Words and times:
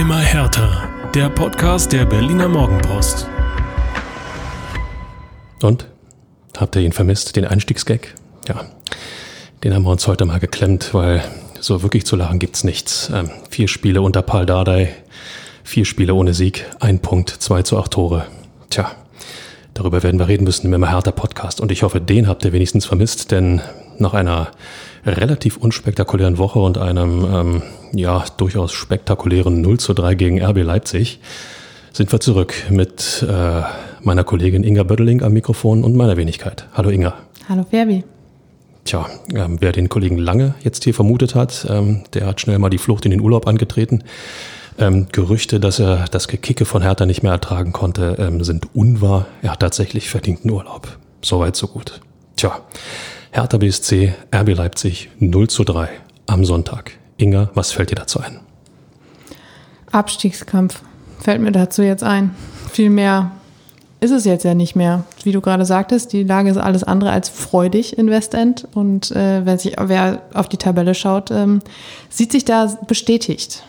Immer 0.00 0.20
härter. 0.20 0.88
Der 1.14 1.28
Podcast 1.28 1.92
der 1.92 2.06
Berliner 2.06 2.48
Morgenpost. 2.48 3.28
Und? 5.62 5.88
Habt 6.56 6.74
ihr 6.74 6.80
ihn 6.80 6.92
vermisst, 6.92 7.36
den 7.36 7.44
Einstiegsgag? 7.44 8.14
Ja, 8.48 8.64
den 9.62 9.74
haben 9.74 9.82
wir 9.82 9.90
uns 9.90 10.06
heute 10.06 10.24
mal 10.24 10.40
geklemmt, 10.40 10.94
weil 10.94 11.22
so 11.60 11.82
wirklich 11.82 12.06
zu 12.06 12.16
lachen 12.16 12.38
gibt's 12.38 12.64
nichts. 12.64 13.12
Ähm, 13.12 13.30
vier 13.50 13.68
Spiele 13.68 14.00
unter 14.00 14.22
Paul 14.22 14.46
Dardai, 14.46 14.88
vier 15.64 15.84
Spiele 15.84 16.14
ohne 16.14 16.32
Sieg, 16.32 16.64
ein 16.80 17.00
Punkt, 17.00 17.28
zwei 17.28 17.62
zu 17.62 17.78
acht 17.78 17.90
Tore. 17.90 18.24
Tja, 18.70 18.90
darüber 19.74 20.02
werden 20.02 20.18
wir 20.18 20.28
reden 20.28 20.44
müssen 20.44 20.64
im 20.64 20.72
Immer 20.72 20.88
härter 20.88 21.12
Podcast. 21.12 21.60
Und 21.60 21.70
ich 21.70 21.82
hoffe, 21.82 22.00
den 22.00 22.26
habt 22.26 22.42
ihr 22.46 22.54
wenigstens 22.54 22.86
vermisst, 22.86 23.32
denn 23.32 23.60
nach 24.00 24.14
einer 24.14 24.48
relativ 25.04 25.56
unspektakulären 25.56 26.38
Woche 26.38 26.58
und 26.58 26.78
einem 26.78 27.24
ähm, 27.24 27.62
ja 27.92 28.24
durchaus 28.36 28.72
spektakulären 28.72 29.60
0 29.60 29.78
zu 29.78 29.94
3 29.94 30.14
gegen 30.14 30.42
RB 30.42 30.58
Leipzig 30.62 31.20
sind 31.92 32.12
wir 32.12 32.20
zurück 32.20 32.54
mit 32.70 33.24
äh, 33.28 33.62
meiner 34.02 34.24
Kollegin 34.24 34.64
Inga 34.64 34.84
Bödeling 34.84 35.22
am 35.22 35.32
Mikrofon 35.32 35.84
und 35.84 35.96
meiner 35.96 36.16
Wenigkeit. 36.16 36.66
Hallo 36.72 36.90
Inga. 36.90 37.14
Hallo 37.48 37.66
Ferbi. 37.68 38.04
Tja, 38.84 39.06
ähm, 39.34 39.58
wer 39.60 39.72
den 39.72 39.88
Kollegen 39.88 40.16
Lange 40.16 40.54
jetzt 40.62 40.84
hier 40.84 40.94
vermutet 40.94 41.34
hat, 41.34 41.66
ähm, 41.68 42.04
der 42.14 42.26
hat 42.26 42.40
schnell 42.40 42.58
mal 42.58 42.70
die 42.70 42.78
Flucht 42.78 43.04
in 43.04 43.10
den 43.10 43.20
Urlaub 43.20 43.46
angetreten. 43.46 44.04
Ähm, 44.78 45.08
Gerüchte, 45.12 45.60
dass 45.60 45.78
er 45.78 46.06
das 46.10 46.28
Gekicke 46.28 46.64
von 46.64 46.80
Hertha 46.80 47.04
nicht 47.04 47.22
mehr 47.22 47.32
ertragen 47.32 47.72
konnte, 47.72 48.16
ähm, 48.18 48.42
sind 48.42 48.74
unwahr. 48.74 49.26
Er 49.42 49.52
hat 49.52 49.60
tatsächlich 49.60 50.08
verdienten 50.08 50.50
Urlaub. 50.50 50.96
Soweit, 51.22 51.56
so 51.56 51.66
gut. 51.66 52.00
Tja, 52.36 52.60
Hertha 53.32 53.58
BSC, 53.58 54.12
RB 54.34 54.56
Leipzig 54.56 55.08
0 55.20 55.48
zu 55.48 55.62
3 55.62 55.88
am 56.26 56.44
Sonntag. 56.44 56.92
Inga, 57.16 57.50
was 57.54 57.70
fällt 57.70 57.92
dir 57.92 57.94
dazu 57.94 58.18
ein? 58.18 58.40
Abstiegskampf 59.92 60.82
fällt 61.20 61.40
mir 61.40 61.52
dazu 61.52 61.82
jetzt 61.82 62.02
ein. 62.02 62.34
Viel 62.72 62.90
mehr 62.90 63.30
ist 64.00 64.10
es 64.10 64.24
jetzt 64.24 64.44
ja 64.44 64.54
nicht 64.54 64.74
mehr. 64.74 65.04
Wie 65.22 65.30
du 65.30 65.40
gerade 65.40 65.64
sagtest, 65.64 66.12
die 66.12 66.24
Lage 66.24 66.50
ist 66.50 66.56
alles 66.56 66.82
andere 66.82 67.12
als 67.12 67.28
freudig 67.28 67.96
in 67.96 68.10
Westend. 68.10 68.66
Und 68.74 69.12
äh, 69.12 69.44
wer, 69.44 69.58
sich, 69.58 69.76
wer 69.78 70.22
auf 70.34 70.48
die 70.48 70.56
Tabelle 70.56 70.94
schaut, 70.94 71.30
ähm, 71.30 71.60
sieht 72.08 72.32
sich 72.32 72.44
da 72.44 72.78
bestätigt. 72.88 73.62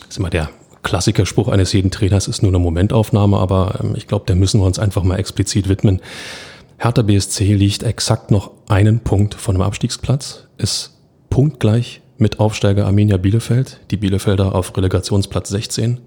Das 0.00 0.10
ist 0.10 0.18
immer 0.18 0.30
der 0.30 0.48
Klassikerspruch 0.84 1.48
eines 1.48 1.72
jeden 1.72 1.90
Trainers, 1.90 2.28
ist 2.28 2.42
nur 2.42 2.50
eine 2.52 2.60
Momentaufnahme, 2.60 3.36
aber 3.38 3.80
ähm, 3.82 3.94
ich 3.96 4.06
glaube, 4.06 4.26
der 4.26 4.36
müssen 4.36 4.60
wir 4.60 4.66
uns 4.66 4.78
einfach 4.78 5.02
mal 5.02 5.16
explizit 5.16 5.68
widmen. 5.68 6.00
Hertha 6.80 7.02
BSC 7.02 7.54
liegt 7.54 7.82
exakt 7.82 8.30
noch 8.30 8.52
einen 8.68 9.00
Punkt 9.00 9.34
von 9.34 9.56
dem 9.56 9.62
Abstiegsplatz, 9.62 10.44
ist 10.58 10.96
punktgleich 11.28 12.02
mit 12.18 12.38
Aufsteiger 12.38 12.86
Arminia 12.86 13.16
Bielefeld, 13.16 13.80
die 13.90 13.96
Bielefelder 13.96 14.54
auf 14.54 14.76
Relegationsplatz 14.76 15.48
16, 15.48 15.98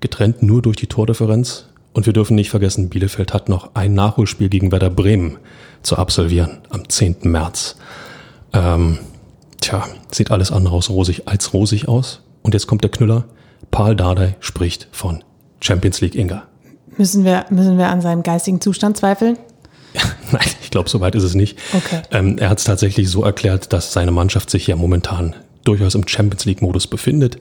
getrennt 0.00 0.42
nur 0.42 0.60
durch 0.60 0.76
die 0.76 0.88
Tordifferenz. 0.88 1.68
Und 1.94 2.04
wir 2.04 2.12
dürfen 2.12 2.34
nicht 2.34 2.50
vergessen, 2.50 2.90
Bielefeld 2.90 3.32
hat 3.32 3.48
noch 3.48 3.74
ein 3.74 3.94
Nachholspiel 3.94 4.50
gegen 4.50 4.70
Werder 4.72 4.90
Bremen 4.90 5.38
zu 5.82 5.96
absolvieren 5.96 6.58
am 6.68 6.86
10. 6.86 7.16
März. 7.22 7.76
Ähm, 8.52 8.98
tja, 9.62 9.86
sieht 10.12 10.30
alles 10.30 10.52
andere 10.52 10.74
aus 10.74 10.90
rosig 10.90 11.28
als 11.28 11.54
rosig 11.54 11.88
aus. 11.88 12.20
Und 12.42 12.52
jetzt 12.52 12.66
kommt 12.66 12.84
der 12.84 12.90
Knüller. 12.90 13.24
Paul 13.70 13.96
Dardai 13.96 14.36
spricht 14.40 14.86
von 14.92 15.24
Champions 15.60 16.02
League 16.02 16.14
Inga. 16.14 16.42
Müssen 16.98 17.24
wir, 17.24 17.46
müssen 17.48 17.78
wir 17.78 17.88
an 17.88 18.02
seinem 18.02 18.22
geistigen 18.22 18.60
Zustand 18.60 18.98
zweifeln? 18.98 19.38
Nein, 20.32 20.46
ich 20.62 20.70
glaube, 20.70 20.88
so 20.88 21.00
weit 21.00 21.14
ist 21.14 21.24
es 21.24 21.34
nicht. 21.34 21.58
Okay. 21.72 22.02
Ähm, 22.12 22.38
er 22.38 22.50
hat 22.50 22.58
es 22.58 22.64
tatsächlich 22.64 23.08
so 23.08 23.24
erklärt, 23.24 23.72
dass 23.72 23.92
seine 23.92 24.10
Mannschaft 24.10 24.50
sich 24.50 24.66
ja 24.66 24.76
momentan 24.76 25.34
durchaus 25.64 25.94
im 25.94 26.06
Champions 26.06 26.44
League-Modus 26.44 26.86
befindet, 26.86 27.38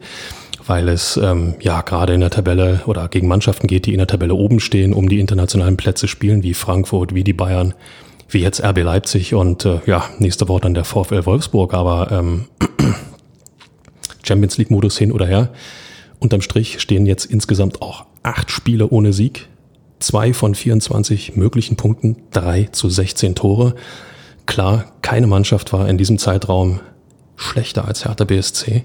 weil 0.66 0.89
es 0.89 1.17
ähm, 1.17 1.55
ja 1.61 1.81
gerade 1.81 2.14
in 2.14 2.20
der 2.20 2.30
Tabelle 2.30 2.81
oder 2.86 3.08
gegen 3.08 3.27
Mannschaften 3.27 3.67
geht, 3.67 3.86
die 3.86 3.93
in 3.93 3.99
der 3.99 4.08
Tabelle 4.08 4.33
oben 4.36 4.59
stehen, 4.59 4.93
um 4.93 5.08
die 5.09 5.20
internationalen 5.20 5.77
Plätze 5.77 6.08
spielen, 6.08 6.43
wie 6.43 6.54
Frankfurt, 6.54 7.14
wie 7.14 7.23
die 7.23 7.33
Bayern, 7.33 7.73
wie 8.27 8.39
jetzt 8.39 8.64
RB 8.64 8.83
Leipzig 8.83 9.33
und 9.33 9.65
äh, 9.65 9.80
ja, 9.86 10.05
nächste 10.20 10.48
Woche 10.48 10.61
dann 10.61 10.73
der 10.73 10.86
VfL 10.86 11.26
Wolfsburg, 11.26 11.73
aber 11.73 12.11
ähm, 12.11 12.45
Champions 14.23 14.58
League-Modus 14.58 14.98
hin 14.98 15.11
oder 15.11 15.26
her. 15.26 15.49
Unterm 16.20 16.42
Strich 16.42 16.80
stehen 16.82 17.05
jetzt 17.05 17.26
insgesamt 17.26 17.82
auch 17.82 18.05
acht 18.23 18.52
Spiele 18.52 18.89
ohne 18.89 19.14
Sieg 19.14 19.48
zwei 19.99 20.33
von 20.33 20.55
24 20.55 21.36
möglichen 21.36 21.76
Punkten, 21.76 22.17
drei 22.32 22.70
zu 22.71 22.89
16 22.89 23.36
Tore. 23.36 23.76
Klar, 24.45 24.86
keine 25.02 25.27
Mannschaft 25.27 25.73
war 25.73 25.87
in 25.87 25.98
diesem 25.98 26.17
Zeitraum 26.17 26.80
schlechter 27.36 27.86
als 27.86 28.05
Hertha 28.05 28.26
BSC. 28.26 28.83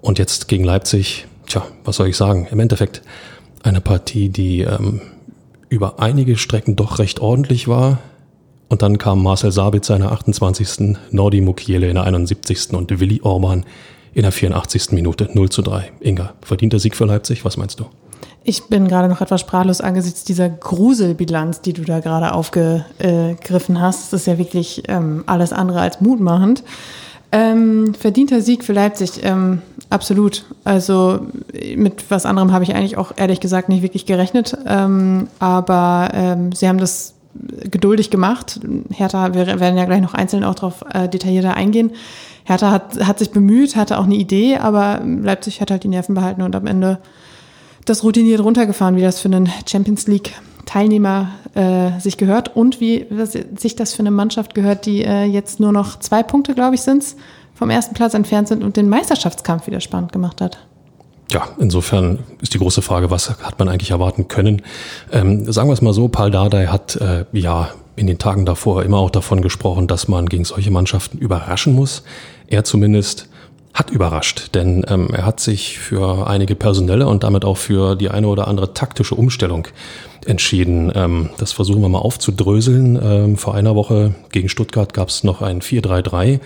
Und 0.00 0.18
jetzt 0.18 0.48
gegen 0.48 0.64
Leipzig, 0.64 1.26
tja, 1.46 1.66
was 1.84 1.96
soll 1.96 2.08
ich 2.08 2.16
sagen? 2.16 2.46
Im 2.50 2.60
Endeffekt 2.60 3.02
eine 3.62 3.80
Partie, 3.80 4.28
die 4.28 4.60
ähm, 4.60 5.00
über 5.68 6.00
einige 6.00 6.36
Strecken 6.36 6.76
doch 6.76 6.98
recht 6.98 7.20
ordentlich 7.20 7.68
war. 7.68 7.98
Und 8.68 8.82
dann 8.82 8.98
kam 8.98 9.22
Marcel 9.22 9.52
Sabitzer 9.52 9.94
in 9.94 10.02
der 10.02 10.12
28., 10.12 10.96
Nordi 11.10 11.40
Mukiele 11.40 11.88
in 11.88 11.94
der 11.94 12.04
71. 12.04 12.70
und 12.72 12.98
Willi 13.00 13.20
Orban 13.22 13.64
in 14.14 14.22
der 14.22 14.32
84. 14.32 14.92
Minute 14.92 15.28
0 15.32 15.50
zu 15.50 15.62
3. 15.62 15.92
Inga, 16.00 16.34
verdienter 16.40 16.78
Sieg 16.78 16.96
für 16.96 17.04
Leipzig, 17.04 17.44
was 17.44 17.56
meinst 17.56 17.80
du? 17.80 17.86
Ich 18.48 18.68
bin 18.68 18.86
gerade 18.86 19.08
noch 19.08 19.20
etwas 19.20 19.40
sprachlos 19.40 19.80
angesichts 19.80 20.22
dieser 20.22 20.48
Gruselbilanz, 20.48 21.62
die 21.62 21.72
du 21.72 21.82
da 21.82 21.98
gerade 21.98 22.32
aufgegriffen 22.32 23.80
hast. 23.80 24.12
Das 24.12 24.20
ist 24.20 24.26
ja 24.28 24.38
wirklich 24.38 24.84
ähm, 24.86 25.24
alles 25.26 25.52
andere 25.52 25.80
als 25.80 26.00
mutmachend. 26.00 26.62
Ähm, 27.32 27.92
verdienter 27.94 28.40
Sieg 28.42 28.62
für 28.62 28.72
Leipzig, 28.72 29.24
ähm, 29.24 29.62
absolut. 29.90 30.44
Also 30.62 31.26
mit 31.74 32.08
was 32.08 32.24
anderem 32.24 32.52
habe 32.52 32.62
ich 32.62 32.76
eigentlich 32.76 32.96
auch 32.96 33.10
ehrlich 33.16 33.40
gesagt 33.40 33.68
nicht 33.68 33.82
wirklich 33.82 34.06
gerechnet. 34.06 34.56
Ähm, 34.64 35.26
aber 35.40 36.10
ähm, 36.14 36.52
sie 36.52 36.68
haben 36.68 36.78
das 36.78 37.14
geduldig 37.68 38.10
gemacht. 38.10 38.60
Hertha, 38.90 39.34
wir 39.34 39.58
werden 39.58 39.76
ja 39.76 39.86
gleich 39.86 40.02
noch 40.02 40.14
einzeln 40.14 40.44
auch 40.44 40.54
darauf 40.54 40.84
äh, 40.94 41.08
detaillierter 41.08 41.54
eingehen. 41.54 41.90
Hertha 42.44 42.70
hat, 42.70 43.04
hat 43.04 43.18
sich 43.18 43.32
bemüht, 43.32 43.74
hatte 43.74 43.98
auch 43.98 44.04
eine 44.04 44.14
Idee, 44.14 44.58
aber 44.58 45.00
Leipzig 45.04 45.60
hat 45.60 45.72
halt 45.72 45.82
die 45.82 45.88
Nerven 45.88 46.14
behalten 46.14 46.42
und 46.42 46.54
am 46.54 46.68
Ende 46.68 47.00
das 47.86 48.04
routiniert 48.04 48.42
runtergefahren, 48.42 48.96
wie 48.96 49.02
das 49.02 49.20
für 49.20 49.28
einen 49.28 49.50
Champions 49.66 50.06
League 50.06 50.32
Teilnehmer 50.66 51.30
äh, 51.54 51.98
sich 52.00 52.18
gehört 52.18 52.54
und 52.54 52.80
wie 52.80 53.06
sich 53.56 53.76
das 53.76 53.94
für 53.94 54.00
eine 54.00 54.10
Mannschaft 54.10 54.54
gehört, 54.54 54.84
die 54.84 55.02
äh, 55.02 55.24
jetzt 55.24 55.60
nur 55.60 55.72
noch 55.72 55.98
zwei 56.00 56.22
Punkte, 56.22 56.54
glaube 56.54 56.74
ich, 56.74 56.82
sind 56.82 57.04
vom 57.54 57.70
ersten 57.70 57.94
Platz 57.94 58.12
entfernt 58.12 58.48
sind 58.48 58.62
und 58.62 58.76
den 58.76 58.88
Meisterschaftskampf 58.88 59.66
wieder 59.66 59.80
spannend 59.80 60.12
gemacht 60.12 60.40
hat. 60.40 60.58
Ja, 61.30 61.48
insofern 61.58 62.20
ist 62.40 62.54
die 62.54 62.58
große 62.58 62.82
Frage, 62.82 63.10
was 63.10 63.30
hat 63.30 63.58
man 63.58 63.68
eigentlich 63.68 63.90
erwarten 63.90 64.28
können? 64.28 64.62
Ähm, 65.10 65.50
sagen 65.50 65.68
wir 65.68 65.72
es 65.72 65.82
mal 65.82 65.92
so, 65.92 66.08
Paul 66.08 66.30
Dardai 66.30 66.66
hat 66.66 66.96
äh, 66.96 67.24
ja 67.32 67.70
in 67.96 68.06
den 68.06 68.18
Tagen 68.18 68.44
davor 68.44 68.82
immer 68.82 68.98
auch 68.98 69.10
davon 69.10 69.40
gesprochen, 69.40 69.88
dass 69.88 70.06
man 70.06 70.26
gegen 70.26 70.44
solche 70.44 70.70
Mannschaften 70.70 71.18
überraschen 71.18 71.74
muss. 71.74 72.02
Er 72.46 72.62
zumindest 72.64 73.28
hat 73.76 73.90
überrascht, 73.90 74.54
denn 74.54 74.84
ähm, 74.88 75.10
er 75.12 75.26
hat 75.26 75.38
sich 75.38 75.78
für 75.78 76.26
einige 76.26 76.54
personelle 76.54 77.06
und 77.06 77.22
damit 77.22 77.44
auch 77.44 77.58
für 77.58 77.94
die 77.94 78.08
eine 78.08 78.26
oder 78.26 78.48
andere 78.48 78.72
taktische 78.72 79.14
Umstellung 79.14 79.68
entschieden. 80.24 80.90
Ähm, 80.94 81.28
das 81.36 81.52
versuchen 81.52 81.82
wir 81.82 81.90
mal 81.90 81.98
aufzudröseln. 81.98 82.98
Ähm, 83.00 83.36
vor 83.36 83.54
einer 83.54 83.76
Woche 83.76 84.14
gegen 84.32 84.48
Stuttgart 84.48 84.94
gab 84.94 85.10
es 85.10 85.24
noch 85.24 85.42
ein 85.42 85.60
4-3-3. 85.60 86.40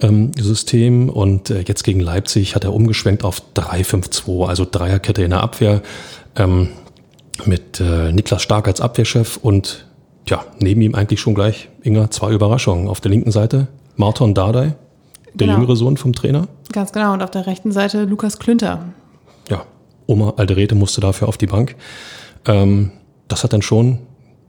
Ähm, 0.00 0.32
und 1.10 1.50
äh, 1.50 1.64
jetzt 1.66 1.84
gegen 1.84 2.00
Leipzig 2.00 2.56
hat 2.56 2.64
er 2.64 2.74
umgeschwenkt 2.74 3.22
auf 3.22 3.40
3-5-2, 3.54 4.46
also 4.46 4.66
Dreierkette 4.68 5.22
in 5.22 5.30
der 5.30 5.42
Abwehr 5.42 5.82
ähm, 6.34 6.70
mit 7.44 7.80
äh, 7.80 8.10
Niklas 8.10 8.42
Stark 8.42 8.66
als 8.66 8.80
Abwehrchef 8.80 9.36
und 9.36 9.86
ja, 10.28 10.44
neben 10.58 10.80
ihm 10.82 10.96
eigentlich 10.96 11.20
schon 11.20 11.36
gleich 11.36 11.68
Inga 11.82 12.10
zwei 12.10 12.32
Überraschungen. 12.32 12.88
Auf 12.88 13.00
der 13.00 13.12
linken 13.12 13.30
Seite 13.30 13.68
Marton 13.94 14.34
Dardai, 14.34 14.74
der 15.38 15.46
Genau. 15.48 15.58
jüngere 15.60 15.76
Sohn 15.76 15.96
vom 15.96 16.12
Trainer. 16.12 16.48
Ganz 16.72 16.92
genau. 16.92 17.12
Und 17.12 17.22
auf 17.22 17.30
der 17.30 17.46
rechten 17.46 17.72
Seite 17.72 18.04
Lukas 18.04 18.38
Klünter. 18.38 18.84
Ja, 19.48 19.62
Oma 20.06 20.34
Alderete 20.36 20.74
musste 20.74 21.00
dafür 21.00 21.28
auf 21.28 21.36
die 21.36 21.46
Bank. 21.46 21.76
Ähm, 22.46 22.90
das 23.28 23.44
hat 23.44 23.52
dann 23.52 23.62
schon 23.62 23.98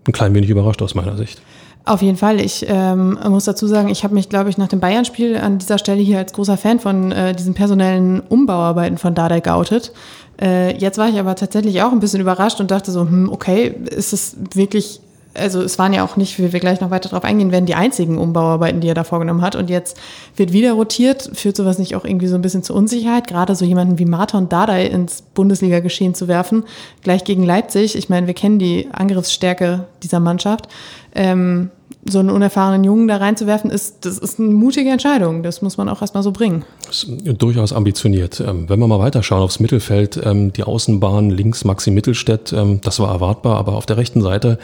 ein 0.07 0.11
klein 0.13 0.33
wenig 0.33 0.49
überrascht 0.49 0.81
aus 0.81 0.95
meiner 0.95 1.17
Sicht. 1.17 1.41
Auf 1.85 2.01
jeden 2.01 2.17
Fall. 2.17 2.41
Ich 2.41 2.65
ähm, 2.67 3.17
muss 3.29 3.45
dazu 3.45 3.65
sagen, 3.65 3.87
ich 3.87 4.03
habe 4.03 4.13
mich, 4.13 4.27
glaube 4.27 4.49
ich, 4.49 4.57
nach 4.57 4.67
dem 4.67 4.81
Bayern-Spiel 4.81 5.37
an 5.37 5.57
dieser 5.57 5.77
Stelle 5.77 6.01
hier 6.01 6.17
als 6.17 6.33
großer 6.33 6.57
Fan 6.57 6.79
von 6.79 7.13
äh, 7.13 7.33
diesen 7.33 7.53
personellen 7.53 8.19
Umbauarbeiten 8.19 8.97
von 8.97 9.15
Dardai 9.15 9.39
geoutet. 9.39 9.93
Äh, 10.41 10.77
jetzt 10.77 10.97
war 10.97 11.07
ich 11.07 11.17
aber 11.17 11.35
tatsächlich 11.35 11.81
auch 11.81 11.93
ein 11.93 12.01
bisschen 12.01 12.19
überrascht 12.19 12.59
und 12.59 12.71
dachte 12.71 12.91
so, 12.91 13.01
hm, 13.01 13.29
okay, 13.31 13.73
ist 13.89 14.11
es 14.11 14.35
wirklich, 14.53 14.99
also 15.37 15.61
es 15.61 15.77
waren 15.79 15.93
ja 15.93 16.03
auch 16.03 16.17
nicht, 16.17 16.39
wie 16.39 16.51
wir 16.51 16.59
gleich 16.59 16.81
noch 16.81 16.89
weiter 16.89 17.09
drauf 17.09 17.23
eingehen 17.23 17.51
werden, 17.51 17.65
die 17.65 17.75
einzigen 17.75 18.17
Umbauarbeiten, 18.17 18.81
die 18.81 18.87
er 18.87 18.93
da 18.93 19.03
vorgenommen 19.03 19.41
hat. 19.41 19.55
Und 19.55 19.69
jetzt 19.69 19.97
wird 20.35 20.53
wieder 20.53 20.73
rotiert. 20.73 21.29
Führt 21.33 21.55
sowas 21.55 21.79
nicht 21.79 21.95
auch 21.95 22.05
irgendwie 22.05 22.27
so 22.27 22.35
ein 22.35 22.41
bisschen 22.41 22.63
zur 22.63 22.75
Unsicherheit? 22.75 23.27
Gerade 23.27 23.55
so 23.55 23.65
jemanden 23.65 23.99
wie 23.99 24.05
Marton 24.05 24.49
Dardai 24.49 24.87
ins 24.87 25.21
Bundesliga-Geschehen 25.21 26.15
zu 26.15 26.27
werfen, 26.27 26.63
gleich 27.03 27.23
gegen 27.23 27.43
Leipzig. 27.43 27.95
Ich 27.95 28.09
meine, 28.09 28.27
wir 28.27 28.33
kennen 28.33 28.59
die 28.59 28.87
Angriffsstärke 28.91 29.85
dieser 30.03 30.19
Mannschaft. 30.19 30.67
Ähm, 31.15 31.71
so 32.09 32.19
einen 32.19 32.29
unerfahrenen 32.29 32.83
Jungen 32.83 33.07
da 33.07 33.17
reinzuwerfen, 33.17 33.69
ist, 33.69 34.05
das 34.05 34.17
ist 34.17 34.39
eine 34.39 34.49
mutige 34.49 34.89
Entscheidung. 34.89 35.43
Das 35.43 35.61
muss 35.61 35.77
man 35.77 35.89
auch 35.89 36.01
erstmal 36.01 36.23
so 36.23 36.31
bringen. 36.31 36.63
Das 36.85 37.03
ist 37.03 37.41
durchaus 37.41 37.73
ambitioniert. 37.73 38.39
Ähm, 38.39 38.69
wenn 38.69 38.79
wir 38.79 38.87
mal 38.87 38.99
weiterschauen 38.99 39.41
aufs 39.41 39.59
Mittelfeld, 39.59 40.19
ähm, 40.23 40.53
die 40.53 40.63
Außenbahn 40.63 41.29
links 41.29 41.65
Maxi 41.65 41.91
Mittelstädt, 41.91 42.53
ähm, 42.53 42.79
das 42.81 42.99
war 42.99 43.11
erwartbar, 43.11 43.57
aber 43.57 43.73
auf 43.73 43.85
der 43.85 43.97
rechten 43.97 44.21
Seite, 44.21 44.57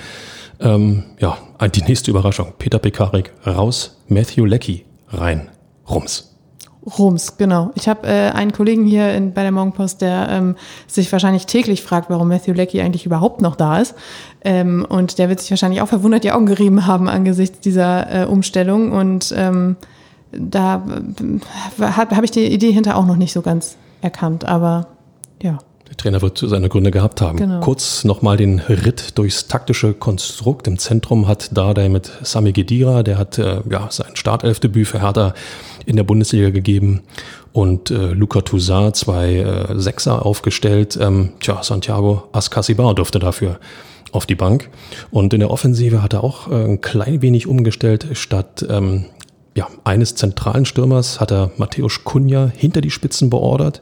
ja, 0.60 1.38
die 1.74 1.82
nächste 1.84 2.12
Überraschung. 2.12 2.54
Peter 2.58 2.80
Pekarik 2.80 3.34
raus, 3.46 3.98
Matthew 4.08 4.46
Leckie 4.46 4.86
rein, 5.10 5.50
Rums. 5.90 6.34
Rums, 6.98 7.38
genau. 7.38 7.72
Ich 7.76 7.88
habe 7.88 8.08
äh, 8.08 8.32
einen 8.32 8.52
Kollegen 8.52 8.86
hier 8.86 9.14
in, 9.14 9.34
bei 9.34 9.44
der 9.44 9.52
Morgenpost, 9.52 10.02
der 10.02 10.28
ähm, 10.30 10.56
sich 10.86 11.12
wahrscheinlich 11.12 11.46
täglich 11.46 11.82
fragt, 11.82 12.10
warum 12.10 12.28
Matthew 12.28 12.54
Leckie 12.54 12.82
eigentlich 12.82 13.06
überhaupt 13.06 13.42
noch 13.42 13.56
da 13.56 13.80
ist. 13.80 13.96
Ähm, 14.44 14.86
und 14.88 15.18
der 15.18 15.30
wird 15.30 15.40
sich 15.40 15.50
wahrscheinlich 15.50 15.82
auch 15.82 15.88
verwundert 15.88 16.26
die 16.26 16.32
Augen 16.32 16.46
gerieben 16.46 16.86
haben 16.86 17.08
angesichts 17.08 17.62
dieser 17.62 18.24
äh, 18.24 18.26
Umstellung. 18.26 18.92
Und 18.92 19.34
ähm, 19.38 19.78
da 20.32 20.84
äh, 21.80 21.84
habe 21.84 22.18
hab 22.18 22.24
ich 22.24 22.32
die 22.32 22.48
Idee 22.48 22.72
hinter 22.72 22.98
auch 22.98 23.06
noch 23.06 23.18
nicht 23.18 23.32
so 23.32 23.42
ganz 23.42 23.78
erkannt. 24.02 24.46
Aber 24.46 24.88
ja. 25.42 25.60
Der 25.90 25.98
Trainer 25.98 26.22
wird 26.22 26.38
seine 26.38 26.70
Gründe 26.70 26.92
gehabt 26.92 27.22
haben. 27.22 27.38
Genau. 27.38 27.60
Kurz 27.60 28.04
nochmal 28.04 28.38
den 28.38 28.60
Ritt 28.60 29.18
durchs 29.18 29.48
taktische 29.48 29.94
Konstrukt. 29.94 30.68
Im 30.68 30.78
Zentrum 30.80 31.28
hat 31.28 31.56
Dardai 31.56 31.90
mit 31.90 32.12
Sami 32.24 32.52
Gedira, 32.52 33.04
der 33.04 33.18
hat 33.18 33.38
äh, 33.38 33.62
ja, 33.70 33.88
sein 33.92 34.16
Startelfdebüt 34.16 34.88
für 34.88 35.02
Hertha 35.02 35.34
in 35.86 35.96
der 35.96 36.04
Bundesliga 36.04 36.50
gegeben 36.50 37.02
und 37.52 37.92
äh, 37.92 38.14
Luca 38.14 38.42
Toussaint 38.42 38.96
zwei 38.96 39.36
äh, 39.36 39.80
Sechser 39.80 40.26
aufgestellt. 40.26 40.98
Ähm, 41.00 41.34
tja, 41.40 41.62
Santiago 41.62 42.24
Ascasibar 42.32 42.96
durfte 42.96 43.20
dafür 43.20 43.60
auf 44.14 44.26
die 44.26 44.36
Bank. 44.36 44.70
Und 45.12 45.34
in 45.34 45.42
der 45.42 45.52
Offensive 45.52 46.02
hat 46.02 46.14
er 46.14 46.24
auch 46.24 46.50
äh, 46.50 46.64
ein 46.64 46.82
klein 46.82 47.22
wenig 47.22 47.48
umgestellt. 47.48 48.08
Statt 48.14 48.66
ähm, 48.70 49.06
ja, 49.56 49.68
eines 49.84 50.16
zentralen 50.16 50.66
Stürmers 50.66 51.20
hat 51.20 51.32
er 51.32 51.52
Mateusz 51.58 52.04
Kunja 52.04 52.52
hinter 52.56 52.82
die 52.82 52.92
Spitzen 52.92 53.30
beordert 53.30 53.82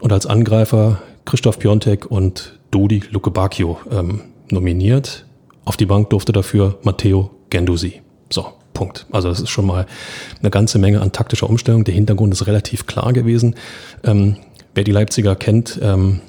und 0.00 0.12
als 0.12 0.26
Angreifer 0.26 1.02
Christoph 1.24 1.58
Piontek 1.58 2.10
und 2.10 2.58
Dodi 2.70 3.02
Lukebakio 3.10 3.78
ähm, 3.90 4.22
nominiert. 4.50 5.26
Auf 5.64 5.76
die 5.76 5.86
Bank 5.86 6.10
durfte 6.10 6.32
dafür 6.32 6.78
Matteo 6.82 7.30
Gendusi. 7.50 8.00
So, 8.30 8.46
Punkt. 8.72 9.06
Also 9.12 9.28
das 9.28 9.40
ist 9.40 9.50
schon 9.50 9.66
mal 9.66 9.86
eine 10.40 10.50
ganze 10.50 10.78
Menge 10.78 11.00
an 11.00 11.12
taktischer 11.12 11.48
Umstellung. 11.48 11.84
Der 11.84 11.94
Hintergrund 11.94 12.32
ist 12.32 12.46
relativ 12.46 12.86
klar 12.86 13.12
gewesen. 13.12 13.54
Ähm, 14.02 14.36
wer 14.74 14.84
die 14.84 14.92
Leipziger 14.92 15.36
kennt, 15.36 15.78
ähm, 15.82 16.20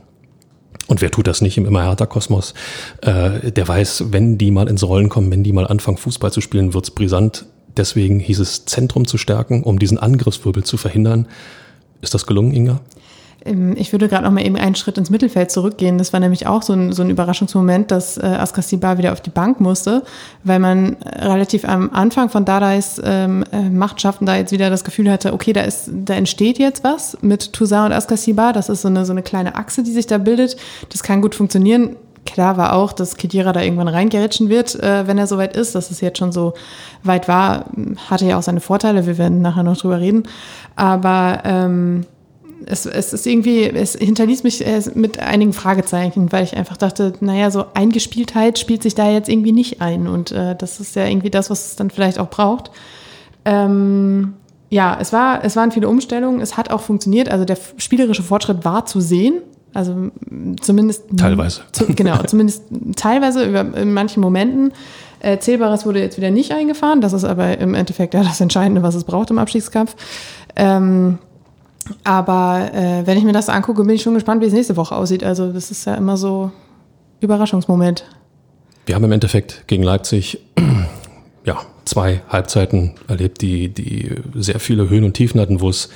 und 0.88 1.01
wer 1.01 1.12
tut 1.12 1.28
das 1.28 1.42
nicht 1.42 1.57
im 1.57 1.66
immer 1.66 1.84
härter 1.84 2.07
Kosmos, 2.07 2.54
äh, 3.01 3.51
der 3.51 3.68
weiß, 3.68 4.12
wenn 4.12 4.38
die 4.38 4.51
mal 4.51 4.68
ins 4.68 4.84
Rollen 4.84 5.10
kommen, 5.10 5.31
wenn 5.31 5.44
die 5.44 5.54
mal 5.54 5.66
anfangen, 5.66 5.98
Fußball 5.98 6.31
zu 6.31 6.42
spielen, 6.42 6.74
wird's 6.74 6.92
brisant. 6.92 7.45
Deswegen 7.78 8.19
hieß 8.19 8.40
es, 8.40 8.66
Zentrum 8.66 9.07
zu 9.07 9.18
stärken, 9.18 9.63
um 9.63 9.80
diesen 9.80 9.98
Angriffswirbel 9.98 10.63
zu 10.63 10.78
verhindern. 10.78 11.28
Ist 12.01 12.13
das 12.13 12.28
gelungen, 12.28 12.54
Inga? 12.54 12.81
Ich 13.45 13.92
würde 13.92 14.07
gerade 14.07 14.24
noch 14.24 14.31
mal 14.31 14.45
eben 14.45 14.56
einen 14.56 14.75
Schritt 14.75 14.98
ins 14.98 15.10
Mittelfeld 15.10 15.51
zurückgehen. 15.51 15.98
Das 15.98 16.13
war 16.13 16.22
nämlich 16.22 16.48
auch 16.48 16.62
so 16.62 16.72
ein, 16.72 16.94
so 16.94 17.04
ein 17.04 17.10
Überraschungsmoment, 17.10 17.92
dass 17.92 18.18
äh, 18.18 18.22
Askasibar 18.22 18.98
wieder 18.98 19.12
auf 19.12 19.19
die 19.19 19.31
Bank 19.31 19.60
musste, 19.60 20.04
weil 20.45 20.60
man 20.60 20.95
äh, 21.01 21.25
relativ 21.25 21.66
am 21.66 21.90
Anfang 21.92 22.30
von 22.30 22.45
Dadais 22.45 23.01
ähm, 23.04 23.44
äh, 23.51 23.69
Machtschaften 23.69 24.25
da 24.25 24.38
jetzt 24.38 24.54
wieder 24.54 24.69
das 24.69 24.86
Gefühl 24.86 25.12
hatte, 25.12 25.34
okay, 25.34 25.51
da 25.51 25.62
ist, 25.62 25.90
da 25.92 26.13
entsteht 26.13 26.57
jetzt 26.57 26.86
was 26.86 27.18
mit 27.22 27.51
Toussaint 27.51 27.88
und 27.88 27.92
Askasibar. 27.92 28.54
Das 28.54 28.69
ist 28.69 28.81
so 28.81 28.88
eine, 28.88 29.06
so 29.06 29.12
eine 29.12 29.24
kleine 29.24 29.56
Achse, 29.56 29.84
die 29.84 29.92
sich 29.92 30.07
da 30.07 30.19
bildet. 30.19 30.56
Das 30.90 31.04
kann 31.04 31.22
gut 31.22 31.36
funktionieren. 31.36 31.98
Klar 32.25 32.56
war 32.56 32.74
auch, 32.74 32.94
dass 32.94 33.18
Kedira 33.18 33.51
da 33.51 33.62
irgendwann 33.62 33.90
reingeritschen 33.90 34.48
wird, 34.48 34.81
äh, 34.81 35.06
wenn 35.06 35.18
er 35.18 35.28
soweit 35.28 35.57
ist. 35.57 35.75
Dass 35.75 35.92
es 35.92 36.00
jetzt 36.00 36.18
schon 36.18 36.31
so 36.31 36.54
weit 37.04 37.28
war, 37.28 37.66
hatte 38.10 38.25
ja 38.25 38.38
auch 38.38 38.44
seine 38.44 38.62
Vorteile. 38.62 39.06
Wir 39.06 39.18
werden 39.18 39.42
nachher 39.42 39.63
noch 39.63 39.78
drüber 39.78 40.00
reden. 40.00 40.24
Aber 40.78 41.42
ähm, 41.44 42.06
es, 42.65 42.86
es 42.86 43.13
ist 43.13 43.27
irgendwie, 43.27 43.63
es 43.63 43.95
hinterließ 43.95 44.44
mich 44.44 44.65
äh, 44.65 44.81
mit 44.95 45.19
einigen 45.19 45.54
Fragezeichen, 45.54 46.31
weil 46.31 46.44
ich 46.44 46.56
einfach 46.56 46.77
dachte, 46.77 47.13
naja, 47.19 47.51
so 47.51 47.65
Eingespieltheit 47.74 48.60
spielt 48.60 48.83
sich 48.83 48.95
da 48.95 49.10
jetzt 49.10 49.30
irgendwie 49.30 49.51
nicht 49.51 49.81
ein. 49.81 50.07
Und 50.07 50.31
äh, 50.31 50.56
das 50.56 50.80
ist 50.80 50.95
ja 50.95 51.06
irgendwie 51.06 51.30
das, 51.30 51.50
was 51.50 51.68
es 51.68 51.75
dann 51.75 51.89
vielleicht 51.89 52.19
auch 52.19 52.30
braucht. 52.30 52.71
Ähm, 53.45 54.33
ja, 54.69 54.98
es, 55.00 55.13
war, 55.13 55.44
es 55.44 55.56
waren 55.56 55.71
viele 55.71 55.88
Umstellungen, 55.88 56.42
es 56.42 56.57
hat 56.57 56.71
auch 56.71 56.81
funktioniert. 56.81 57.30
Also 57.30 57.45
der 57.45 57.57
spielerische 57.77 58.24
Fortschritt 58.24 58.66
war 58.66 58.86
zu 58.86 59.01
sehen. 59.01 59.42
Also 59.74 60.12
zumindest. 60.62 61.06
Teilweise. 61.18 61.62
Zu, 61.71 61.86
genau, 61.88 62.21
zumindest 62.27 62.63
teilweise 62.95 63.45
über, 63.45 63.62
in 63.77 63.94
manchen 63.94 64.21
Momenten. 64.21 64.74
Äh, 65.19 65.39
Zählbares 65.39 65.86
wurde 65.86 66.00
jetzt 66.00 66.18
wieder 66.18 66.31
nicht 66.31 66.51
eingefahren. 66.51 67.01
Das 67.01 67.13
ist 67.13 67.24
aber 67.24 67.57
im 67.57 67.74
Endeffekt 67.74 68.13
ja 68.13 68.24
das 68.24 68.42
Entscheidende, 68.42 68.83
was 68.83 68.95
es 68.95 69.04
braucht 69.04 69.30
im 69.31 69.38
Abstiegskampf. 69.38 69.95
Ähm, 70.56 71.18
aber 72.03 72.69
äh, 72.74 73.06
wenn 73.06 73.18
ich 73.18 73.24
mir 73.24 73.33
das 73.33 73.50
angucke, 73.50 73.83
bin 73.83 73.95
ich 73.95 74.01
schon 74.01 74.13
gespannt, 74.13 74.41
wie 74.41 74.45
es 74.45 74.53
nächste 74.53 74.77
Woche 74.77 74.95
aussieht. 74.95 75.24
Also 75.24 75.51
das 75.51 75.71
ist 75.71 75.85
ja 75.85 75.95
immer 75.95 76.18
so 76.18 76.51
Überraschungsmoment. 77.19 78.06
Wir 78.85 78.95
haben 78.95 79.03
im 79.03 79.12
Endeffekt 79.12 79.68
gegen 79.68 79.83
Leipzig 79.83 80.39
ja, 81.45 81.62
zwei 81.85 82.21
Halbzeiten 82.30 82.95
erlebt, 83.07 83.41
die, 83.41 83.69
die 83.69 84.12
sehr 84.35 84.59
viele 84.59 84.89
Höhen 84.89 85.03
und 85.03 85.13
Tiefen 85.13 85.39
hatten, 85.39 85.62
wo 85.62 85.69
es, 85.69 85.89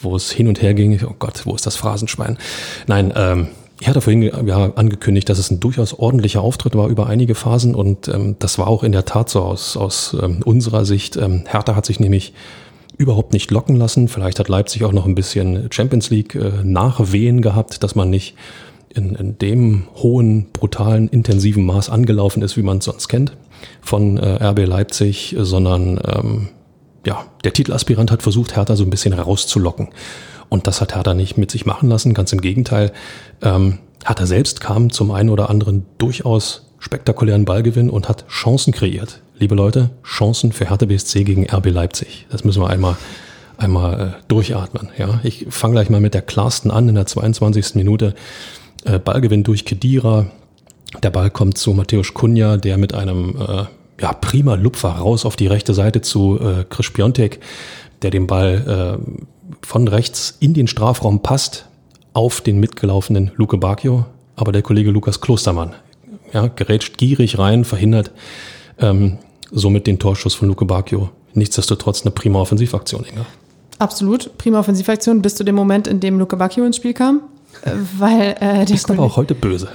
wo 0.00 0.14
es 0.14 0.30
hin 0.30 0.48
und 0.48 0.62
her 0.62 0.74
ging. 0.74 1.00
Oh 1.04 1.14
Gott, 1.18 1.46
wo 1.46 1.54
ist 1.54 1.66
das 1.66 1.76
Phrasenschwein? 1.76 2.38
Nein, 2.86 3.12
ähm, 3.16 3.48
ich 3.80 3.88
hatte 3.88 4.00
vorhin 4.00 4.22
ja, 4.22 4.72
angekündigt, 4.74 5.28
dass 5.28 5.38
es 5.38 5.50
ein 5.50 5.60
durchaus 5.60 5.94
ordentlicher 5.94 6.40
Auftritt 6.40 6.74
war 6.74 6.88
über 6.88 7.06
einige 7.06 7.34
Phasen 7.36 7.74
und 7.74 8.08
ähm, 8.08 8.36
das 8.38 8.58
war 8.58 8.66
auch 8.66 8.82
in 8.82 8.92
der 8.92 9.04
Tat 9.04 9.30
so 9.30 9.42
aus, 9.42 9.76
aus 9.76 10.16
ähm, 10.20 10.42
unserer 10.44 10.84
Sicht. 10.84 11.16
Ähm, 11.16 11.44
Hertha 11.46 11.76
hat 11.76 11.86
sich 11.86 12.00
nämlich 12.00 12.32
überhaupt 12.98 13.32
nicht 13.32 13.50
locken 13.50 13.76
lassen. 13.76 14.08
Vielleicht 14.08 14.38
hat 14.38 14.48
Leipzig 14.48 14.84
auch 14.84 14.92
noch 14.92 15.06
ein 15.06 15.14
bisschen 15.14 15.68
Champions 15.70 16.10
League 16.10 16.34
äh, 16.34 16.62
Nachwehen 16.64 17.40
gehabt, 17.40 17.82
dass 17.82 17.94
man 17.94 18.10
nicht 18.10 18.34
in, 18.92 19.14
in 19.14 19.38
dem 19.38 19.84
hohen, 19.94 20.46
brutalen, 20.52 21.08
intensiven 21.08 21.64
Maß 21.64 21.88
angelaufen 21.90 22.42
ist, 22.42 22.56
wie 22.56 22.62
man 22.62 22.78
es 22.78 22.84
sonst 22.84 23.08
kennt 23.08 23.36
von 23.80 24.18
äh, 24.18 24.44
RB 24.44 24.66
Leipzig, 24.66 25.36
sondern 25.38 26.00
ähm, 26.04 26.48
ja, 27.06 27.24
der 27.44 27.52
Titelaspirant 27.52 28.10
hat 28.10 28.22
versucht, 28.22 28.56
Hertha 28.56 28.76
so 28.76 28.84
ein 28.84 28.90
bisschen 28.90 29.12
rauszulocken. 29.12 29.88
Und 30.48 30.66
das 30.66 30.80
hat 30.80 30.94
Hertha 30.94 31.14
nicht 31.14 31.38
mit 31.38 31.50
sich 31.50 31.66
machen 31.66 31.88
lassen, 31.88 32.14
ganz 32.14 32.32
im 32.32 32.40
Gegenteil. 32.40 32.92
Ähm, 33.42 33.78
Hertha 34.04 34.26
selbst 34.26 34.60
kam 34.60 34.90
zum 34.90 35.10
einen 35.10 35.30
oder 35.30 35.50
anderen 35.50 35.86
durchaus 35.98 36.66
spektakulären 36.78 37.44
Ballgewinn 37.44 37.90
und 37.90 38.08
hat 38.08 38.26
Chancen 38.28 38.72
kreiert 38.72 39.20
liebe 39.38 39.54
Leute, 39.54 39.90
Chancen 40.04 40.52
für 40.52 40.68
Hertha 40.68 40.86
BSC 40.86 41.24
gegen 41.24 41.46
RB 41.48 41.66
Leipzig. 41.70 42.26
Das 42.30 42.44
müssen 42.44 42.62
wir 42.62 42.70
einmal, 42.70 42.96
einmal 43.56 44.00
äh, 44.00 44.24
durchatmen. 44.28 44.88
Ja, 44.98 45.20
ich 45.22 45.46
fange 45.50 45.74
gleich 45.74 45.90
mal 45.90 46.00
mit 46.00 46.14
der 46.14 46.22
klarsten 46.22 46.70
an 46.70 46.88
in 46.88 46.94
der 46.94 47.06
22. 47.06 47.76
Minute. 47.76 48.14
Äh, 48.84 48.98
Ballgewinn 48.98 49.44
durch 49.44 49.64
Kedira. 49.64 50.26
Der 51.02 51.10
Ball 51.10 51.30
kommt 51.30 51.58
zu 51.58 51.72
Mateusz 51.72 52.14
Kunja, 52.14 52.56
der 52.56 52.78
mit 52.78 52.94
einem 52.94 53.36
äh, 53.36 53.64
ja, 54.00 54.12
prima 54.12 54.54
Lupfer 54.54 54.90
raus 54.90 55.24
auf 55.24 55.36
die 55.36 55.46
rechte 55.46 55.74
Seite 55.74 56.00
zu 56.00 56.38
äh, 56.40 56.64
Chris 56.68 56.90
Piontek, 56.90 57.40
der 58.02 58.10
den 58.10 58.26
Ball 58.26 58.98
äh, 59.00 59.56
von 59.62 59.86
rechts 59.86 60.36
in 60.40 60.54
den 60.54 60.66
Strafraum 60.66 61.22
passt, 61.22 61.66
auf 62.12 62.40
den 62.40 62.58
mitgelaufenen 62.58 63.30
Luke 63.36 63.58
Bacchio. 63.58 64.06
Aber 64.34 64.52
der 64.52 64.62
Kollege 64.62 64.90
Lukas 64.90 65.20
Klostermann 65.20 65.74
ja, 66.32 66.48
gerätscht 66.48 66.98
gierig 66.98 67.38
rein, 67.38 67.64
verhindert 67.64 68.12
ähm, 68.78 69.18
somit 69.52 69.86
den 69.86 69.98
Torschuss 69.98 70.34
von 70.34 70.48
Luke 70.48 70.64
Bacchio. 70.64 71.10
Nichtsdestotrotz 71.34 72.02
eine 72.02 72.10
prima 72.10 72.40
Offensivaktion, 72.40 73.04
Inga. 73.10 73.26
Absolut, 73.78 74.36
prima 74.38 74.58
Offensivaktion 74.58 75.22
bis 75.22 75.36
zu 75.36 75.44
dem 75.44 75.54
Moment, 75.54 75.86
in 75.86 76.00
dem 76.00 76.18
Luke 76.18 76.36
Bacchio 76.36 76.64
ins 76.64 76.76
Spiel 76.76 76.94
kam. 76.94 77.22
Äh, 77.62 77.70
weil, 77.98 78.36
äh, 78.40 78.64
der 78.64 78.74
ist 78.74 78.90
aber 78.90 79.04
auch 79.04 79.16
heute 79.16 79.34
böse. 79.34 79.68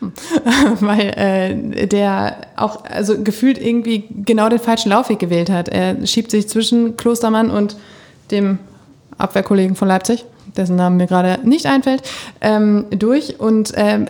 weil 0.80 1.10
äh, 1.16 1.86
der 1.86 2.36
auch 2.56 2.84
also 2.84 3.22
gefühlt 3.22 3.58
irgendwie 3.58 4.04
genau 4.24 4.48
den 4.48 4.58
falschen 4.58 4.90
Laufweg 4.90 5.18
gewählt 5.18 5.50
hat. 5.50 5.68
Er 5.68 6.06
schiebt 6.06 6.30
sich 6.30 6.48
zwischen 6.48 6.96
Klostermann 6.96 7.50
und 7.50 7.76
dem 8.30 8.58
Abwehrkollegen 9.20 9.76
von 9.76 9.88
Leipzig 9.88 10.24
dessen 10.56 10.76
Namen 10.76 10.96
mir 10.96 11.06
gerade 11.06 11.38
nicht 11.46 11.66
einfällt, 11.66 12.02
ähm, 12.40 12.86
durch. 12.90 13.40
Und 13.40 13.72
ähm, 13.76 14.08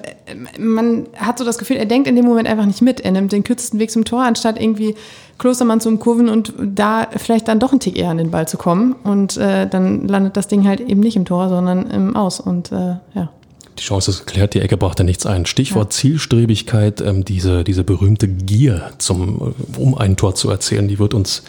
man 0.59 1.07
hat 1.17 1.39
so 1.39 1.45
das 1.45 1.59
Gefühl, 1.59 1.77
er 1.77 1.87
denkt 1.87 2.09
in 2.09 2.17
dem 2.17 2.25
Moment 2.25 2.49
einfach 2.49 2.67
nicht 2.67 2.83
mit. 2.83 3.01
Er 3.01 3.13
nimmt 3.13 3.33
den 3.33 3.45
kürzesten 3.45 3.79
Weg 3.79 3.91
zum 3.91 4.05
Tor, 4.05 4.23
anstatt 4.23 4.61
irgendwie 4.61 4.95
Klostermann 5.39 5.81
zu 5.81 5.89
umkurven 5.89 6.29
und 6.29 6.53
da 6.59 7.09
vielleicht 7.17 7.49
dann 7.49 7.61
doch 7.61 7.73
ein 7.73 7.81
Tick 7.81 7.99
eher 7.99 8.11
an 8.11 8.19
den 8.19 8.31
Ball 8.31 8.47
zu 8.47 8.57
kommen. 8.57 8.95
Und 9.05 9.37
äh, 9.37 9.67
dann 9.69 10.07
landet 10.07 10.37
das 10.37 10.49
Ding 10.49 10.67
halt 10.67 10.81
eben 10.81 11.01
nicht 11.01 11.17
im 11.17 11.25
Tor, 11.25 11.49
sondern 11.49 11.91
im 11.91 12.17
Aus. 12.17 12.41
Und 12.41 12.73
äh, 12.73 12.97
ja. 13.15 13.31
Die 13.79 13.85
Chance 13.85 14.11
ist 14.11 14.27
geklärt, 14.27 14.53
die 14.53 14.61
Ecke 14.61 14.77
braucht 14.77 15.01
da 15.01 15.05
nichts 15.05 15.25
ein. 15.25 15.47
Stichwort 15.47 15.95
ja. 15.95 16.01
Zielstrebigkeit, 16.01 17.01
ähm, 17.01 17.25
diese, 17.25 17.65
diese 17.65 17.85
berühmte 17.85 18.29
Gier, 18.29 18.91
zum, 18.99 19.55
um 19.79 19.97
ein 19.97 20.17
Tor 20.17 20.35
zu 20.35 20.51
erzählen, 20.51 20.87
die 20.87 20.99
wird 20.99 21.15
uns 21.15 21.43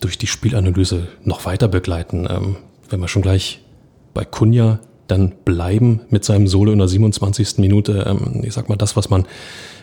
durch 0.00 0.16
die 0.16 0.26
Spielanalyse 0.26 1.08
noch 1.24 1.44
weiter 1.44 1.68
begleiten. 1.68 2.26
Ähm, 2.28 2.56
wenn 2.92 3.00
wir 3.00 3.08
schon 3.08 3.22
gleich 3.22 3.60
bei 4.14 4.24
Kunja 4.24 4.78
dann 5.08 5.32
bleiben 5.44 6.02
mit 6.10 6.24
seinem 6.24 6.46
Solo 6.46 6.72
in 6.72 6.78
der 6.78 6.88
27. 6.88 7.58
Minute. 7.58 8.04
Ähm, 8.06 8.42
ich 8.44 8.54
sag 8.54 8.68
mal, 8.68 8.76
das, 8.76 8.96
was 8.96 9.10
man, 9.10 9.26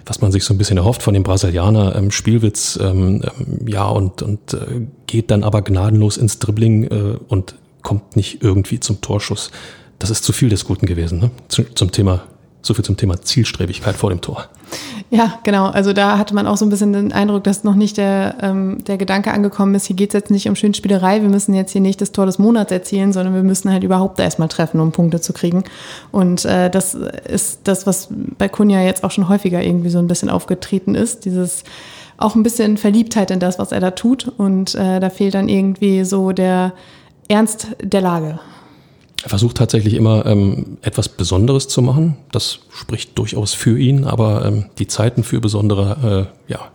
was 0.06 0.22
man 0.22 0.32
sich 0.32 0.44
so 0.44 0.54
ein 0.54 0.58
bisschen 0.58 0.78
erhofft 0.78 1.04
von 1.04 1.14
dem 1.14 1.24
Brasilianer, 1.24 1.96
ähm, 1.96 2.10
Spielwitz, 2.12 2.80
ähm, 2.82 3.22
ähm, 3.24 3.68
ja, 3.68 3.88
und, 3.88 4.22
und 4.22 4.54
äh, 4.54 4.88
geht 5.08 5.30
dann 5.30 5.44
aber 5.44 5.62
gnadenlos 5.62 6.18
ins 6.18 6.40
Dribbling 6.40 6.84
äh, 6.86 7.18
und 7.28 7.56
kommt 7.84 8.16
nicht 8.16 8.44
irgendwie 8.44 8.80
zum 8.80 9.02
Torschuss. 9.02 9.52
Das 10.00 10.10
ist 10.10 10.24
zu 10.24 10.32
viel 10.32 10.50
des 10.50 10.66
Guten 10.66 10.86
gewesen, 10.86 11.20
ne? 11.20 11.32
Zu, 11.50 11.64
zum 11.76 11.92
Thema 11.92 12.24
so 12.62 12.74
viel 12.74 12.84
zum 12.84 12.98
Thema 12.98 13.22
Zielstrebigkeit 13.22 13.96
vor 13.96 14.10
dem 14.10 14.22
Tor. 14.22 14.50
Ja, 15.10 15.40
genau. 15.44 15.68
Also 15.68 15.94
da 15.94 16.18
hatte 16.18 16.36
man 16.36 16.46
auch 16.46 16.58
so 16.58 16.66
ein 16.66 16.70
bisschen 16.70 16.94
den 16.94 17.12
Eindruck, 17.12 17.44
dass 17.44 17.64
noch 17.64 17.76
nicht 17.76 17.98
der, 17.98 18.36
ähm, 18.42 18.78
der 18.86 18.98
Gedanke 18.98 19.32
angekommen 19.32 19.74
ist, 19.74 19.86
hier 19.86 19.96
geht 19.96 20.10
es 20.10 20.14
jetzt 20.14 20.32
nicht 20.32 20.48
um 20.48 20.56
Schönspielerei, 20.56 21.22
wir 21.22 21.30
müssen 21.30 21.54
jetzt 21.54 21.72
hier 21.72 21.82
nicht 21.82 22.00
das 22.02 22.12
Tor 22.12 22.26
des 22.26 22.38
Monats 22.38 22.72
erzielen, 22.72 23.12
sondern 23.12 23.34
wir 23.34 23.44
müssen 23.44 23.72
halt 23.72 23.84
überhaupt 23.84 24.20
erstmal 24.20 24.50
treffen, 24.50 24.80
um 24.80 24.92
Punkte 24.92 25.20
zu 25.20 25.34
kriegen. 25.34 25.64
Und 26.12 26.46
äh, 26.46 26.70
das 26.70 26.94
ist 26.94 27.62
das, 27.64 27.88
was 27.88 28.10
bei 28.38 28.48
Kunja 28.48 28.82
jetzt 28.82 29.04
auch 29.04 29.12
schon 29.12 29.30
häufiger 29.30 29.64
irgendwie 29.64 29.90
so 29.90 30.00
ein 30.00 30.08
bisschen 30.08 30.30
aufgetreten 30.30 30.94
ist, 30.96 31.26
dieses 31.26 31.64
auch 32.18 32.36
ein 32.36 32.44
bisschen 32.44 32.78
Verliebtheit 32.78 33.32
in 33.32 33.40
das, 33.40 33.60
was 33.60 33.72
er 33.72 33.80
da 33.80 33.92
tut. 33.92 34.28
Und 34.38 34.76
äh, 34.76 35.00
da 35.00 35.10
fehlt 35.10 35.34
dann 35.34 35.50
irgendwie 35.50 36.04
so 36.04 36.34
der 36.34 36.74
Ernst 37.30 37.68
der 37.82 38.02
Lage. 38.02 38.40
Er 39.24 39.30
versucht 39.30 39.58
tatsächlich 39.58 39.96
immer 39.96 40.26
ähm, 40.26 40.78
etwas 40.82 41.10
Besonderes 41.10 41.68
zu 41.68 41.82
machen. 41.82 42.16
Das 42.32 42.60
spricht 42.72 43.18
durchaus 43.18 43.54
für 43.54 43.78
ihn, 43.78 44.06
aber 44.06 44.46
ähm, 44.46 44.66
die 44.78 44.88
Zeiten 44.88 45.24
für 45.24 45.42
besondere 45.42 46.30
äh, 46.48 46.52
ja, 46.52 46.70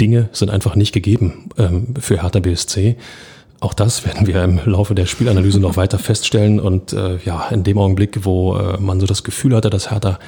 Dinge 0.00 0.28
sind 0.32 0.50
einfach 0.50 0.76
nicht 0.76 0.92
gegeben 0.92 1.48
ähm, 1.56 1.94
für 1.98 2.22
Hertha 2.22 2.40
BSC. 2.40 2.96
Auch 3.60 3.74
das 3.74 4.04
werden 4.04 4.26
wir 4.26 4.42
im 4.42 4.60
Laufe 4.64 4.94
der 4.94 5.06
Spielanalyse 5.06 5.60
noch 5.60 5.76
weiter 5.76 5.98
feststellen. 5.98 6.60
Und 6.60 6.92
äh, 6.92 7.18
ja, 7.24 7.48
in 7.48 7.62
dem 7.62 7.78
Augenblick, 7.78 8.24
wo 8.24 8.56
äh, 8.56 8.78
man 8.78 9.00
so 9.00 9.06
das 9.06 9.22
Gefühl 9.22 9.54
hatte, 9.54 9.70
dass 9.70 9.90
Hertha 9.90 10.18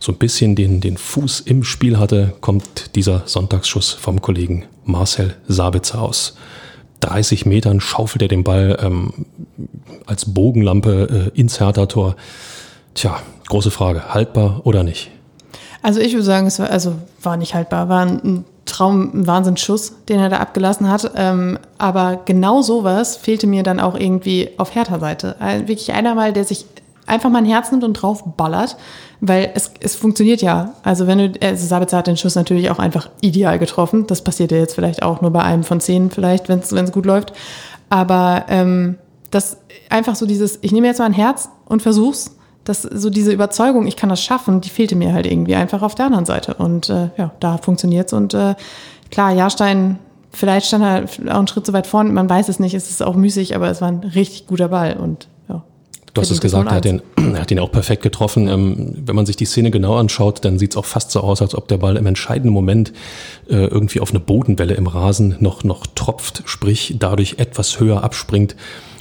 so 0.00 0.12
ein 0.12 0.18
bisschen 0.18 0.54
den, 0.54 0.80
den 0.80 0.96
Fuß 0.96 1.40
im 1.40 1.64
Spiel 1.64 1.98
hatte, 1.98 2.34
kommt 2.40 2.94
dieser 2.94 3.22
Sonntagsschuss 3.26 3.92
vom 3.92 4.22
Kollegen 4.22 4.64
Marcel 4.84 5.34
Sabitzer 5.48 6.00
aus. 6.00 6.36
30 7.00 7.46
Metern 7.46 7.80
schaufelt 7.80 8.22
er 8.22 8.28
den 8.28 8.44
Ball 8.44 8.78
ähm, 8.80 9.26
als 10.06 10.32
Bogenlampe 10.32 11.30
äh, 11.34 11.38
ins 11.38 11.60
Hertha-Tor. 11.60 12.16
Tja, 12.94 13.20
große 13.48 13.70
Frage, 13.70 14.14
haltbar 14.14 14.62
oder 14.64 14.82
nicht? 14.82 15.10
Also 15.82 16.00
ich 16.00 16.12
würde 16.12 16.24
sagen, 16.24 16.46
es 16.46 16.58
war, 16.58 16.70
also 16.70 16.94
war 17.22 17.36
nicht 17.36 17.54
haltbar, 17.54 17.88
war 17.88 18.04
ein 18.04 18.44
Traum, 18.64 19.10
ein 19.14 19.26
Wahnsinnsschuss, 19.26 19.94
den 20.08 20.18
er 20.18 20.28
da 20.28 20.38
abgelassen 20.38 20.88
hat. 20.88 21.12
Ähm, 21.14 21.58
aber 21.78 22.20
genau 22.24 22.62
sowas 22.62 23.16
fehlte 23.16 23.46
mir 23.46 23.62
dann 23.62 23.80
auch 23.80 23.94
irgendwie 23.94 24.50
auf 24.58 24.74
Hertha-Seite. 24.74 25.36
Wirklich 25.66 25.92
einer 25.92 26.14
mal, 26.14 26.32
der 26.32 26.44
sich 26.44 26.66
einfach 27.08 27.30
mal 27.30 27.38
ein 27.38 27.44
Herz 27.44 27.70
nimmt 27.70 27.84
und 27.84 27.94
drauf 27.94 28.22
ballert, 28.36 28.76
weil 29.20 29.50
es, 29.54 29.72
es 29.80 29.96
funktioniert 29.96 30.42
ja. 30.42 30.74
Also 30.82 31.06
wenn 31.06 31.18
du, 31.18 31.32
also 31.40 31.66
Sabitzer 31.66 31.98
hat 31.98 32.06
den 32.06 32.16
Schuss 32.16 32.34
natürlich 32.34 32.70
auch 32.70 32.78
einfach 32.78 33.10
ideal 33.20 33.58
getroffen. 33.58 34.06
Das 34.06 34.22
passiert 34.22 34.52
ja 34.52 34.58
jetzt 34.58 34.74
vielleicht 34.74 35.02
auch 35.02 35.20
nur 35.20 35.30
bei 35.30 35.42
einem 35.42 35.64
von 35.64 35.80
zehn, 35.80 36.10
vielleicht, 36.10 36.48
wenn 36.48 36.60
es 36.60 36.92
gut 36.92 37.06
läuft. 37.06 37.32
Aber 37.90 38.44
ähm, 38.48 38.98
das 39.30 39.58
einfach 39.90 40.14
so 40.14 40.26
dieses, 40.26 40.58
ich 40.62 40.72
nehme 40.72 40.86
jetzt 40.86 40.98
mal 40.98 41.06
ein 41.06 41.12
Herz 41.12 41.48
und 41.66 41.82
versuch's. 41.82 42.34
Das, 42.64 42.82
so 42.82 43.08
diese 43.08 43.32
Überzeugung, 43.32 43.86
ich 43.86 43.96
kann 43.96 44.10
das 44.10 44.22
schaffen, 44.22 44.60
die 44.60 44.68
fehlte 44.68 44.94
mir 44.94 45.14
halt 45.14 45.24
irgendwie 45.24 45.54
einfach 45.54 45.80
auf 45.80 45.94
der 45.94 46.06
anderen 46.06 46.26
Seite. 46.26 46.54
Und 46.54 46.90
äh, 46.90 47.08
ja, 47.16 47.32
da 47.40 47.56
funktioniert's. 47.56 48.12
Und 48.12 48.34
äh, 48.34 48.56
klar, 49.10 49.32
Jahrstein, 49.32 49.98
vielleicht 50.30 50.66
stand 50.66 50.84
er 50.84 51.32
auch 51.32 51.38
einen 51.38 51.48
Schritt 51.48 51.64
zu 51.64 51.72
weit 51.72 51.86
vorne, 51.86 52.12
man 52.12 52.28
weiß 52.28 52.50
es 52.50 52.58
nicht, 52.58 52.74
es 52.74 52.90
ist 52.90 53.02
auch 53.02 53.14
müßig, 53.14 53.56
aber 53.56 53.70
es 53.70 53.80
war 53.80 53.88
ein 53.88 54.00
richtig 54.00 54.46
guter 54.46 54.68
Ball. 54.68 54.98
Und 54.98 55.28
Du 56.18 56.22
hast 56.22 56.30
es 56.32 56.40
gesagt, 56.40 56.68
er 56.68 56.76
hat, 56.76 56.84
den, 56.84 57.00
er 57.16 57.42
hat 57.42 57.50
ihn 57.52 57.60
auch 57.60 57.70
perfekt 57.70 58.02
getroffen. 58.02 58.48
Ähm, 58.48 58.94
wenn 59.06 59.14
man 59.14 59.24
sich 59.24 59.36
die 59.36 59.44
Szene 59.44 59.70
genau 59.70 59.96
anschaut, 59.96 60.44
dann 60.44 60.58
sieht 60.58 60.72
es 60.72 60.76
auch 60.76 60.84
fast 60.84 61.12
so 61.12 61.20
aus, 61.20 61.40
als 61.40 61.54
ob 61.54 61.68
der 61.68 61.76
Ball 61.78 61.96
im 61.96 62.06
entscheidenden 62.06 62.52
Moment 62.52 62.92
äh, 63.48 63.66
irgendwie 63.66 64.00
auf 64.00 64.10
eine 64.10 64.18
Bodenwelle 64.18 64.74
im 64.74 64.88
Rasen 64.88 65.36
noch, 65.38 65.62
noch 65.62 65.86
tropft, 65.86 66.42
sprich 66.46 66.96
dadurch 66.98 67.36
etwas 67.38 67.78
höher 67.78 68.02
abspringt, 68.02 68.56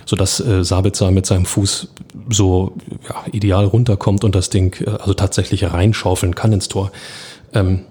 sodass 0.05 0.39
äh, 0.39 0.63
Sabitzer 0.63 1.09
mit 1.09 1.25
seinem 1.25 1.45
Fuß 1.45 1.87
so 2.29 2.73
ja, 3.09 3.15
ideal 3.31 3.65
runterkommt 3.65 4.23
und 4.23 4.35
das 4.35 4.51
Ding 4.51 4.79
äh, 4.85 4.91
also 4.91 5.15
tatsächlich 5.15 5.63
reinschaufeln 5.71 6.35
kann 6.35 6.53
ins 6.53 6.67
Tor. 6.67 6.91
Ähm, 7.51 7.81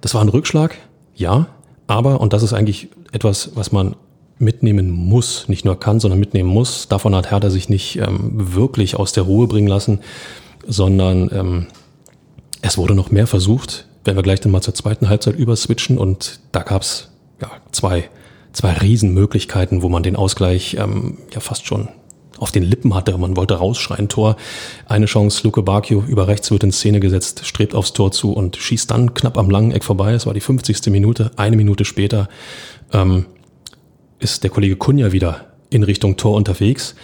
das 0.00 0.12
war 0.14 0.22
ein 0.22 0.28
Rückschlag, 0.28 0.76
ja, 1.14 1.46
aber, 1.86 2.20
und 2.20 2.32
das 2.32 2.42
ist 2.42 2.52
eigentlich 2.52 2.88
etwas, 3.12 3.52
was 3.54 3.70
man 3.70 3.94
mitnehmen 4.38 4.90
muss, 4.90 5.48
nicht 5.48 5.64
nur 5.64 5.78
kann, 5.80 6.00
sondern 6.00 6.20
mitnehmen 6.20 6.48
muss. 6.48 6.88
Davon 6.88 7.14
hat 7.14 7.30
Hertha 7.30 7.50
sich 7.50 7.68
nicht 7.68 7.96
ähm, 7.96 8.30
wirklich 8.54 8.96
aus 8.96 9.12
der 9.12 9.24
Ruhe 9.24 9.46
bringen 9.46 9.68
lassen, 9.68 10.00
sondern 10.66 11.30
ähm, 11.32 11.66
es 12.62 12.76
wurde 12.76 12.94
noch 12.94 13.10
mehr 13.10 13.26
versucht. 13.26 13.86
Wenn 14.04 14.16
wir 14.16 14.22
gleich 14.22 14.40
dann 14.40 14.52
mal 14.52 14.60
zur 14.60 14.74
zweiten 14.74 15.08
Halbzeit 15.08 15.36
überswitchen 15.36 15.98
und 15.98 16.40
da 16.52 16.62
gab's 16.62 17.10
ja 17.40 17.50
zwei, 17.72 18.08
zwei 18.52 18.72
Riesenmöglichkeiten, 18.72 19.82
wo 19.82 19.88
man 19.88 20.02
den 20.02 20.16
Ausgleich 20.16 20.76
ähm, 20.78 21.18
ja 21.32 21.40
fast 21.40 21.66
schon 21.66 21.88
auf 22.38 22.52
den 22.52 22.62
Lippen 22.62 22.94
hatte. 22.94 23.16
Man 23.16 23.36
wollte 23.36 23.54
rausschreien, 23.54 24.08
Tor. 24.08 24.36
Eine 24.86 25.06
Chance, 25.06 25.40
Luke 25.44 25.62
Bacchio 25.62 26.04
über 26.06 26.28
rechts 26.28 26.50
wird 26.50 26.64
in 26.64 26.72
Szene 26.72 27.00
gesetzt, 27.00 27.46
strebt 27.46 27.74
aufs 27.74 27.94
Tor 27.94 28.12
zu 28.12 28.32
und 28.32 28.56
schießt 28.56 28.90
dann 28.90 29.14
knapp 29.14 29.38
am 29.38 29.50
langen 29.50 29.72
Eck 29.72 29.84
vorbei. 29.84 30.12
Es 30.12 30.26
war 30.26 30.34
die 30.34 30.40
50. 30.40 30.86
Minute. 30.86 31.30
Eine 31.36 31.56
Minute 31.56 31.86
später 31.86 32.28
ähm, 32.92 33.26
ist 34.18 34.42
der 34.42 34.50
Kollege 34.50 34.76
Kunja 34.76 35.12
wieder 35.12 35.46
in 35.70 35.82
Richtung 35.82 36.16
Tor 36.16 36.36
unterwegs, 36.36 36.94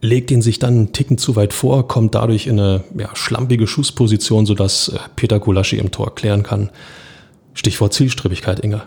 legt 0.00 0.30
ihn 0.30 0.42
sich 0.42 0.58
dann 0.58 0.74
einen 0.74 0.92
Ticken 0.92 1.18
zu 1.18 1.36
weit 1.36 1.52
vor, 1.52 1.88
kommt 1.88 2.14
dadurch 2.14 2.46
in 2.46 2.58
eine 2.58 2.84
ja, 2.96 3.10
schlampige 3.14 3.66
Schussposition, 3.66 4.46
sodass 4.46 4.88
äh, 4.88 4.98
Peter 5.16 5.40
Kulaschi 5.40 5.78
im 5.78 5.90
Tor 5.90 6.14
klären 6.14 6.42
kann. 6.42 6.70
Stichwort 7.54 7.92
Zielstrebigkeit, 7.92 8.60
Inga. 8.64 8.86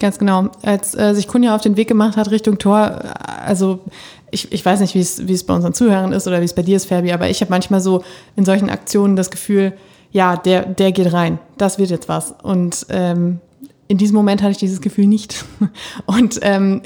Ganz 0.00 0.18
genau. 0.18 0.50
Als 0.62 0.94
äh, 0.94 1.14
sich 1.14 1.28
Kunja 1.28 1.54
auf 1.54 1.62
den 1.62 1.76
Weg 1.76 1.88
gemacht 1.88 2.16
hat 2.16 2.30
Richtung 2.30 2.58
Tor, 2.58 3.00
äh, 3.02 3.08
also 3.46 3.80
ich, 4.30 4.52
ich 4.52 4.64
weiß 4.64 4.80
nicht, 4.80 4.94
wie 4.94 5.00
es, 5.00 5.26
wie 5.26 5.32
es 5.32 5.44
bei 5.44 5.54
unseren 5.54 5.74
Zuhörern 5.74 6.12
ist 6.12 6.26
oder 6.26 6.40
wie 6.40 6.44
es 6.44 6.54
bei 6.54 6.62
dir 6.62 6.76
ist, 6.76 6.86
Fabi, 6.86 7.12
aber 7.12 7.28
ich 7.30 7.40
habe 7.40 7.50
manchmal 7.50 7.80
so 7.80 8.02
in 8.36 8.44
solchen 8.44 8.70
Aktionen 8.70 9.16
das 9.16 9.30
Gefühl, 9.30 9.72
ja, 10.10 10.36
der, 10.36 10.66
der 10.66 10.92
geht 10.92 11.12
rein, 11.12 11.38
das 11.58 11.78
wird 11.78 11.90
jetzt 11.90 12.08
was. 12.08 12.34
Und 12.42 12.86
ähm, 12.88 13.40
in 13.86 13.98
diesem 13.98 14.16
Moment 14.16 14.40
hatte 14.40 14.52
ich 14.52 14.58
dieses 14.58 14.80
Gefühl 14.80 15.06
nicht. 15.06 15.44
Und 16.06 16.38
ähm, 16.42 16.80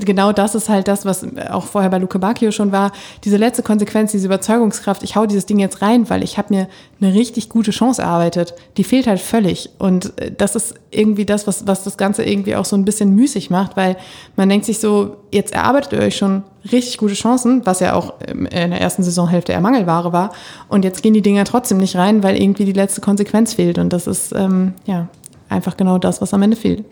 genau 0.00 0.32
das 0.32 0.54
ist 0.54 0.68
halt 0.68 0.88
das, 0.88 1.04
was 1.04 1.26
auch 1.50 1.66
vorher 1.66 1.90
bei 1.90 1.98
Luke 1.98 2.18
Bacchio 2.18 2.52
schon 2.52 2.72
war. 2.72 2.92
Diese 3.24 3.36
letzte 3.36 3.62
Konsequenz, 3.62 4.12
diese 4.12 4.26
Überzeugungskraft, 4.26 5.02
ich 5.02 5.14
hau 5.14 5.26
dieses 5.26 5.44
Ding 5.44 5.58
jetzt 5.58 5.82
rein, 5.82 6.08
weil 6.08 6.24
ich 6.24 6.38
habe 6.38 6.54
mir 6.54 6.68
eine 7.00 7.12
richtig 7.12 7.50
gute 7.50 7.70
Chance 7.70 8.00
erarbeitet. 8.00 8.54
Die 8.78 8.84
fehlt 8.84 9.06
halt 9.06 9.20
völlig. 9.20 9.70
Und 9.78 10.18
äh, 10.18 10.32
das 10.36 10.54
ist 10.54 10.74
irgendwie 10.90 11.26
das, 11.26 11.46
was, 11.46 11.66
was 11.66 11.84
das 11.84 11.98
Ganze 11.98 12.24
irgendwie 12.24 12.56
auch 12.56 12.64
so 12.64 12.76
ein 12.76 12.86
bisschen 12.86 13.14
müßig 13.14 13.50
macht, 13.50 13.76
weil 13.76 13.96
man 14.36 14.48
denkt 14.48 14.64
sich 14.64 14.78
so, 14.78 15.16
jetzt 15.30 15.52
erarbeitet 15.52 15.92
ihr 15.92 16.00
euch 16.00 16.16
schon 16.16 16.44
richtig 16.72 16.96
gute 16.96 17.14
Chancen, 17.14 17.66
was 17.66 17.80
ja 17.80 17.92
auch 17.92 18.14
in 18.22 18.48
der 18.50 18.80
ersten 18.80 19.02
Saisonhälfte 19.02 19.52
eher 19.52 19.60
Mangelware 19.60 20.12
war. 20.12 20.32
Und 20.68 20.84
jetzt 20.84 21.02
gehen 21.02 21.14
die 21.14 21.22
Dinger 21.22 21.44
trotzdem 21.44 21.78
nicht 21.78 21.96
rein, 21.96 22.22
weil 22.22 22.40
irgendwie 22.40 22.64
die 22.64 22.72
letzte 22.72 23.02
Konsequenz 23.02 23.54
fehlt. 23.54 23.78
Und 23.78 23.92
das 23.92 24.06
ist, 24.06 24.32
ähm, 24.32 24.72
ja, 24.86 25.08
einfach 25.48 25.76
genau 25.76 25.98
das, 25.98 26.20
was 26.20 26.34
am 26.34 26.42
Ende 26.42 26.56
fehlt. 26.56 26.84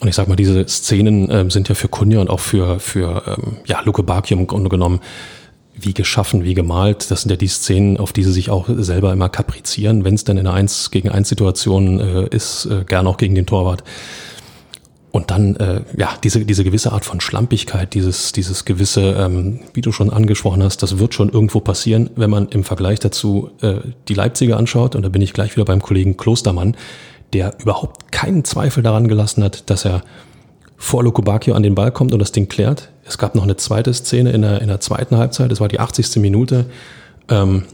Und 0.00 0.08
ich 0.08 0.14
sag 0.14 0.28
mal, 0.28 0.36
diese 0.36 0.66
Szenen 0.68 1.30
ähm, 1.30 1.50
sind 1.50 1.68
ja 1.68 1.74
für 1.74 1.88
Kunja 1.88 2.20
und 2.20 2.28
auch 2.28 2.40
für, 2.40 2.80
für 2.80 3.22
ähm, 3.26 3.56
ja, 3.64 3.80
Luke 3.80 4.02
Bacchio 4.02 4.36
im 4.36 4.46
Grunde 4.46 4.68
genommen 4.68 5.00
wie 5.78 5.94
geschaffen, 5.94 6.44
wie 6.44 6.54
gemalt. 6.54 7.10
Das 7.10 7.22
sind 7.22 7.30
ja 7.30 7.36
die 7.36 7.48
Szenen, 7.48 7.98
auf 7.98 8.12
die 8.12 8.22
sie 8.22 8.32
sich 8.32 8.50
auch 8.50 8.66
selber 8.68 9.12
immer 9.12 9.28
kaprizieren, 9.28 10.04
wenn 10.04 10.14
es 10.14 10.24
dann 10.24 10.38
in 10.38 10.46
einer 10.46 10.56
1 10.56 10.90
gegen 10.90 11.08
1 11.08 11.28
Situation 11.28 12.00
äh, 12.00 12.28
ist, 12.28 12.66
äh, 12.66 12.84
gern 12.84 13.06
auch 13.06 13.16
gegen 13.16 13.34
den 13.34 13.46
Torwart. 13.46 13.84
Und 15.12 15.30
dann, 15.30 15.56
äh, 15.56 15.80
ja, 15.96 16.10
diese, 16.22 16.44
diese 16.44 16.62
gewisse 16.62 16.92
Art 16.92 17.06
von 17.06 17.20
Schlampigkeit, 17.20 17.94
dieses, 17.94 18.32
dieses 18.32 18.66
gewisse, 18.66 19.12
ähm, 19.12 19.60
wie 19.72 19.80
du 19.80 19.90
schon 19.90 20.10
angesprochen 20.10 20.62
hast, 20.62 20.82
das 20.82 20.98
wird 20.98 21.14
schon 21.14 21.30
irgendwo 21.30 21.60
passieren, 21.60 22.10
wenn 22.16 22.28
man 22.28 22.48
im 22.48 22.64
Vergleich 22.64 23.00
dazu 23.00 23.50
äh, 23.62 23.76
die 24.08 24.14
Leipziger 24.14 24.58
anschaut. 24.58 24.94
Und 24.94 25.02
da 25.02 25.08
bin 25.08 25.22
ich 25.22 25.32
gleich 25.32 25.56
wieder 25.56 25.64
beim 25.64 25.80
Kollegen 25.80 26.18
Klostermann, 26.18 26.76
der 27.32 27.54
überhaupt 27.60 28.12
keinen 28.12 28.44
Zweifel 28.44 28.82
daran 28.82 29.08
gelassen 29.08 29.42
hat, 29.42 29.68
dass 29.70 29.84
er 29.84 30.02
vor 30.76 31.02
Lokobakio 31.02 31.54
an 31.54 31.62
den 31.62 31.74
Ball 31.74 31.90
kommt 31.90 32.12
und 32.12 32.18
das 32.18 32.32
Ding 32.32 32.48
klärt. 32.48 32.90
Es 33.04 33.18
gab 33.18 33.34
noch 33.34 33.44
eine 33.44 33.56
zweite 33.56 33.92
Szene 33.94 34.32
in 34.32 34.42
der, 34.42 34.60
in 34.60 34.68
der 34.68 34.80
zweiten 34.80 35.16
Halbzeit, 35.16 35.50
das 35.50 35.60
war 35.60 35.68
die 35.68 35.80
80. 35.80 36.16
Minute. 36.16 36.66
Ähm, 37.28 37.64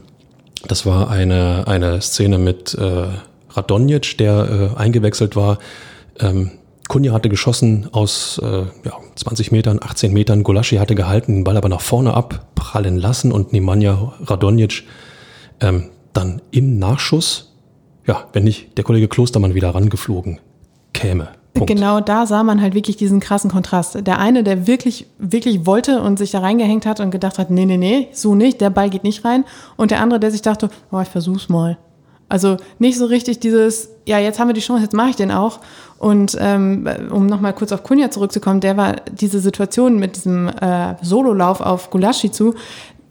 das 0.67 0.85
war 0.85 1.09
eine, 1.09 1.67
eine 1.67 2.01
Szene 2.01 2.37
mit 2.37 2.73
äh, 2.75 3.07
Radonjic, 3.49 4.17
der 4.17 4.71
äh, 4.75 4.79
eingewechselt 4.79 5.35
war. 5.35 5.59
Ähm, 6.19 6.51
Kunja 6.87 7.13
hatte 7.13 7.29
geschossen 7.29 7.89
aus 7.91 8.39
äh, 8.43 8.65
ja, 8.83 8.93
20 9.15 9.51
Metern, 9.51 9.79
18 9.81 10.13
Metern. 10.13 10.43
Golaschi 10.43 10.77
hatte 10.77 10.95
gehalten, 10.95 11.35
den 11.35 11.43
Ball 11.43 11.57
aber 11.57 11.69
nach 11.69 11.81
vorne 11.81 12.13
abprallen 12.13 12.97
lassen 12.97 13.31
und 13.31 13.53
Nemanja 13.53 14.13
Radonjic 14.21 14.83
ähm, 15.59 15.89
dann 16.13 16.41
im 16.51 16.77
Nachschuss 16.79 17.52
ja, 18.05 18.27
wenn 18.33 18.43
nicht 18.43 18.77
der 18.77 18.83
Kollege 18.83 19.07
Klostermann 19.07 19.53
wieder 19.53 19.73
rangeflogen 19.73 20.39
käme, 20.93 21.29
Punkt. 21.53 21.69
Genau 21.69 21.99
da 21.99 22.25
sah 22.25 22.43
man 22.43 22.61
halt 22.61 22.73
wirklich 22.73 22.97
diesen 22.97 23.19
krassen 23.19 23.51
Kontrast. 23.51 24.07
Der 24.07 24.17
eine, 24.17 24.43
der 24.43 24.65
wirklich, 24.65 25.05
wirklich 25.19 25.65
wollte 25.67 26.01
und 26.01 26.17
sich 26.17 26.31
da 26.31 26.39
reingehängt 26.39 26.85
hat 26.85 26.99
und 26.99 27.11
gedacht 27.11 27.37
hat, 27.37 27.51
nee, 27.51 27.65
nee, 27.65 27.77
nee, 27.77 28.07
so 28.11 28.33
nicht, 28.33 28.59
der 28.59 28.71
Ball 28.71 28.89
geht 28.89 29.03
nicht 29.03 29.23
rein. 29.23 29.45
Und 29.77 29.91
der 29.91 30.01
andere, 30.01 30.19
der 30.19 30.31
sich 30.31 30.41
dachte, 30.41 30.69
oh, 30.91 30.99
ich 30.99 31.09
versuch's 31.09 31.49
mal. 31.49 31.77
Also 32.27 32.57
nicht 32.79 32.97
so 32.97 33.05
richtig 33.05 33.39
dieses, 33.39 33.89
ja, 34.07 34.17
jetzt 34.17 34.39
haben 34.39 34.47
wir 34.47 34.55
die 34.55 34.61
Chance, 34.61 34.81
jetzt 34.81 34.95
mache 34.95 35.11
ich 35.11 35.15
den 35.15 35.31
auch. 35.31 35.59
Und 35.99 36.35
ähm, 36.39 36.89
um 37.11 37.27
nochmal 37.27 37.53
kurz 37.53 37.71
auf 37.71 37.83
Kunja 37.83 38.09
zurückzukommen, 38.09 38.59
der 38.59 38.75
war 38.75 38.95
diese 39.11 39.39
Situation 39.39 39.99
mit 39.99 40.15
diesem 40.15 40.47
äh, 40.47 40.95
Sololauf 41.03 41.61
auf 41.61 41.91
Gulaschi 41.91 42.31
zu, 42.31 42.55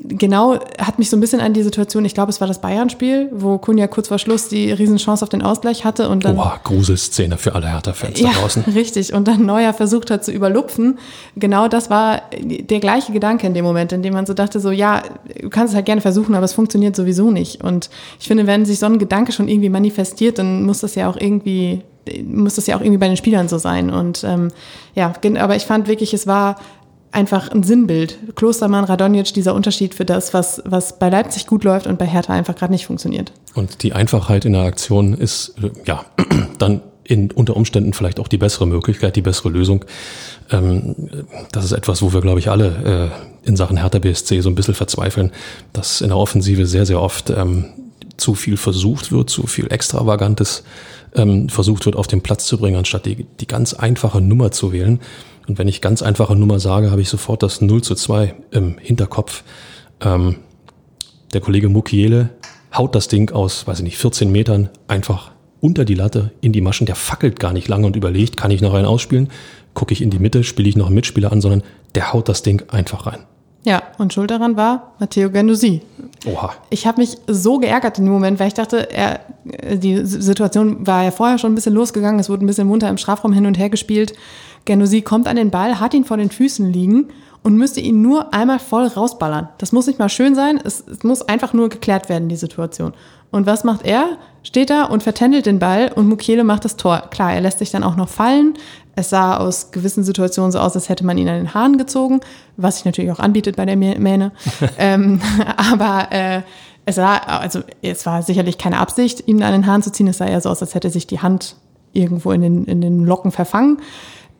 genau 0.04 0.59
hat 0.78 0.99
mich 0.99 1.11
so 1.11 1.16
ein 1.16 1.21
bisschen 1.21 1.40
an 1.40 1.52
die 1.52 1.62
Situation, 1.62 2.04
ich 2.04 2.14
glaube, 2.14 2.30
es 2.30 2.40
war 2.40 2.49
das 2.49 2.61
Bayern-Spiel, 2.61 3.30
wo 3.32 3.59
Kunja 3.59 3.87
kurz 3.87 4.09
vor 4.09 4.18
Schluss 4.18 4.49
die 4.49 4.73
Riesenchance 4.73 5.23
auf 5.25 5.28
den 5.28 5.42
Ausgleich 5.42 5.85
hatte 5.85 6.09
und 6.09 6.25
dann. 6.25 6.37
Boah, 6.37 6.61
Gruselszene 6.62 7.38
für 7.38 7.54
alle 7.54 7.68
Hertha-Fans 7.68 8.21
ja, 8.21 8.30
da 8.30 8.40
draußen. 8.40 8.64
Richtig. 8.75 9.12
Und 9.12 9.28
dann 9.28 9.47
Neuer 9.47 9.73
versucht 9.73 10.11
hat 10.11 10.25
zu 10.25 10.32
überlupfen. 10.32 10.99
Genau 11.37 11.68
das 11.68 11.90
war 11.90 12.23
der 12.40 12.80
gleiche 12.80 13.12
Gedanke 13.12 13.47
in 13.47 13.54
dem 13.54 13.64
Moment, 13.64 13.92
in 13.92 14.02
dem 14.02 14.14
man 14.14 14.26
so 14.26 14.35
dachte, 14.35 14.61
so, 14.61 14.71
ja, 14.71 15.02
du 15.40 15.50
kannst 15.50 15.73
es 15.73 15.76
halt 15.76 15.87
gerne 15.87 16.00
versuchen, 16.00 16.35
aber 16.35 16.44
es 16.44 16.52
funktioniert 16.52 16.97
sowieso 16.97 17.30
nicht. 17.30 17.62
Und 17.62 17.90
ich 18.21 18.26
finde, 18.26 18.47
wenn 18.47 18.64
sich 18.64 18.78
so 18.78 18.87
ein 18.87 18.99
Gedanke 18.99 19.32
schon 19.32 19.49
irgendwie 19.49 19.68
manifestiert, 19.68 20.38
dann 20.38 20.64
muss 20.64 20.80
das 20.80 20.94
ja 20.94 21.09
auch 21.09 21.16
irgendwie 21.16 21.82
muss 22.25 22.56
das 22.56 22.66
ja 22.66 22.76
auch 22.76 22.80
irgendwie 22.80 22.99
bei 22.99 23.06
den 23.06 23.16
Spielern 23.16 23.49
so 23.49 23.59
sein. 23.59 23.90
Und 23.90 24.25
ähm, 24.25 24.49
ja, 24.94 25.12
aber 25.38 25.56
ich 25.56 25.64
fand 25.64 25.87
wirklich, 25.87 26.12
es 26.12 26.26
war 26.26 26.56
einfach 27.12 27.50
ein 27.50 27.62
Sinnbild. 27.62 28.19
Klostermann, 28.35 28.85
Radonjic, 28.85 29.33
dieser 29.35 29.54
Unterschied 29.54 29.95
für 29.95 30.04
das, 30.04 30.35
was, 30.35 30.62
was 30.64 30.99
bei 30.99 31.09
Leipzig 31.09 31.47
gut 31.47 31.64
läuft 31.64 31.87
und 31.87 31.99
bei 31.99 32.07
Hertha 32.07 32.33
einfach 32.33 32.57
gerade 32.57 32.73
nicht 32.73 32.87
funktioniert. 32.87 33.33
Und 33.54 33.83
die 33.83 33.92
Einfachheit 33.92 34.45
in 34.45 34.54
der 34.54 34.62
Aktion 34.62 35.14
ist, 35.14 35.54
äh, 35.62 35.71
ja, 35.87 36.04
dann 36.59 36.83
in, 37.04 37.31
unter 37.31 37.57
Umständen 37.57 37.92
vielleicht 37.92 38.21
auch 38.21 38.28
die 38.28 38.38
bessere 38.38 38.66
Möglichkeit, 38.66 39.16
die 39.16 39.23
bessere 39.23 39.50
Lösung. 39.50 39.85
Ähm, 40.50 40.95
das 41.52 41.64
ist 41.64 41.73
etwas, 41.73 42.02
wo 42.02 42.12
wir, 42.12 42.21
glaube 42.21 42.38
ich, 42.38 42.50
alle 42.50 43.12
äh, 43.45 43.47
in 43.49 43.57
Sachen 43.57 43.76
Hertha 43.76 43.99
BSC 43.99 44.40
so 44.40 44.49
ein 44.49 44.54
bisschen 44.54 44.75
verzweifeln, 44.75 45.33
dass 45.73 46.00
in 46.00 46.09
der 46.09 46.16
Offensive 46.16 46.66
sehr, 46.66 46.87
sehr 46.87 47.00
oft 47.00 47.31
ähm, 47.31 47.66
zu 48.16 48.35
viel 48.35 48.57
versucht 48.57 49.11
wird, 49.11 49.31
zu 49.31 49.47
viel 49.47 49.71
Extravagantes 49.73 50.62
ähm, 51.14 51.49
versucht 51.49 51.87
wird, 51.87 51.97
auf 51.97 52.07
den 52.07 52.23
Platz 52.23 52.47
zu 52.47 52.59
bringen, 52.59 52.76
anstatt 52.76 53.04
die, 53.04 53.26
die 53.40 53.47
ganz 53.47 53.75
einfache 53.75 54.21
Nummer 54.21 54.52
zu 54.52 54.73
wählen. 54.73 55.00
Und 55.49 55.58
wenn 55.58 55.68
ich 55.68 55.80
ganz 55.80 56.02
einfache 56.02 56.37
Nummer 56.37 56.61
sage, 56.61 56.90
habe 56.90 57.00
ich 57.00 57.08
sofort 57.08 57.42
das 57.42 57.61
0 57.61 57.82
zu 57.82 57.94
2 57.94 58.34
im 58.50 58.78
Hinterkopf. 58.78 59.42
Ähm, 60.00 60.37
der 61.32 61.40
Kollege 61.40 61.68
Mukiele 61.68 62.30
haut 62.76 62.94
das 62.94 63.08
Ding 63.08 63.32
aus, 63.32 63.66
weiß 63.66 63.78
ich 63.78 63.84
nicht, 63.84 63.99
14 63.99 64.30
Metern 64.30 64.68
einfach 64.88 65.32
unter 65.61 65.84
die 65.84 65.94
Latte 65.94 66.32
in 66.40 66.52
die 66.52 66.61
Maschen. 66.61 66.87
Der 66.87 66.96
fackelt 66.96 67.38
gar 67.40 67.52
nicht 67.52 67.68
lange 67.68 67.87
und 67.87 67.96
überlegt, 67.96 68.37
kann 68.37 68.50
ich 68.50 68.61
noch 68.61 68.75
einen 68.75 68.87
ausspielen? 68.87 69.28
Gucke 69.75 69.92
ich 69.92 70.02
in 70.02 70.11
die 70.11 70.18
Mitte, 70.18 70.44
spiele 70.44 70.68
ich 70.68 70.76
noch 70.76 70.87
einen 70.87 70.94
Mitspieler 70.94 71.32
an, 71.32 71.40
sondern 71.40 71.62
der 71.94 72.12
haut 72.12 72.28
das 72.28 72.42
Ding 72.42 72.62
einfach 72.68 73.06
rein. 73.06 73.20
Ja, 73.64 73.82
und 73.99 74.12
schuld 74.12 74.30
daran 74.30 74.56
war 74.56 74.92
Matteo 74.99 75.30
Gandusi. 75.30 75.82
Oha. 76.26 76.52
Ich 76.70 76.87
habe 76.87 77.00
mich 77.00 77.16
so 77.28 77.58
geärgert 77.58 77.99
in 77.99 78.04
dem 78.04 78.12
Moment, 78.12 78.40
weil 78.40 78.49
ich 78.49 78.54
dachte, 78.54 78.90
er, 78.90 79.20
die 79.72 80.04
Situation 80.04 80.84
war 80.84 81.04
ja 81.04 81.12
vorher 81.12 81.38
schon 81.38 81.52
ein 81.52 81.54
bisschen 81.54 81.75
losgegangen, 81.75 82.18
es 82.18 82.28
wurde 82.28 82.44
ein 82.44 82.49
bisschen 82.49 82.66
munter 82.66 82.88
im 82.88 82.99
Strafraum 82.99 83.32
hin 83.32 83.46
und 83.46 83.56
her 83.56 83.70
gespielt. 83.70 84.14
Genossi 84.64 85.02
kommt 85.02 85.28
an 85.28 85.37
den 85.37 85.50
Ball, 85.50 85.81
hat 85.81 85.95
ihn 85.95 86.04
vor 86.04 86.16
den 86.16 86.31
Füßen 86.31 86.71
liegen 86.73 87.09
und 87.42 87.57
müsste 87.57 87.81
ihn 87.81 88.02
nur 88.02 88.33
einmal 88.33 88.59
voll 88.59 88.87
rausballern. 88.87 89.49
Das 89.59 89.73
muss 89.73 89.87
nicht 89.87 89.99
mal 89.99 90.09
schön 90.09 90.35
sein, 90.35 90.61
es, 90.62 90.85
es 90.87 91.02
muss 91.02 91.23
einfach 91.23 91.52
nur 91.52 91.69
geklärt 91.69 92.09
werden, 92.09 92.28
die 92.28 92.37
Situation. 92.37 92.92
Und 93.31 93.47
was 93.47 93.64
macht 93.64 93.85
er? 93.85 94.19
Steht 94.42 94.71
da 94.71 94.85
und 94.85 95.02
vertändelt 95.02 95.47
den 95.47 95.59
Ball 95.59 95.90
und 95.92 96.09
Mukiele 96.09 96.45
macht 96.45 96.64
das 96.64 96.76
Tor. 96.76 97.04
Klar, 97.11 97.33
er 97.33 97.40
lässt 97.40 97.59
sich 97.59 97.71
dann 97.71 97.83
auch 97.83 97.97
noch 97.97 98.09
fallen. 98.09 98.54
Es 98.95 99.11
sah 99.11 99.38
aus 99.38 99.71
gewissen 99.71 100.04
Situationen 100.04 100.52
so 100.52 100.59
aus, 100.59 100.75
als 100.75 100.88
hätte 100.88 101.04
man 101.04 101.16
ihn 101.16 101.28
an 101.28 101.37
den 101.37 101.54
Haaren 101.54 101.78
gezogen, 101.78 102.21
was 102.57 102.76
sich 102.76 102.85
natürlich 102.85 103.11
auch 103.11 103.21
anbietet 103.21 103.57
bei 103.57 103.64
der 103.64 103.76
Mähne. 103.76 104.33
ähm, 104.78 105.21
aber 105.57 106.12
äh, 106.12 106.42
es 106.85 106.97
sah, 106.97 107.16
also 107.16 107.61
es 107.81 108.04
war 108.07 108.23
sicherlich 108.23 108.59
keine 108.59 108.78
Absicht, 108.78 109.26
ihn 109.26 109.42
an 109.42 109.52
den 109.52 109.66
Haaren 109.66 109.83
zu 109.83 109.90
ziehen. 109.90 110.09
Es 110.09 110.19
sah 110.19 110.26
eher 110.26 110.40
so 110.40 110.50
aus, 110.50 110.61
als 110.61 110.75
hätte 110.75 110.90
sich 110.90 111.07
die 111.07 111.21
Hand 111.21 111.57
irgendwo 111.95 112.33
in 112.33 112.42
den, 112.42 112.64
in 112.66 112.81
den 112.81 113.04
Locken 113.04 113.33
verfangen 113.33 113.78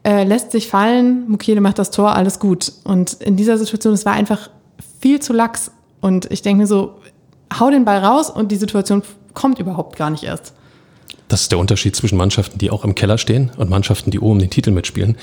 äh, 0.05 0.25
lässt 0.25 0.53
sich 0.53 0.69
fallen, 0.69 1.29
Mukiele 1.29 1.61
macht 1.61 1.79
das 1.79 1.91
Tor, 1.91 2.15
alles 2.15 2.39
gut. 2.39 2.73
Und 2.85 3.15
in 3.15 3.37
dieser 3.37 3.59
Situation, 3.59 3.95
es 3.95 4.05
war 4.05 4.13
einfach 4.13 4.51
viel 5.01 5.21
zu 5.21 5.33
lax. 5.33 5.71
Und 6.01 6.31
ich 6.31 6.43
denke 6.43 6.63
mir 6.63 6.67
so, 6.67 6.95
hau 7.59 7.71
den 7.71 7.85
Ball 7.85 7.99
raus 7.99 8.31
und 8.31 8.51
die 8.51 8.57
Situation 8.57 9.03
kommt 9.35 9.59
überhaupt 9.59 9.97
gar 9.97 10.11
nicht 10.11 10.25
erst. 10.25 10.55
Das 11.29 11.43
ist 11.43 11.53
der 11.53 11.59
Unterschied 11.59 11.97
zwischen 11.97 12.19
Mannschaften, 12.19 12.59
die 12.59 12.71
auch 12.71 12.85
im 12.85 12.95
Keller 12.95 13.17
stehen 13.17 13.51
und 13.57 13.71
Mannschaften, 13.71 14.11
die 14.11 14.21
oben 14.21 14.39
den 14.39 14.51
Titel 14.51 14.71
mitspielen. 14.71 15.17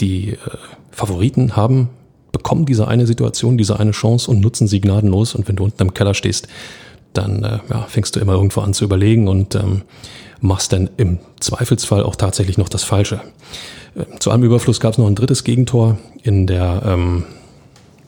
Die 0.00 0.30
äh, 0.30 0.36
Favoriten 0.90 1.56
haben, 1.56 1.90
bekommen 2.32 2.66
diese 2.66 2.88
eine 2.88 3.06
Situation, 3.06 3.58
diese 3.58 3.78
eine 3.78 3.90
Chance 3.90 4.30
und 4.30 4.40
nutzen 4.40 4.68
sie 4.68 4.80
gnadenlos. 4.80 5.34
Und 5.34 5.48
wenn 5.48 5.56
du 5.56 5.64
unten 5.64 5.82
im 5.82 5.94
Keller 5.94 6.14
stehst, 6.14 6.48
dann 7.12 7.42
äh, 7.42 7.58
ja, 7.68 7.82
fängst 7.88 8.16
du 8.16 8.20
immer 8.20 8.34
irgendwo 8.34 8.60
an 8.60 8.74
zu 8.74 8.84
überlegen 8.84 9.28
und 9.28 9.54
ähm, 9.54 9.82
machst 10.40 10.72
dann 10.72 10.90
im 10.96 11.18
Zweifelsfall 11.40 12.02
auch 12.02 12.16
tatsächlich 12.16 12.58
noch 12.58 12.68
das 12.68 12.84
Falsche. 12.84 13.20
Äh, 13.94 14.18
zu 14.18 14.30
allem 14.30 14.44
Überfluss 14.44 14.80
gab 14.80 14.92
es 14.92 14.98
noch 14.98 15.06
ein 15.06 15.14
drittes 15.14 15.44
Gegentor 15.44 15.98
in 16.22 16.46
der 16.46 16.82
ähm, 16.84 17.24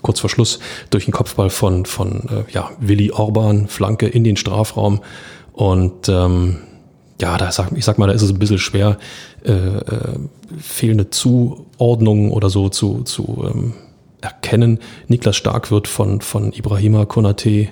kurz 0.02 0.20
vor 0.20 0.30
Schluss 0.30 0.58
durch 0.90 1.04
den 1.04 1.12
Kopfball 1.12 1.50
von, 1.50 1.84
von 1.84 2.28
äh, 2.28 2.52
ja, 2.52 2.70
Willi 2.80 3.10
Orban, 3.12 3.68
Flanke 3.68 4.06
in 4.06 4.24
den 4.24 4.36
Strafraum. 4.36 5.00
Und 5.52 6.08
ähm, 6.08 6.58
ja, 7.20 7.36
da 7.36 7.52
sag, 7.52 7.72
ich 7.72 7.84
sag 7.84 7.98
mal, 7.98 8.06
da 8.06 8.12
ist 8.12 8.22
es 8.22 8.30
ein 8.30 8.38
bisschen 8.38 8.58
schwer, 8.58 8.96
äh, 9.44 9.52
äh, 9.52 10.18
fehlende 10.58 11.10
Zuordnung 11.10 12.32
oder 12.32 12.48
so 12.48 12.68
zu, 12.68 13.02
zu 13.02 13.46
ähm, 13.50 13.74
erkennen. 14.20 14.78
Niklas 15.08 15.36
Stark 15.36 15.70
wird 15.70 15.86
von, 15.86 16.20
von 16.20 16.52
Ibrahima 16.52 17.04
Konate 17.04 17.68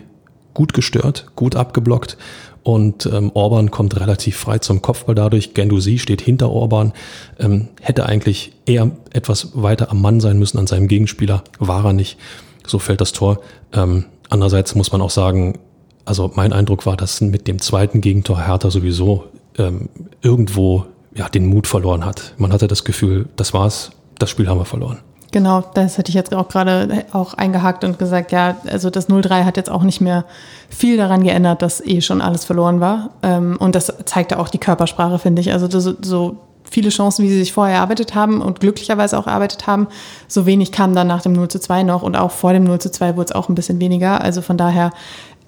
gut 0.58 0.74
gestört, 0.74 1.26
gut 1.36 1.54
abgeblockt 1.54 2.16
und 2.64 3.06
ähm, 3.06 3.30
Orban 3.32 3.70
kommt 3.70 3.94
relativ 4.00 4.36
frei 4.36 4.58
zum 4.58 4.82
Kopfball 4.82 5.14
dadurch. 5.14 5.54
Gendusi 5.54 5.98
steht 5.98 6.20
hinter 6.20 6.50
Orban, 6.50 6.94
ähm, 7.38 7.68
hätte 7.80 8.06
eigentlich 8.06 8.50
eher 8.66 8.90
etwas 9.12 9.50
weiter 9.54 9.92
am 9.92 10.02
Mann 10.02 10.18
sein 10.18 10.36
müssen 10.36 10.58
an 10.58 10.66
seinem 10.66 10.88
Gegenspieler, 10.88 11.44
war 11.60 11.84
er 11.84 11.92
nicht. 11.92 12.18
So 12.66 12.80
fällt 12.80 13.00
das 13.00 13.12
Tor. 13.12 13.38
Ähm, 13.72 14.06
andererseits 14.30 14.74
muss 14.74 14.90
man 14.90 15.00
auch 15.00 15.10
sagen, 15.10 15.60
also 16.04 16.32
mein 16.34 16.52
Eindruck 16.52 16.86
war, 16.86 16.96
dass 16.96 17.20
mit 17.20 17.46
dem 17.46 17.60
zweiten 17.60 18.00
Gegentor 18.00 18.44
Hertha 18.44 18.68
sowieso 18.72 19.26
ähm, 19.58 19.88
irgendwo 20.22 20.86
ja, 21.14 21.28
den 21.28 21.46
Mut 21.46 21.68
verloren 21.68 22.04
hat. 22.04 22.34
Man 22.36 22.52
hatte 22.52 22.66
das 22.66 22.82
Gefühl, 22.82 23.28
das 23.36 23.54
war's, 23.54 23.92
das 24.18 24.28
Spiel 24.28 24.48
haben 24.48 24.58
wir 24.58 24.64
verloren. 24.64 24.98
Genau, 25.30 25.62
das 25.74 25.98
hätte 25.98 26.08
ich 26.08 26.14
jetzt 26.14 26.34
auch 26.34 26.48
gerade 26.48 27.04
auch 27.12 27.34
eingehakt 27.34 27.84
und 27.84 27.98
gesagt, 27.98 28.32
ja, 28.32 28.56
also 28.70 28.88
das 28.88 29.10
0-3 29.10 29.44
hat 29.44 29.58
jetzt 29.58 29.70
auch 29.70 29.82
nicht 29.82 30.00
mehr 30.00 30.24
viel 30.70 30.96
daran 30.96 31.22
geändert, 31.22 31.60
dass 31.60 31.84
eh 31.84 32.00
schon 32.00 32.22
alles 32.22 32.46
verloren 32.46 32.80
war. 32.80 33.10
Ähm, 33.22 33.56
und 33.58 33.74
das 33.74 33.92
zeigte 34.06 34.38
auch 34.38 34.48
die 34.48 34.58
Körpersprache, 34.58 35.18
finde 35.18 35.40
ich. 35.40 35.52
Also 35.52 35.68
so 36.00 36.36
viele 36.70 36.88
Chancen, 36.88 37.24
wie 37.24 37.28
sie 37.28 37.38
sich 37.38 37.52
vorher 37.52 37.76
erarbeitet 37.76 38.14
haben 38.14 38.40
und 38.40 38.60
glücklicherweise 38.60 39.18
auch 39.18 39.26
erarbeitet 39.26 39.66
haben, 39.66 39.88
so 40.28 40.46
wenig 40.46 40.72
kam 40.72 40.94
dann 40.94 41.06
nach 41.06 41.22
dem 41.22 41.32
0 41.34 41.48
zu 41.48 41.60
2 41.60 41.82
noch 41.82 42.02
und 42.02 42.16
auch 42.16 42.30
vor 42.30 42.54
dem 42.54 42.64
0 42.64 42.78
zu 42.78 42.90
2 42.90 43.16
wurde 43.16 43.26
es 43.26 43.32
auch 43.32 43.50
ein 43.50 43.54
bisschen 43.54 43.80
weniger. 43.80 44.22
Also 44.22 44.40
von 44.40 44.56
daher 44.56 44.92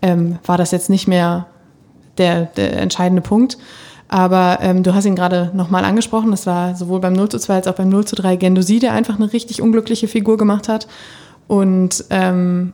ähm, 0.02 0.38
war 0.44 0.58
das 0.58 0.72
jetzt 0.72 0.90
nicht 0.90 1.08
mehr 1.08 1.46
der, 2.18 2.46
der 2.46 2.78
entscheidende 2.78 3.22
Punkt. 3.22 3.56
Aber 4.12 4.58
ähm, 4.60 4.82
du 4.82 4.92
hast 4.92 5.04
ihn 5.04 5.14
gerade 5.14 5.52
nochmal 5.54 5.84
angesprochen. 5.84 6.32
Das 6.32 6.44
war 6.44 6.74
sowohl 6.74 6.98
beim 6.98 7.12
0 7.12 7.28
zu 7.28 7.38
2 7.38 7.54
als 7.54 7.68
auch 7.68 7.74
beim 7.74 7.88
0 7.88 8.06
zu 8.06 8.16
3 8.16 8.34
Gendosi, 8.34 8.80
der 8.80 8.92
einfach 8.92 9.14
eine 9.14 9.32
richtig 9.32 9.62
unglückliche 9.62 10.08
Figur 10.08 10.36
gemacht 10.36 10.68
hat. 10.68 10.88
Und 11.46 12.04
ähm, 12.10 12.72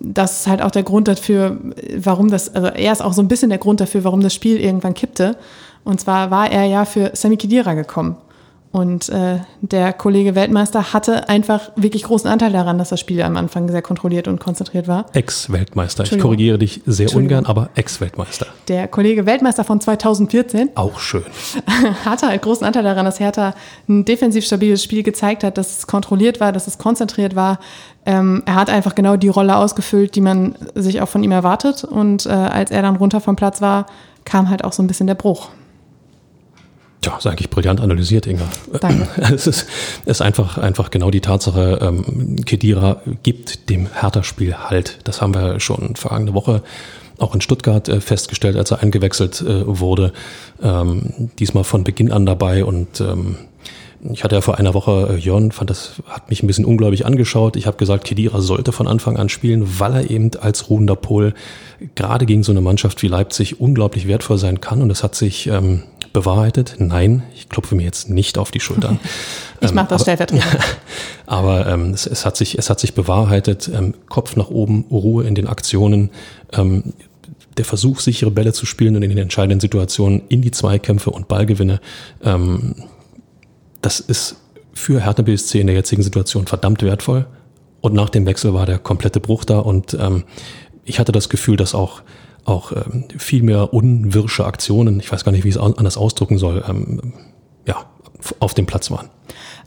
das 0.00 0.40
ist 0.40 0.46
halt 0.48 0.60
auch 0.60 0.72
der 0.72 0.82
Grund 0.82 1.06
dafür, 1.06 1.56
warum 1.96 2.32
das, 2.32 2.52
also 2.52 2.66
er 2.66 2.90
ist 2.90 3.00
auch 3.00 3.12
so 3.12 3.22
ein 3.22 3.28
bisschen 3.28 3.50
der 3.50 3.60
Grund 3.60 3.80
dafür, 3.80 4.02
warum 4.02 4.22
das 4.22 4.34
Spiel 4.34 4.58
irgendwann 4.58 4.94
kippte. 4.94 5.36
Und 5.84 6.00
zwar 6.00 6.32
war 6.32 6.50
er 6.50 6.64
ja 6.64 6.84
für 6.84 7.12
Sami 7.14 7.36
Khedira 7.36 7.74
gekommen. 7.74 8.16
Und 8.72 9.10
äh, 9.10 9.40
der 9.60 9.92
Kollege 9.92 10.34
Weltmeister 10.34 10.94
hatte 10.94 11.28
einfach 11.28 11.70
wirklich 11.76 12.04
großen 12.04 12.28
Anteil 12.28 12.52
daran, 12.52 12.78
dass 12.78 12.88
das 12.88 13.00
Spiel 13.00 13.20
am 13.20 13.36
Anfang 13.36 13.68
sehr 13.68 13.82
kontrolliert 13.82 14.28
und 14.28 14.40
konzentriert 14.40 14.88
war. 14.88 15.04
Ex-Weltmeister. 15.12 16.04
Ich 16.04 16.18
korrigiere 16.18 16.58
dich 16.58 16.80
sehr 16.86 17.14
ungern, 17.14 17.44
aber 17.44 17.68
Ex-Weltmeister. 17.74 18.46
Der 18.68 18.88
Kollege 18.88 19.26
Weltmeister 19.26 19.64
von 19.64 19.78
2014. 19.78 20.70
Auch 20.74 20.98
schön. 21.00 21.24
hatte 22.06 22.28
halt 22.28 22.40
großen 22.40 22.66
Anteil 22.66 22.84
daran, 22.84 23.04
dass 23.04 23.20
Hertha 23.20 23.54
ein 23.90 24.06
defensiv 24.06 24.46
stabiles 24.46 24.82
Spiel 24.82 25.02
gezeigt 25.02 25.44
hat, 25.44 25.58
dass 25.58 25.78
es 25.78 25.86
kontrolliert 25.86 26.40
war, 26.40 26.52
dass 26.52 26.66
es 26.66 26.78
konzentriert 26.78 27.36
war. 27.36 27.58
Ähm, 28.06 28.42
er 28.46 28.54
hat 28.54 28.70
einfach 28.70 28.94
genau 28.94 29.16
die 29.16 29.28
Rolle 29.28 29.56
ausgefüllt, 29.56 30.14
die 30.14 30.22
man 30.22 30.56
sich 30.74 31.02
auch 31.02 31.08
von 31.08 31.22
ihm 31.22 31.32
erwartet. 31.32 31.84
Und 31.84 32.24
äh, 32.24 32.30
als 32.30 32.70
er 32.70 32.80
dann 32.80 32.96
runter 32.96 33.20
vom 33.20 33.36
Platz 33.36 33.60
war, 33.60 33.84
kam 34.24 34.48
halt 34.48 34.64
auch 34.64 34.72
so 34.72 34.82
ein 34.82 34.86
bisschen 34.86 35.06
der 35.06 35.14
Bruch. 35.14 35.50
Tja, 37.02 37.16
ist 37.18 37.26
eigentlich 37.26 37.50
brillant 37.50 37.80
analysiert, 37.80 38.26
Inga. 38.26 38.48
Danke. 38.80 39.08
Es 39.34 39.46
ist, 39.46 39.66
ist 40.06 40.22
einfach, 40.22 40.56
einfach 40.56 40.90
genau 40.90 41.10
die 41.10 41.20
Tatsache, 41.20 41.78
ähm, 41.82 42.36
Kedira 42.46 43.02
gibt 43.24 43.68
dem 43.68 43.88
Hertha-Spiel 43.92 44.56
halt. 44.56 44.98
Das 45.04 45.20
haben 45.20 45.34
wir 45.34 45.58
schon 45.58 45.96
vergangene 45.96 46.32
Woche 46.32 46.62
auch 47.18 47.34
in 47.34 47.40
Stuttgart 47.40 47.88
äh, 47.88 48.00
festgestellt, 48.00 48.56
als 48.56 48.70
er 48.70 48.82
eingewechselt 48.82 49.40
äh, 49.40 49.66
wurde. 49.66 50.12
Ähm, 50.62 51.30
diesmal 51.38 51.64
von 51.64 51.82
Beginn 51.84 52.12
an 52.12 52.24
dabei 52.24 52.64
und 52.64 53.00
ähm, 53.00 53.36
ich 54.10 54.24
hatte 54.24 54.34
ja 54.34 54.40
vor 54.40 54.58
einer 54.58 54.74
Woche 54.74 55.10
äh, 55.10 55.16
Jörn, 55.16 55.52
fand 55.52 55.70
das, 55.70 56.02
hat 56.08 56.28
mich 56.28 56.42
ein 56.42 56.46
bisschen 56.46 56.64
ungläubig 56.64 57.06
angeschaut. 57.06 57.56
Ich 57.56 57.66
habe 57.66 57.76
gesagt, 57.76 58.04
Kedira 58.04 58.40
sollte 58.40 58.72
von 58.72 58.88
Anfang 58.88 59.16
an 59.16 59.28
spielen, 59.28 59.78
weil 59.78 59.92
er 59.92 60.10
eben 60.10 60.30
als 60.40 60.70
ruhender 60.70 60.96
Pol 60.96 61.34
gerade 61.94 62.26
gegen 62.26 62.42
so 62.42 62.52
eine 62.52 62.60
Mannschaft 62.60 63.02
wie 63.02 63.08
Leipzig 63.08 63.60
unglaublich 63.60 64.08
wertvoll 64.08 64.38
sein 64.38 64.60
kann. 64.60 64.82
Und 64.82 64.88
das 64.88 65.04
hat 65.04 65.14
sich 65.14 65.46
ähm, 65.46 65.84
bewahrheitet. 66.12 66.76
Nein, 66.78 67.22
ich 67.34 67.48
klopfe 67.48 67.74
mir 67.74 67.84
jetzt 67.84 68.10
nicht 68.10 68.38
auf 68.38 68.50
die 68.50 68.60
Schultern. 68.60 68.98
ich 69.60 69.72
mache 69.72 69.88
das 69.88 70.02
stellvertretend. 70.02 70.44
aber 71.26 71.66
ähm, 71.66 71.90
es, 71.90 72.06
es, 72.06 72.26
hat 72.26 72.36
sich, 72.36 72.58
es 72.58 72.70
hat 72.70 72.80
sich 72.80 72.94
bewahrheitet. 72.94 73.70
Ähm, 73.72 73.94
Kopf 74.08 74.36
nach 74.36 74.50
oben, 74.50 74.84
Ruhe 74.90 75.24
in 75.24 75.34
den 75.34 75.46
Aktionen. 75.46 76.10
Ähm, 76.52 76.94
der 77.56 77.64
Versuch, 77.64 78.00
sichere 78.00 78.30
Bälle 78.30 78.52
zu 78.52 78.66
spielen 78.66 78.96
und 78.96 79.02
in 79.02 79.10
den 79.10 79.18
entscheidenden 79.18 79.60
Situationen 79.60 80.22
in 80.28 80.42
die 80.42 80.50
Zweikämpfe 80.50 81.10
und 81.10 81.28
Ballgewinne. 81.28 81.80
Ähm, 82.22 82.74
das 83.82 84.00
ist 84.00 84.36
für 84.72 85.04
Hertha 85.04 85.22
BSC 85.22 85.60
in 85.60 85.66
der 85.66 85.76
jetzigen 85.76 86.02
Situation 86.02 86.46
verdammt 86.46 86.82
wertvoll. 86.82 87.26
Und 87.80 87.94
nach 87.94 88.10
dem 88.10 88.26
Wechsel 88.26 88.54
war 88.54 88.64
der 88.64 88.78
komplette 88.78 89.20
Bruch 89.20 89.44
da 89.44 89.58
und 89.58 89.94
ähm, 89.94 90.24
ich 90.84 90.98
hatte 90.98 91.12
das 91.12 91.28
Gefühl, 91.28 91.56
dass 91.56 91.74
auch 91.74 92.02
auch 92.44 92.72
ähm, 92.72 93.04
viel 93.16 93.42
mehr 93.42 93.72
unwirsche 93.72 94.44
Aktionen, 94.44 95.00
ich 95.00 95.10
weiß 95.10 95.24
gar 95.24 95.32
nicht, 95.32 95.44
wie 95.44 95.48
ich 95.48 95.56
es 95.56 95.60
anders 95.60 95.96
ausdrücken 95.96 96.38
soll, 96.38 96.64
ähm, 96.68 97.14
ja, 97.66 97.76
auf 98.40 98.54
dem 98.54 98.66
Platz 98.66 98.90
waren. 98.90 99.08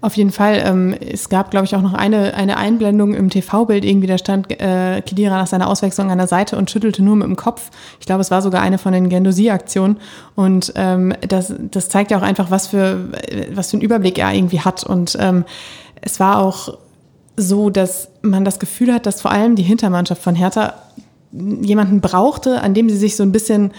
Auf 0.02 0.18
jeden 0.18 0.32
Fall. 0.32 0.62
Ähm, 0.66 0.94
es 0.94 1.30
gab, 1.30 1.52
glaube 1.52 1.66
ich, 1.66 1.76
auch 1.76 1.82
noch 1.82 1.94
eine, 1.94 2.36
eine 2.36 2.58
Einblendung 2.58 3.14
im 3.14 3.30
TV-Bild. 3.30 3.84
Irgendwie 3.84 4.08
da 4.08 4.18
stand 4.18 4.52
äh, 4.52 5.02
Kedira 5.02 5.38
nach 5.38 5.48
seiner 5.48 5.68
Auswechslung 5.68 6.12
an 6.12 6.18
der 6.18 6.28
Seite 6.28 6.58
und 6.58 6.70
schüttelte 6.70 7.02
nur 7.02 7.16
mit 7.16 7.26
dem 7.26 7.36
Kopf. 7.36 7.72
Ich 8.00 8.06
glaube, 8.06 8.22
es 8.22 8.30
war 8.30 8.42
sogar 8.42 8.62
eine 8.62 8.78
von 8.78 8.94
den 8.94 9.10
Gendosi-Aktionen. 9.10 9.98
Und 10.36 10.74
ähm, 10.76 11.14
das, 11.28 11.54
das 11.72 11.90
zeigt 11.90 12.12
ja 12.12 12.20
auch 12.20 12.24
einfach, 12.24 12.52
was 12.52 12.68
für, 12.68 13.10
was 13.54 13.72
für 13.72 13.78
einen 13.78 13.84
Überblick 13.84 14.20
er 14.20 14.32
irgendwie 14.34 14.60
hat. 14.60 14.84
Und 14.84 15.18
ähm, 15.20 15.46
es 16.02 16.20
war 16.20 16.40
auch 16.40 16.78
so, 17.38 17.70
dass 17.70 18.10
man 18.22 18.46
das 18.46 18.60
Gefühl 18.60 18.94
hat, 18.94 19.06
dass 19.06 19.22
vor 19.22 19.32
allem 19.32 19.56
die 19.56 19.64
Hintermannschaft 19.64 20.22
von 20.22 20.36
Hertha 20.36 20.74
jemanden 21.62 22.02
brauchte, 22.02 22.62
an 22.62 22.74
dem 22.74 22.90
sie 22.90 22.98
sich 22.98 23.16
so 23.16 23.24
ein 23.24 23.32
bisschen 23.32 23.72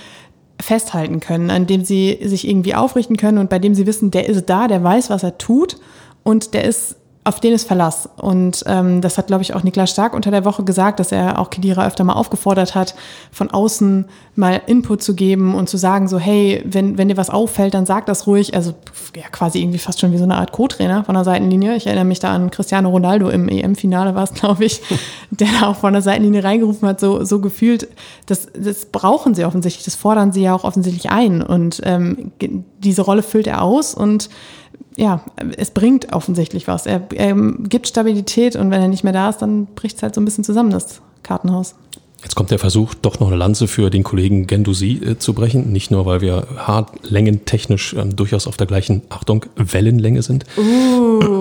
festhalten 0.61 1.21
können, 1.21 1.51
an 1.51 1.67
dem 1.67 1.85
sie 1.85 2.19
sich 2.23 2.49
irgendwie 2.49 2.75
aufrichten 2.75 3.17
können 3.17 3.39
und 3.39 3.51
bei 3.51 3.59
dem 3.59 3.75
sie 3.75 3.87
wissen, 3.87 4.11
der 4.11 4.29
ist 4.29 4.47
da, 4.47 4.69
der 4.69 4.83
weiß, 4.83 5.11
was 5.11 5.23
er 5.23 5.39
tut 5.39 5.79
und 6.23 6.55
der 6.55 6.65
ist 6.65 6.97
auf 7.27 7.41
den 7.41 7.53
ist 7.53 7.67
Verlass. 7.67 8.09
Und 8.17 8.63
ähm, 8.67 9.01
das 9.01 9.19
hat, 9.19 9.27
glaube 9.27 9.43
ich, 9.43 9.55
auch 9.55 9.65
Niklas 9.65 9.91
Stark 9.91 10.15
unter 10.15 10.31
der 10.31 10.45
Woche 10.45 10.63
gesagt, 10.63 11.01
dass 11.01 11.11
er 11.11 11.41
auch 11.41 11.51
Kedira 11.51 11.87
öfter 11.87 12.05
mal 12.05 12.13
aufgefordert 12.13 12.75
hat, 12.77 12.95
von 13.33 13.51
außen 13.51 14.07
mal 14.37 14.63
Input 14.67 15.03
zu 15.03 15.15
geben 15.15 15.55
und 15.55 15.69
zu 15.69 15.77
sagen, 15.77 16.07
so, 16.07 16.19
hey, 16.19 16.63
wenn, 16.65 16.99
wenn 16.99 17.09
dir 17.09 17.17
was 17.17 17.29
auffällt, 17.29 17.75
dann 17.75 17.85
sag 17.85 18.07
das 18.07 18.29
ruhig. 18.29 18.55
Also 18.55 18.75
ja, 19.17 19.25
quasi 19.33 19.61
irgendwie 19.61 19.79
fast 19.79 20.01
schon 20.01 20.13
wie 20.13 20.19
so 20.19 20.25
eine 20.25 20.37
Art 20.37 20.53
Co-Trainer 20.53 21.03
von 21.03 21.17
der 21.17 21.25
Seitenlinie. 21.25 21.75
Ich 21.75 21.87
erinnere 21.87 22.05
mich 22.05 22.21
da 22.21 22.33
an 22.33 22.51
Cristiano 22.53 22.91
Ronaldo 22.91 23.29
im 23.29 23.49
EM-Finale 23.49 24.15
war 24.15 24.25
es, 24.25 24.33
glaube 24.33 24.65
ich, 24.65 24.81
der 25.31 25.49
da 25.61 25.69
auch 25.69 25.77
von 25.77 25.93
der 25.95 26.03
Seitenlinie 26.03 26.45
reingerufen 26.45 26.89
hat, 26.89 27.01
so, 27.01 27.25
so 27.25 27.41
gefühlt. 27.41 27.89
Das, 28.27 28.47
das 28.57 28.87
brauchen 28.87 29.35
sie 29.35 29.45
offensichtlich, 29.45 29.85
das 29.85 29.97
fordern 29.97 30.33
sie 30.33 30.43
ja 30.43 30.55
auch 30.55 30.63
offensichtlich 30.63 31.11
ein. 31.11 31.43
Und 31.43 31.81
ähm, 31.85 32.31
diese 32.79 33.03
Rolle 33.03 33.23
füllt 33.23 33.49
er 33.49 33.63
aus 33.63 33.95
und 33.95 34.29
ja, 34.97 35.23
es 35.57 35.71
bringt 35.71 36.13
offensichtlich 36.13 36.69
was. 36.69 36.87
Er, 36.87 37.03
er, 37.15 37.35
gibt 37.35 37.89
Stabilität 37.89 38.57
und 38.57 38.71
wenn 38.71 38.81
er 38.81 38.89
nicht 38.89 39.05
mehr 39.05 39.13
da 39.13 39.29
ist, 39.29 39.39
dann 39.39 39.67
bricht 39.67 39.97
es 39.97 40.03
halt 40.03 40.15
so 40.15 40.21
ein 40.21 40.25
bisschen 40.25 40.45
zusammen, 40.45 40.71
das 40.71 41.01
Kartenhaus. 41.23 41.75
Jetzt 42.23 42.35
kommt 42.35 42.51
der 42.51 42.59
Versuch, 42.59 42.95
doch 42.95 43.21
noch 43.21 43.29
eine 43.29 43.37
Lanze 43.37 43.69
für 43.69 43.91
den 43.91 44.03
Kollegen 44.03 44.47
Gendusi 44.47 45.01
äh, 45.05 45.19
zu 45.19 45.35
brechen. 45.35 45.71
Nicht 45.73 45.91
nur, 45.91 46.07
weil 46.07 46.21
wir 46.23 46.47
hartlängentechnisch 46.57 47.95
ähm, 47.95 48.17
durchaus 48.17 48.47
auf 48.47 48.57
der 48.57 48.67
gleichen, 48.67 49.03
Achtung, 49.11 49.45
Wellenlänge 49.57 50.23
sind. 50.23 50.45
Uh. 50.57 51.41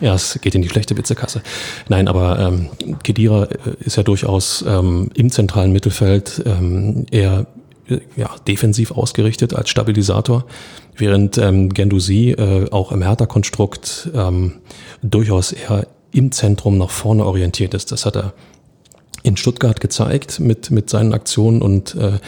Ja, 0.00 0.14
es 0.14 0.38
geht 0.42 0.54
in 0.54 0.62
die 0.62 0.68
schlechte 0.68 0.96
Witzekasse. 0.96 1.42
Nein, 1.88 2.08
aber 2.08 2.38
ähm, 2.38 2.68
Kedira 3.02 3.44
äh, 3.44 3.56
ist 3.80 3.96
ja 3.96 4.02
durchaus 4.02 4.64
ähm, 4.66 5.10
im 5.14 5.30
zentralen 5.30 5.72
Mittelfeld 5.72 6.42
ähm, 6.46 7.06
eher 7.10 7.40
äh, 7.40 7.44
ja, 8.16 8.30
defensiv 8.46 8.90
ausgerichtet 8.90 9.54
als 9.54 9.70
Stabilisator 9.70 10.44
während 10.96 11.38
ähm, 11.38 11.70
Gendusi 11.70 12.30
äh, 12.30 12.70
auch 12.70 12.92
im 12.92 13.02
Hertha-Konstrukt 13.02 14.10
ähm, 14.14 14.54
durchaus 15.02 15.52
eher 15.52 15.86
im 16.12 16.32
Zentrum 16.32 16.78
nach 16.78 16.90
vorne 16.90 17.24
orientiert 17.24 17.74
ist. 17.74 17.92
Das 17.92 18.06
hat 18.06 18.16
er 18.16 18.32
in 19.22 19.36
Stuttgart 19.36 19.80
gezeigt 19.80 20.40
mit, 20.40 20.70
mit 20.70 20.88
seinen 20.88 21.12
Aktionen 21.12 21.60
und 21.60 21.94
äh, 21.96 22.18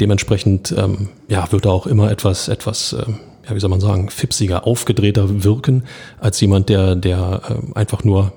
dementsprechend 0.00 0.74
ähm, 0.76 1.08
ja, 1.28 1.50
wird 1.52 1.66
er 1.66 1.72
auch 1.72 1.86
immer 1.86 2.10
etwas, 2.10 2.48
etwas 2.48 2.92
äh, 2.92 3.04
ja, 3.48 3.54
wie 3.54 3.60
soll 3.60 3.70
man 3.70 3.80
sagen, 3.80 4.10
fipsiger, 4.10 4.66
aufgedrehter 4.66 5.44
wirken 5.44 5.84
als 6.20 6.40
jemand, 6.40 6.68
der, 6.68 6.94
der 6.94 7.40
äh, 7.48 7.78
einfach 7.78 8.04
nur, 8.04 8.32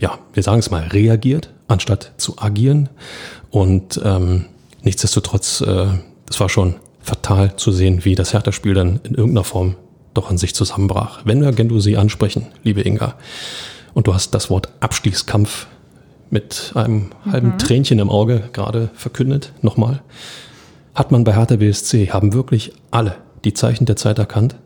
ja, 0.00 0.18
wir 0.32 0.42
sagen 0.42 0.60
es 0.60 0.70
mal, 0.70 0.84
reagiert, 0.88 1.50
anstatt 1.68 2.12
zu 2.16 2.38
agieren. 2.38 2.88
Und 3.50 4.00
ähm, 4.02 4.46
nichtsdestotrotz, 4.82 5.60
äh, 5.62 5.86
das 6.26 6.40
war 6.40 6.48
schon 6.48 6.76
fatal 7.00 7.56
zu 7.56 7.72
sehen, 7.72 8.04
wie 8.04 8.14
das 8.14 8.32
Hertha-Spiel 8.32 8.74
dann 8.74 9.00
in 9.02 9.14
irgendeiner 9.14 9.44
Form 9.44 9.76
doch 10.14 10.30
an 10.30 10.38
sich 10.38 10.54
zusammenbrach. 10.54 11.20
Wenn 11.24 11.40
wir 11.40 11.52
Gendusi 11.52 11.96
ansprechen, 11.96 12.46
liebe 12.62 12.82
Inga, 12.82 13.14
und 13.94 14.06
du 14.06 14.14
hast 14.14 14.32
das 14.32 14.50
Wort 14.50 14.68
Abstiegskampf 14.80 15.66
mit 16.30 16.72
einem 16.74 17.10
mhm. 17.24 17.32
halben 17.32 17.58
Tränchen 17.58 17.98
im 17.98 18.10
Auge 18.10 18.48
gerade 18.52 18.90
verkündet, 18.94 19.52
nochmal, 19.62 20.02
hat 20.94 21.10
man 21.10 21.24
bei 21.24 21.34
Hertha 21.34 21.56
BSC, 21.56 22.10
haben 22.10 22.32
wirklich 22.32 22.72
alle 22.90 23.16
die 23.44 23.54
Zeichen 23.54 23.86
der 23.86 23.96
Zeit 23.96 24.18
erkannt? 24.18 24.56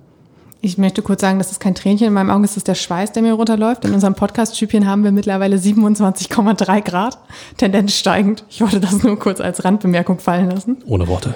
Ich 0.63 0.79
möchte 0.79 1.03
kurz 1.03 1.21
sagen, 1.21 1.39
das 1.39 1.53
ist 1.53 1.61
kein 1.61 1.75
Tränchen 1.75 2.07
in 2.07 2.13
meinem 2.13 2.31
Auge, 2.31 2.45
es 2.45 2.57
ist 2.57 2.67
der 2.67 2.75
Schweiß, 2.75 3.13
der 3.13 3.23
mir 3.23 3.35
runterläuft. 3.35 3.85
In 3.85 3.93
unserem 3.93 4.15
Podcast-Stübchen 4.15 4.87
haben 4.87 5.05
wir 5.05 5.13
mittlerweile 5.13 5.57
27,3 5.57 6.81
Grad, 6.81 7.19
Tendenz 7.59 7.93
steigend. 7.93 8.45
Ich 8.49 8.63
wollte 8.63 8.81
das 8.81 9.03
nur 9.03 9.19
kurz 9.19 9.41
als 9.41 9.65
Randbemerkung 9.65 10.19
fallen 10.19 10.51
lassen. 10.51 10.79
Ohne 10.87 11.09
Worte. 11.09 11.35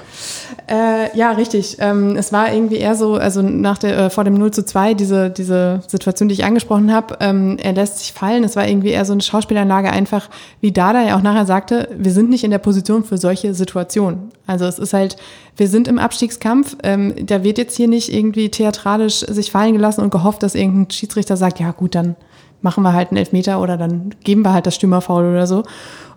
Äh, 0.69 1.17
ja, 1.17 1.33
richtig. 1.33 1.77
Ähm, 1.81 2.17
es 2.17 2.33
war 2.33 2.53
irgendwie 2.53 2.77
eher 2.77 2.95
so, 2.95 3.15
also 3.15 3.43
nach 3.43 3.79
der, 3.79 3.99
äh, 3.99 4.11
vor 4.11 4.25
dem 4.25 4.35
0 4.35 4.53
zu 4.53 4.65
2, 4.65 4.95
diese, 4.95 5.31
diese 5.31 5.83
Situation, 5.87 6.29
die 6.29 6.35
ich 6.35 6.45
angesprochen 6.45 6.93
habe, 6.93 7.19
ähm, 7.21 7.59
er 7.63 7.75
lässt 7.75 7.99
sich 7.99 8.13
fallen. 8.13 8.43
Es 8.43 8.57
war 8.57 8.67
irgendwie 8.67 8.91
eher 8.91 9.05
so 9.05 9.13
eine 9.13 9.23
Schauspielanlage 9.23 9.91
einfach, 9.91 10.31
wie 10.61 10.73
Dada 10.73 11.03
ja 11.03 11.17
auch 11.17 11.23
nachher 11.23 11.47
sagte, 11.47 11.89
wir 11.97 12.13
sind 12.13 12.31
nicht 12.31 12.43
in 12.43 12.51
der 12.51 12.59
Position 12.59 13.05
für 13.05 13.19
solche 13.19 13.53
Situationen. 13.55 14.31
Also 14.47 14.65
es 14.65 14.79
ist 14.79 14.95
halt, 14.95 15.17
wir 15.57 15.69
sind 15.69 15.89
im 15.89 15.99
Abstiegskampf. 15.99 16.77
Ähm, 16.83 17.15
da 17.27 17.43
wird 17.45 17.59
jetzt 17.59 17.77
hier 17.77 17.89
nicht 17.89 18.13
irgendwie 18.13 18.51
theatralisch 18.51 19.21
sich 19.21 19.51
fallen 19.51 19.75
gelassen 19.75 20.03
und 20.03 20.11
gehofft, 20.11 20.43
dass 20.43 20.55
irgendein 20.55 20.91
Schiedsrichter 20.91 21.37
sagt, 21.37 21.61
ja 21.61 21.71
gut, 21.73 21.95
dann 21.95 22.17
machen 22.63 22.83
wir 22.83 22.93
halt 22.93 23.11
einen 23.11 23.19
Elfmeter 23.19 23.61
oder 23.61 23.77
dann 23.77 24.15
geben 24.25 24.43
wir 24.43 24.53
halt 24.53 24.67
das 24.67 24.75
Stürmerfaul 24.75 25.25
oder 25.25 25.47
so. 25.47 25.63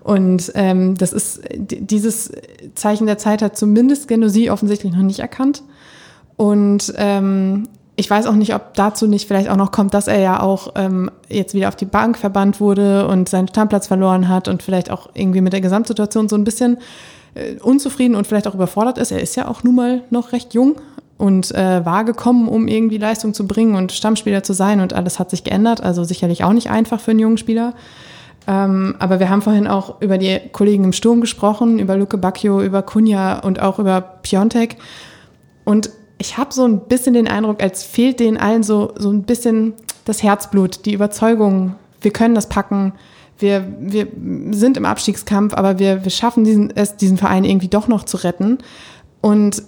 Und 0.04 0.52
ähm, 0.56 0.96
das 0.98 1.14
ist 1.14 1.42
dieses 1.56 2.32
Zeichen 2.76 3.08
der 3.08 3.18
Zeit 3.18 3.42
hat 3.42 3.58
zumindest 3.58 4.08
Genosi 4.08 4.50
offensichtlich 4.50 4.94
noch 4.94 5.02
nicht 5.02 5.20
erkannt. 5.20 5.64
Und 6.36 6.94
ähm, 6.98 7.70
ich 7.96 8.10
weiß 8.10 8.26
auch 8.26 8.34
nicht, 8.34 8.56
ob 8.56 8.74
dazu 8.74 9.08
nicht 9.08 9.28
vielleicht 9.28 9.50
auch 9.50 9.56
noch 9.56 9.72
kommt, 9.72 9.94
dass 9.94 10.08
er 10.08 10.20
ja 10.20 10.42
auch 10.42 10.74
ähm, 10.76 11.12
jetzt 11.30 11.54
wieder 11.54 11.68
auf 11.68 11.76
die 11.76 11.86
Bank 11.86 12.18
verbannt 12.18 12.60
wurde 12.60 13.08
und 13.08 13.30
seinen 13.30 13.48
Stammplatz 13.48 13.88
verloren 13.88 14.28
hat 14.28 14.48
und 14.48 14.64
vielleicht 14.64 14.90
auch 14.90 15.10
irgendwie 15.14 15.42
mit 15.42 15.54
der 15.54 15.62
Gesamtsituation 15.62 16.28
so 16.28 16.36
ein 16.36 16.44
bisschen 16.44 16.78
unzufrieden 17.62 18.16
und 18.16 18.28
vielleicht 18.28 18.48
auch 18.48 18.56
überfordert 18.56 18.98
ist. 18.98 19.12
Er 19.12 19.22
ist 19.22 19.36
ja 19.36 19.48
auch 19.48 19.64
nun 19.64 19.76
mal 19.76 20.02
noch 20.10 20.32
recht 20.32 20.54
jung 20.54 20.76
und 21.18 21.52
äh, 21.52 21.86
war 21.86 22.04
gekommen, 22.04 22.48
um 22.48 22.68
irgendwie 22.68 22.98
Leistung 22.98 23.34
zu 23.34 23.48
bringen 23.48 23.76
und 23.76 23.92
Stammspieler 23.92 24.44
zu 24.44 24.54
sein 24.54 24.82
und 24.82 24.94
alles 24.94 25.20
hat 25.20 25.30
sich 25.30 25.44
geändert. 25.44 25.82
Also 25.82 26.04
sicherlich 26.04 26.44
auch 26.44 26.54
nicht 26.54 26.70
einfach 26.70 27.00
für 27.00 27.12
einen 27.12 27.20
jungen 27.20 27.38
Spieler. 27.38 27.74
Ähm, 28.46 28.96
aber 29.00 29.20
wir 29.20 29.30
haben 29.30 29.42
vorhin 29.42 29.68
auch 29.68 30.02
über 30.02 30.18
die 30.18 30.40
Kollegen 30.52 30.84
im 30.84 30.94
Sturm 30.94 31.22
gesprochen, 31.22 31.80
über 31.80 31.96
Luke 31.96 32.18
Bacchio, 32.18 32.62
über 32.62 32.82
Kunja 32.82 33.40
und 33.40 33.62
auch 33.62 33.80
über 33.80 34.02
Piontek. 34.02 34.78
Und 35.64 35.90
ich 36.18 36.38
habe 36.38 36.54
so 36.54 36.66
ein 36.66 36.82
bisschen 36.82 37.14
den 37.14 37.28
Eindruck, 37.28 37.64
als 37.64 37.84
fehlt 37.84 38.20
denen 38.20 38.38
allen 38.38 38.64
so, 38.64 38.94
so 38.98 39.10
ein 39.10 39.24
bisschen 39.24 39.74
das 40.06 40.24
Herzblut, 40.24 40.86
die 40.86 40.94
Überzeugung, 40.94 41.76
wir 42.02 42.12
können 42.12 42.36
das 42.36 42.50
packen, 42.50 42.94
wir, 43.40 43.68
wir 43.80 44.08
sind 44.52 44.78
im 44.78 44.86
Abstiegskampf, 44.86 45.54
aber 45.54 45.80
wir, 45.80 46.04
wir 46.04 46.12
schaffen 46.12 46.44
diesen, 46.44 46.76
es, 46.76 46.96
diesen 46.98 47.18
Verein 47.18 47.44
irgendwie 47.44 47.68
doch 47.68 47.88
noch 47.88 48.04
zu 48.04 48.18
retten. 48.18 48.60
Und 49.22 49.64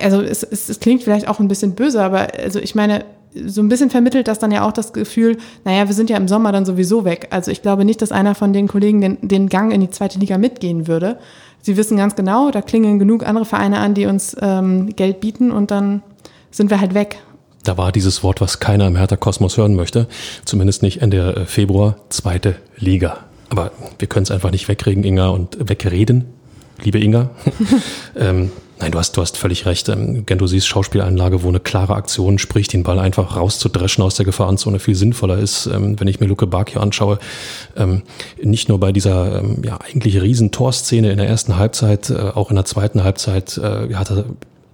also 0.00 0.22
es, 0.22 0.42
es, 0.42 0.68
es 0.68 0.80
klingt 0.80 1.02
vielleicht 1.02 1.28
auch 1.28 1.40
ein 1.40 1.48
bisschen 1.48 1.74
böse, 1.74 2.02
aber 2.02 2.28
also 2.42 2.58
ich 2.58 2.74
meine, 2.74 3.04
so 3.46 3.62
ein 3.62 3.68
bisschen 3.68 3.90
vermittelt 3.90 4.26
das 4.26 4.38
dann 4.38 4.50
ja 4.50 4.66
auch 4.66 4.72
das 4.72 4.92
Gefühl, 4.92 5.38
naja, 5.64 5.86
wir 5.86 5.94
sind 5.94 6.10
ja 6.10 6.16
im 6.16 6.26
Sommer 6.26 6.50
dann 6.52 6.64
sowieso 6.64 7.04
weg. 7.04 7.28
Also 7.30 7.50
ich 7.50 7.62
glaube 7.62 7.84
nicht, 7.84 8.02
dass 8.02 8.10
einer 8.10 8.34
von 8.34 8.52
den 8.52 8.66
Kollegen 8.66 9.00
den, 9.00 9.18
den 9.20 9.48
Gang 9.48 9.72
in 9.72 9.80
die 9.80 9.90
zweite 9.90 10.18
Liga 10.18 10.36
mitgehen 10.36 10.88
würde. 10.88 11.18
Sie 11.62 11.76
wissen 11.76 11.96
ganz 11.96 12.16
genau, 12.16 12.50
da 12.50 12.62
klingeln 12.62 12.98
genug 12.98 13.24
andere 13.26 13.44
Vereine 13.44 13.78
an, 13.78 13.94
die 13.94 14.06
uns 14.06 14.36
ähm, 14.40 14.94
Geld 14.96 15.20
bieten 15.20 15.52
und 15.52 15.70
dann 15.70 16.02
sind 16.50 16.70
wir 16.70 16.80
halt 16.80 16.94
weg. 16.94 17.18
Da 17.62 17.76
war 17.76 17.92
dieses 17.92 18.22
Wort, 18.22 18.40
was 18.40 18.60
keiner 18.60 18.86
im 18.86 18.96
Hertha 18.96 19.16
Kosmos 19.16 19.56
hören 19.56 19.74
möchte. 19.74 20.06
Zumindest 20.44 20.82
nicht 20.82 21.02
Ende 21.02 21.36
äh, 21.36 21.46
Februar, 21.46 21.96
zweite 22.08 22.56
Liga. 22.76 23.18
Aber 23.50 23.72
wir 23.98 24.08
können 24.08 24.22
es 24.24 24.30
einfach 24.30 24.50
nicht 24.50 24.68
wegkriegen, 24.68 25.04
Inga, 25.04 25.28
und 25.28 25.56
wegreden 25.68 26.26
liebe 26.84 26.98
Inga. 26.98 27.30
ähm, 28.16 28.50
nein, 28.78 28.92
du 28.92 28.98
hast, 28.98 29.16
du 29.16 29.22
hast 29.22 29.36
völlig 29.36 29.66
recht. 29.66 29.88
Ähm, 29.88 30.24
du 30.26 30.46
siehst 30.46 30.66
Schauspieleinlage, 30.66 31.42
wo 31.42 31.48
eine 31.48 31.60
klare 31.60 31.94
Aktion 31.94 32.38
spricht, 32.38 32.72
den 32.72 32.82
Ball 32.82 32.98
einfach 32.98 33.36
rauszudreschen 33.36 34.02
aus 34.04 34.14
der 34.14 34.24
Gefahrenzone 34.24 34.78
viel 34.78 34.94
sinnvoller 34.94 35.38
ist. 35.38 35.66
Ähm, 35.66 35.98
wenn 35.98 36.08
ich 36.08 36.20
mir 36.20 36.26
Luke 36.26 36.46
Bakio 36.46 36.80
anschaue, 36.80 37.18
ähm, 37.76 38.02
nicht 38.42 38.68
nur 38.68 38.80
bei 38.80 38.92
dieser 38.92 39.40
ähm, 39.40 39.62
ja 39.64 39.78
eigentlich 39.78 40.20
riesen 40.20 40.50
Torszene 40.50 41.10
in 41.10 41.18
der 41.18 41.28
ersten 41.28 41.56
Halbzeit, 41.56 42.10
äh, 42.10 42.14
auch 42.14 42.50
in 42.50 42.56
der 42.56 42.64
zweiten 42.64 43.04
Halbzeit 43.04 43.58
äh, 43.58 43.94
hat 43.94 44.10
er 44.10 44.24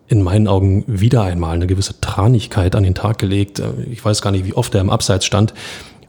in 0.09 0.23
meinen 0.23 0.47
Augen 0.49 0.85
wieder 0.87 1.23
einmal 1.23 1.55
eine 1.55 1.67
gewisse 1.67 2.01
Tranigkeit 2.01 2.77
an 2.77 2.85
den 2.85 2.95
Tag 2.95 3.19
gelegt. 3.19 3.61
Ich 3.91 4.05
weiß 4.05 4.23
gar 4.23 4.31
nicht, 4.31 4.45
wie 4.45 4.55
oft 4.55 4.75
er 4.75 4.81
im 4.81 4.91
Abseits 4.91 5.25
stand 5.25 5.53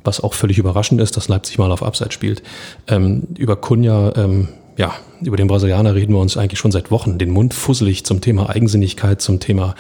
was 0.08 0.22
auch 0.22 0.34
völlig 0.34 0.58
überraschend 0.58 1.00
ist, 1.02 1.18
dass 1.18 1.28
Leipzig 1.28 1.60
mal 1.60 1.72
auf 1.72 1.84
Abseits 1.84 2.16
spielt. 2.16 2.42
Ähm, 2.88 3.28
über 3.38 3.58
Kunja, 3.58 4.16
ähm, 4.16 4.48
ja, 4.78 4.94
über 5.22 5.38
den 5.38 5.48
Brasilianer 5.48 5.94
reden 5.94 6.14
wir 6.14 6.20
uns 6.20 6.38
eigentlich 6.38 6.60
schon 6.60 6.72
seit 6.72 6.90
Wochen 6.90 7.20
den 7.20 7.30
Mund 7.30 7.54
fusselig 7.54 8.06
zum 8.06 8.22
Thema 8.22 8.50
Eigensinnigkeit, 8.50 9.22
zum 9.22 9.40
Thema 9.40 9.76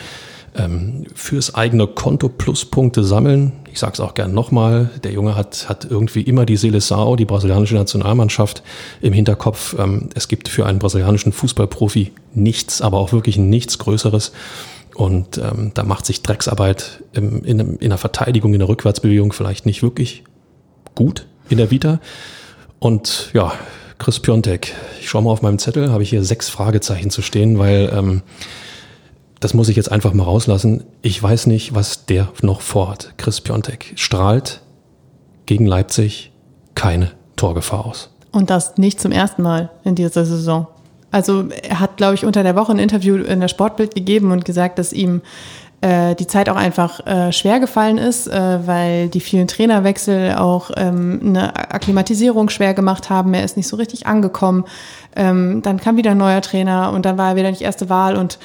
ähm, 0.57 1.05
fürs 1.13 1.55
eigene 1.55 1.87
Konto 1.87 2.29
Pluspunkte 2.29 3.03
sammeln. 3.03 3.53
Ich 3.71 3.79
sage 3.79 3.93
es 3.93 3.99
auch 3.99 4.13
gern 4.13 4.33
nochmal, 4.33 4.89
der 5.03 5.11
Junge 5.11 5.35
hat, 5.35 5.69
hat 5.69 5.85
irgendwie 5.89 6.21
immer 6.21 6.45
die 6.45 6.57
Seleção, 6.57 7.15
die 7.15 7.25
brasilianische 7.25 7.75
Nationalmannschaft 7.75 8.63
im 9.01 9.13
Hinterkopf. 9.13 9.75
Ähm, 9.77 10.09
es 10.15 10.27
gibt 10.27 10.47
für 10.49 10.65
einen 10.65 10.79
brasilianischen 10.79 11.31
Fußballprofi 11.31 12.11
nichts, 12.33 12.81
aber 12.81 12.97
auch 12.97 13.11
wirklich 13.11 13.37
nichts 13.37 13.77
Größeres. 13.77 14.31
Und 14.95 15.37
ähm, 15.37 15.71
da 15.75 15.83
macht 15.83 16.05
sich 16.05 16.23
Drecksarbeit 16.23 17.03
im, 17.13 17.43
in, 17.43 17.77
in 17.77 17.89
der 17.89 17.99
Verteidigung, 17.99 18.53
in 18.53 18.59
der 18.59 18.69
Rückwärtsbewegung 18.69 19.31
vielleicht 19.31 19.65
nicht 19.67 19.83
wirklich 19.83 20.23
gut 20.95 21.27
in 21.49 21.57
der 21.57 21.69
Vita. 21.69 21.99
Und 22.79 23.29
ja, 23.33 23.53
Chris 23.99 24.19
Piontek. 24.19 24.73
Ich 24.99 25.09
schaue 25.09 25.23
mal 25.23 25.31
auf 25.31 25.41
meinem 25.41 25.59
Zettel, 25.59 25.91
habe 25.91 26.03
ich 26.03 26.09
hier 26.09 26.23
sechs 26.23 26.49
Fragezeichen 26.49 27.09
zu 27.09 27.21
stehen, 27.21 27.57
weil 27.59 27.91
ähm, 27.93 28.21
das 29.39 29.53
muss 29.53 29.69
ich 29.69 29.75
jetzt 29.75 29.91
einfach 29.91 30.13
mal 30.13 30.23
rauslassen. 30.23 30.83
Ich 31.01 31.21
weiß 31.21 31.47
nicht, 31.47 31.75
was 31.75 32.05
der 32.05 32.29
noch 32.41 32.61
vorhat. 32.61 33.13
Chris 33.17 33.41
Piontek 33.41 33.93
strahlt 33.95 34.61
gegen 35.45 35.65
Leipzig 35.65 36.31
keine 36.75 37.11
Torgefahr 37.35 37.85
aus. 37.85 38.09
Und 38.31 38.49
das 38.49 38.77
nicht 38.77 38.99
zum 38.99 39.11
ersten 39.11 39.41
Mal 39.41 39.69
in 39.83 39.95
dieser 39.95 40.25
Saison. 40.25 40.67
Also 41.11 41.45
er 41.49 41.79
hat, 41.79 41.97
glaube 41.97 42.15
ich, 42.15 42.25
unter 42.25 42.43
der 42.43 42.55
Woche 42.55 42.71
ein 42.71 42.79
Interview 42.79 43.15
in 43.15 43.39
der 43.39 43.47
Sportbild 43.47 43.95
gegeben 43.95 44.31
und 44.31 44.43
gesagt, 44.43 44.77
dass 44.77 44.91
ihm 44.91 45.21
äh, 45.81 46.15
die 46.15 46.27
Zeit 46.27 46.49
auch 46.49 46.55
einfach 46.55 47.05
äh, 47.05 47.31
schwer 47.31 47.59
gefallen 47.59 47.97
ist, 47.97 48.27
äh, 48.27 48.67
weil 48.67 49.09
die 49.09 49.19
vielen 49.19 49.47
Trainerwechsel 49.47 50.35
auch 50.35 50.71
ähm, 50.75 51.19
eine 51.23 51.55
Akklimatisierung 51.55 52.49
schwer 52.49 52.73
gemacht 52.73 53.09
haben. 53.09 53.33
Er 53.33 53.43
ist 53.43 53.57
nicht 53.57 53.67
so 53.67 53.77
richtig 53.77 54.07
angekommen. 54.07 54.65
Ähm, 55.15 55.61
dann 55.61 55.79
kam 55.79 55.95
wieder 55.95 56.11
ein 56.11 56.17
neuer 56.17 56.41
Trainer 56.41 56.91
und 56.93 57.05
dann 57.05 57.17
war 57.17 57.29
er 57.29 57.35
wieder 57.35 57.51
nicht 57.51 57.61
erste 57.61 57.89
Wahl 57.89 58.17
und 58.17 58.39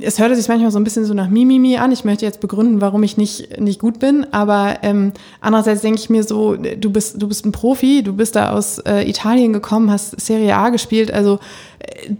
es 0.00 0.18
hörte 0.18 0.36
sich 0.36 0.46
manchmal 0.48 0.70
so 0.70 0.78
ein 0.78 0.84
bisschen 0.84 1.04
so 1.04 1.14
nach 1.14 1.28
Mimimi 1.28 1.76
an. 1.78 1.90
Ich 1.90 2.04
möchte 2.04 2.24
jetzt 2.24 2.40
begründen, 2.40 2.80
warum 2.80 3.02
ich 3.02 3.16
nicht, 3.16 3.60
nicht 3.60 3.80
gut 3.80 3.98
bin. 3.98 4.26
Aber 4.32 4.78
ähm, 4.82 5.12
andererseits 5.40 5.82
denke 5.82 5.98
ich 5.98 6.10
mir 6.10 6.22
so, 6.22 6.54
du 6.56 6.90
bist, 6.90 7.20
du 7.20 7.26
bist 7.26 7.44
ein 7.44 7.52
Profi, 7.52 8.02
du 8.02 8.12
bist 8.12 8.36
da 8.36 8.52
aus 8.52 8.78
äh, 8.78 9.08
Italien 9.08 9.52
gekommen, 9.52 9.90
hast 9.90 10.20
Serie 10.20 10.56
A 10.56 10.68
gespielt. 10.68 11.12
Also 11.12 11.40
äh, 11.80 12.12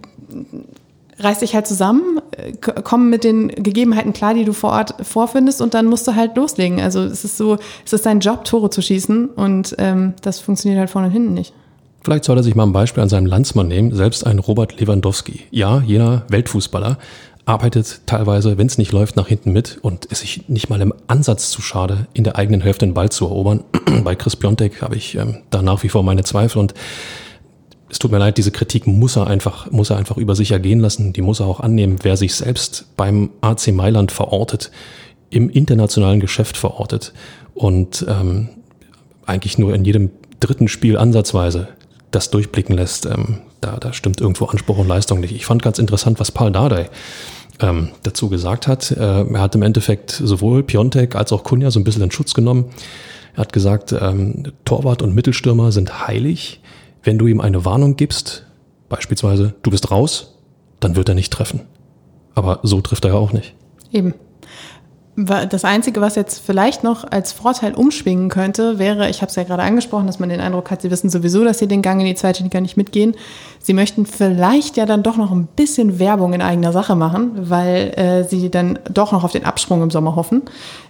reiß 1.23 1.39
dich 1.39 1.55
halt 1.55 1.67
zusammen, 1.69 2.21
komm 2.83 3.09
mit 3.09 3.23
den 3.23 3.49
Gegebenheiten 3.49 4.13
klar, 4.13 4.35
die 4.35 4.45
du 4.45 4.53
vor 4.53 4.71
Ort 4.71 4.95
vorfindest 5.07 5.63
und 5.63 5.73
dann 5.75 5.87
musst 5.87 6.09
du 6.09 6.17
halt 6.17 6.37
loslegen. 6.37 6.81
Also 6.81 7.03
es 7.03 7.25
ist 7.25 7.37
so, 7.37 7.59
es 7.85 7.93
ist 7.93 8.05
dein 8.05 8.19
Job, 8.19 8.45
Tore 8.45 8.71
zu 8.71 8.83
schießen 8.83 9.27
und 9.29 9.77
ähm, 9.79 10.15
das 10.23 10.41
funktioniert 10.41 10.81
halt 10.81 10.91
vorne 10.91 11.07
und 11.09 11.13
hinten 11.13 11.35
nicht. 11.35 11.53
Vielleicht 12.03 12.25
soll 12.25 12.37
er 12.37 12.43
sich 12.43 12.55
mal 12.55 12.65
ein 12.65 12.73
Beispiel 12.73 13.03
an 13.03 13.09
seinem 13.09 13.27
Landsmann 13.27 13.69
nehmen, 13.69 13.95
selbst 13.95 14.27
ein 14.27 14.39
Robert 14.39 14.79
Lewandowski. 14.79 15.45
Ja, 15.51 15.81
jener 15.87 16.25
Weltfußballer 16.29 16.99
arbeitet 17.47 18.01
teilweise, 18.07 18.57
wenn 18.57 18.67
es 18.67 18.79
nicht 18.79 18.93
läuft, 18.93 19.17
nach 19.17 19.29
hinten 19.29 19.53
mit 19.53 19.79
und 19.83 20.07
ist 20.07 20.21
sich 20.21 20.49
nicht 20.49 20.71
mal 20.71 20.81
im 20.81 20.95
Ansatz 21.07 21.51
zu 21.51 21.61
schade, 21.61 22.07
in 22.15 22.25
der 22.25 22.37
eigenen 22.37 22.63
Hälfte 22.63 22.87
den 22.87 22.95
Ball 22.95 23.11
zu 23.11 23.27
erobern. 23.27 23.65
Bei 24.05 24.15
Chris 24.15 24.37
Piontek 24.37 24.81
habe 24.81 24.97
ich 24.97 25.15
ähm, 25.17 25.43
da 25.51 25.63
nach 25.63 25.83
wie 25.83 25.89
vor 25.89 26.03
meine 26.03 26.25
Zweifel 26.25 26.59
und 26.59 26.75
es 27.91 27.99
tut 28.01 28.11
mir 28.11 28.19
leid, 28.19 28.39
diese 28.39 28.51
Kritik 28.51 28.89
muss 28.89 29.17
er 29.17 29.29
einfach, 29.29 29.71
muss 29.71 29.91
er 29.91 29.99
einfach 29.99 30.17
über 30.17 30.35
sich 30.35 30.51
ergehen 30.51 30.81
lassen. 30.81 31.13
Die 31.13 31.23
muss 31.23 31.39
er 31.39 31.47
auch 31.47 31.61
annehmen. 31.61 31.99
Wer 32.03 32.17
sich 32.17 32.35
selbst 32.35 32.87
beim 32.97 33.31
AC 33.41 33.69
Mailand 33.69 34.11
verortet, 34.11 34.73
im 35.31 35.49
internationalen 35.49 36.19
Geschäft 36.19 36.57
verortet 36.57 37.13
und 37.55 38.05
ähm, 38.09 38.49
eigentlich 39.27 39.59
nur 39.59 39.75
in 39.75 39.85
jedem 39.85 40.11
dritten 40.41 40.67
Spiel 40.67 40.97
ansatzweise 40.97 41.69
das 42.11 42.31
durchblicken 42.31 42.75
lässt, 42.75 43.07
ähm, 43.07 43.41
da, 43.65 43.77
da 43.79 43.93
stimmt 43.93 44.21
irgendwo 44.21 44.47
Anspruch 44.47 44.79
und 44.79 44.89
Leistung 44.89 45.21
nicht. 45.21 45.35
Ich 45.35 45.47
fand 45.47 45.63
ganz 45.63 45.79
interessant, 45.79 46.21
was 46.21 46.33
Paul 46.33 46.53
Dardai 46.53 46.89
ähm, 47.61 47.91
dazu 48.03 48.29
gesagt 48.29 48.67
hat. 48.67 48.91
Äh, 48.91 49.25
er 49.25 49.41
hat 49.41 49.55
im 49.55 49.63
Endeffekt 49.63 50.11
sowohl 50.11 50.63
Piontek 50.63 51.15
als 51.17 51.33
auch 51.33 51.45
Kunja 51.45 51.71
so 51.71 51.81
ein 51.81 51.85
bisschen 51.85 52.03
in 52.03 52.11
Schutz 52.11 52.35
genommen. 52.35 52.67
Er 53.35 53.43
hat 53.43 53.53
gesagt, 53.53 53.93
ähm, 53.93 54.45
Torwart 54.65 55.03
und 55.03 55.15
Mittelstürmer 55.15 55.73
sind 55.73 56.07
heilig 56.07 56.61
wenn 57.05 57.19
du 57.19 57.27
ihm 57.27 57.41
eine 57.41 57.65
Warnung 57.65 57.97
gibst, 57.97 58.47
beispielsweise 58.89 59.55
du 59.63 59.71
bist 59.71 59.91
raus, 59.91 60.39
dann 60.81 60.97
wird 60.97 61.09
er 61.09 61.15
nicht 61.15 61.33
treffen. 61.33 61.61
Aber 62.35 62.61
so 62.63 62.81
trifft 62.81 63.05
er 63.05 63.13
ja 63.13 63.17
auch 63.17 63.33
nicht. 63.33 63.55
Eben. 63.93 64.15
Das 65.17 65.65
Einzige, 65.65 66.01
was 66.01 66.17
jetzt 66.17 66.41
vielleicht 66.45 66.83
noch 66.83 67.05
als 67.09 67.31
Vorteil 67.31 67.75
umschwingen 67.75 68.31
könnte, 68.31 68.81
wäre, 68.81 69.09
ich 69.09 69.23
habe 69.23 69.31
es 69.31 69.37
ja 69.37 69.45
gerade 69.45 69.63
angesprochen, 69.63 70.09
dass 70.09 70.19
man 70.19 70.29
den 70.29 70.41
Eindruck 70.41 70.73
hat, 70.73 70.83
sie 70.83 70.91
wissen 70.91 71.09
sowieso, 71.09 71.45
dass 71.45 71.61
sie 71.61 71.69
den 71.69 71.83
Gang 71.83 72.01
in 72.01 72.07
die 72.07 72.17
zweite 72.17 72.43
Liga 72.43 72.61
nicht 72.61 72.77
mitgehen. 72.77 73.15
Sie 73.61 73.75
möchten 73.75 74.07
vielleicht 74.07 74.77
ja 74.77 74.87
dann 74.87 75.05
doch 75.05 75.17
noch 75.17 75.31
ein 75.31 75.47
bisschen 75.47 76.01
Werbung 76.01 76.33
in 76.33 76.43
eigener 76.43 76.73
Sache 76.73 76.97
machen, 76.97 77.31
weil 77.49 77.93
äh, 77.97 78.25
sie 78.25 78.51
dann 78.51 78.81
doch 78.93 79.13
noch 79.13 79.23
auf 79.23 79.31
den 79.31 79.45
Absprung 79.45 79.85
im 79.85 79.93
Sommer 79.93 80.17
hoffen. 80.17 80.43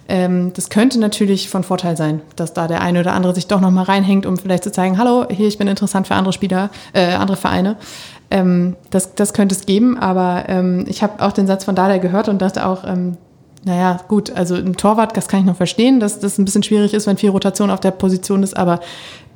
Ähm, 0.09 0.53
das 0.55 0.69
könnte 0.69 0.99
natürlich 0.99 1.47
von 1.47 1.63
Vorteil 1.63 1.95
sein, 1.95 2.21
dass 2.35 2.51
da 2.53 2.67
der 2.67 2.81
eine 2.81 3.01
oder 3.01 3.13
andere 3.13 3.35
sich 3.35 3.45
doch 3.45 3.61
noch 3.61 3.69
mal 3.69 3.83
reinhängt, 3.83 4.25
um 4.25 4.37
vielleicht 4.37 4.63
zu 4.63 4.71
zeigen, 4.71 4.97
hallo, 4.97 5.25
hier, 5.29 5.47
ich 5.47 5.59
bin 5.59 5.67
interessant 5.67 6.07
für 6.07 6.15
andere 6.15 6.33
Spieler, 6.33 6.71
äh, 6.93 7.13
andere 7.13 7.37
Vereine. 7.37 7.77
Ähm, 8.31 8.75
das, 8.89 9.13
das 9.13 9.33
könnte 9.33 9.53
es 9.53 9.67
geben, 9.67 9.99
aber 9.99 10.45
ähm, 10.47 10.85
ich 10.87 11.03
habe 11.03 11.23
auch 11.23 11.31
den 11.31 11.45
Satz 11.45 11.63
von 11.63 11.75
Dada 11.75 11.97
gehört 11.97 12.27
und 12.27 12.41
dachte 12.41 12.65
auch, 12.65 12.83
ähm, 12.83 13.17
naja, 13.65 13.99
gut, 14.07 14.31
also 14.31 14.55
ein 14.55 14.77
Torwart, 14.77 15.17
das 15.17 15.27
kann 15.27 15.39
ich 15.39 15.45
noch 15.45 15.55
verstehen, 15.57 15.99
dass 15.99 16.19
das 16.19 16.37
ein 16.37 16.45
bisschen 16.45 16.61
schwierig 16.61 16.93
ist, 16.93 17.07
wenn 17.07 17.17
viel 17.17 17.31
Rotation 17.31 17.71
auf 17.71 17.79
der 17.79 17.91
Position 17.91 18.43
ist, 18.43 18.55
aber 18.55 18.79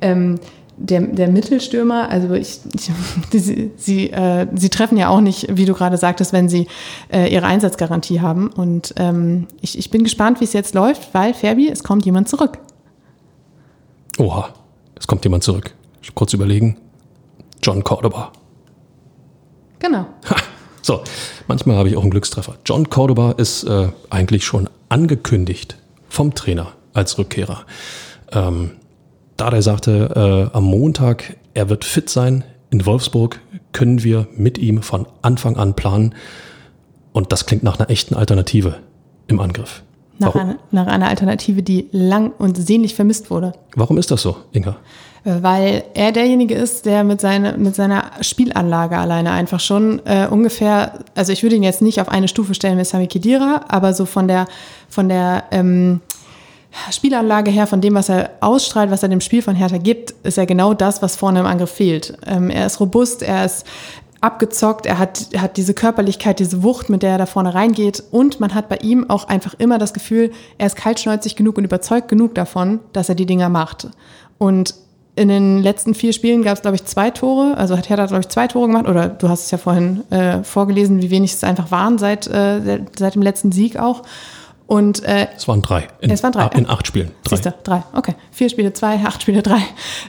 ähm, 0.00 0.38
der, 0.76 1.00
der 1.02 1.28
Mittelstürmer, 1.28 2.08
also 2.08 2.32
ich, 2.34 2.60
ich 2.74 2.90
die, 3.32 3.70
sie, 3.76 4.10
äh, 4.10 4.46
sie 4.54 4.68
treffen 4.68 4.96
ja 4.96 5.08
auch 5.08 5.20
nicht, 5.20 5.46
wie 5.56 5.64
du 5.64 5.74
gerade 5.74 5.96
sagtest, 5.96 6.32
wenn 6.32 6.48
sie 6.48 6.68
äh, 7.12 7.32
ihre 7.32 7.44
Einsatzgarantie 7.44 8.20
haben. 8.20 8.48
Und 8.48 8.94
ähm, 8.96 9.48
ich, 9.60 9.76
ich 9.76 9.90
bin 9.90 10.04
gespannt, 10.04 10.40
wie 10.40 10.44
es 10.44 10.52
jetzt 10.52 10.74
läuft, 10.74 11.12
weil 11.12 11.34
Ferbi, 11.34 11.68
es 11.68 11.82
kommt 11.82 12.06
jemand 12.06 12.28
zurück. 12.28 12.58
Oha, 14.18 14.50
es 14.94 15.06
kommt 15.06 15.24
jemand 15.24 15.42
zurück. 15.42 15.74
Kurz 16.14 16.32
überlegen. 16.32 16.76
John 17.62 17.84
Cordoba. 17.84 18.32
Genau. 19.80 20.06
Ha. 20.30 20.36
So, 20.90 21.02
manchmal 21.46 21.76
habe 21.76 21.88
ich 21.88 21.96
auch 21.96 22.02
einen 22.02 22.10
Glückstreffer. 22.10 22.56
John 22.66 22.90
Cordoba 22.90 23.30
ist 23.36 23.62
äh, 23.62 23.90
eigentlich 24.10 24.44
schon 24.44 24.68
angekündigt 24.88 25.76
vom 26.08 26.34
Trainer 26.34 26.72
als 26.94 27.16
Rückkehrer. 27.16 27.60
Ähm, 28.32 28.72
da 29.36 29.50
der 29.50 29.62
sagte, 29.62 30.50
äh, 30.52 30.56
am 30.56 30.64
Montag, 30.64 31.36
er 31.54 31.68
wird 31.68 31.84
fit 31.84 32.10
sein 32.10 32.42
in 32.70 32.86
Wolfsburg, 32.86 33.40
können 33.70 34.02
wir 34.02 34.26
mit 34.34 34.58
ihm 34.58 34.82
von 34.82 35.06
Anfang 35.22 35.56
an 35.56 35.76
planen. 35.76 36.16
Und 37.12 37.30
das 37.30 37.46
klingt 37.46 37.62
nach 37.62 37.78
einer 37.78 37.88
echten 37.88 38.16
Alternative 38.16 38.78
im 39.28 39.38
Angriff. 39.38 39.84
Nach, 40.18 40.34
einer, 40.34 40.58
nach 40.72 40.88
einer 40.88 41.06
Alternative, 41.06 41.62
die 41.62 41.86
lang 41.92 42.32
und 42.32 42.56
sehnlich 42.56 42.96
vermisst 42.96 43.30
wurde. 43.30 43.52
Warum 43.76 43.96
ist 43.96 44.10
das 44.10 44.22
so, 44.22 44.38
Inga? 44.50 44.76
Weil 45.24 45.84
er 45.94 46.12
derjenige 46.12 46.54
ist, 46.54 46.86
der 46.86 47.04
mit, 47.04 47.20
seine, 47.20 47.58
mit 47.58 47.74
seiner 47.74 48.10
Spielanlage 48.22 48.96
alleine 48.96 49.32
einfach 49.32 49.60
schon 49.60 50.00
äh, 50.06 50.26
ungefähr, 50.30 51.00
also 51.14 51.32
ich 51.32 51.42
würde 51.42 51.56
ihn 51.56 51.62
jetzt 51.62 51.82
nicht 51.82 52.00
auf 52.00 52.08
eine 52.08 52.26
Stufe 52.26 52.54
stellen 52.54 52.76
mit 52.76 52.86
Sami 52.86 53.06
Khedira, 53.06 53.66
aber 53.68 53.92
so 53.92 54.06
von 54.06 54.28
der, 54.28 54.46
von 54.88 55.10
der 55.10 55.44
ähm, 55.50 56.00
Spielanlage 56.90 57.50
her, 57.50 57.66
von 57.66 57.80
dem, 57.80 57.94
was 57.94 58.08
er 58.08 58.30
ausstrahlt, 58.40 58.90
was 58.90 59.02
er 59.02 59.08
dem 59.10 59.20
Spiel 59.20 59.42
von 59.42 59.54
Hertha 59.54 59.76
gibt, 59.76 60.12
ist 60.22 60.38
er 60.38 60.46
genau 60.46 60.72
das, 60.72 61.02
was 61.02 61.16
vorne 61.16 61.40
im 61.40 61.46
Angriff 61.46 61.70
fehlt. 61.70 62.16
Ähm, 62.26 62.48
er 62.48 62.66
ist 62.66 62.80
robust, 62.80 63.22
er 63.22 63.44
ist 63.44 63.66
abgezockt, 64.20 64.86
er 64.86 64.98
hat, 64.98 65.28
er 65.32 65.42
hat 65.42 65.56
diese 65.56 65.74
Körperlichkeit, 65.74 66.38
diese 66.38 66.62
Wucht, 66.62 66.88
mit 66.88 67.02
der 67.02 67.12
er 67.12 67.18
da 67.18 67.26
vorne 67.26 67.54
reingeht 67.54 68.02
und 68.10 68.38
man 68.38 68.54
hat 68.54 68.68
bei 68.68 68.76
ihm 68.76 69.08
auch 69.08 69.24
einfach 69.24 69.54
immer 69.58 69.78
das 69.78 69.94
Gefühl, 69.94 70.30
er 70.58 70.66
ist 70.66 70.76
kaltschnäuzig 70.76 71.36
genug 71.36 71.56
und 71.58 71.64
überzeugt 71.64 72.08
genug 72.08 72.34
davon, 72.34 72.80
dass 72.92 73.08
er 73.08 73.14
die 73.14 73.26
Dinger 73.26 73.48
macht. 73.48 73.88
Und 74.38 74.74
in 75.20 75.28
den 75.28 75.62
letzten 75.62 75.92
vier 75.92 76.14
Spielen 76.14 76.42
gab 76.42 76.54
es, 76.56 76.62
glaube 76.62 76.76
ich, 76.76 76.84
zwei 76.86 77.10
Tore. 77.10 77.54
Also 77.58 77.76
hat 77.76 77.90
Hertha, 77.90 78.06
glaube 78.06 78.22
ich, 78.22 78.28
zwei 78.28 78.46
Tore 78.48 78.68
gemacht. 78.68 78.88
Oder 78.88 79.10
du 79.10 79.28
hast 79.28 79.44
es 79.44 79.50
ja 79.50 79.58
vorhin 79.58 80.10
äh, 80.10 80.42
vorgelesen, 80.42 81.02
wie 81.02 81.10
wenig 81.10 81.34
es 81.34 81.44
einfach 81.44 81.70
waren 81.70 81.98
seit, 81.98 82.26
äh, 82.26 82.80
seit 82.98 83.16
dem 83.16 83.20
letzten 83.20 83.52
Sieg 83.52 83.78
auch. 83.78 84.02
Und 84.66 85.02
äh, 85.04 85.26
Es 85.36 85.46
waren 85.46 85.60
drei. 85.60 85.88
In, 86.00 86.10
Es 86.10 86.22
waren 86.22 86.32
drei, 86.32 86.46
In 86.56 86.66
acht 86.70 86.86
Spielen. 86.86 87.10
Drei. 87.24 87.36
Siehst 87.36 87.44
du, 87.44 87.52
drei. 87.64 87.82
Okay. 87.92 88.14
Vier 88.30 88.48
Spiele 88.48 88.72
zwei, 88.72 88.94
acht 89.04 89.20
Spiele 89.20 89.42
drei. 89.42 89.60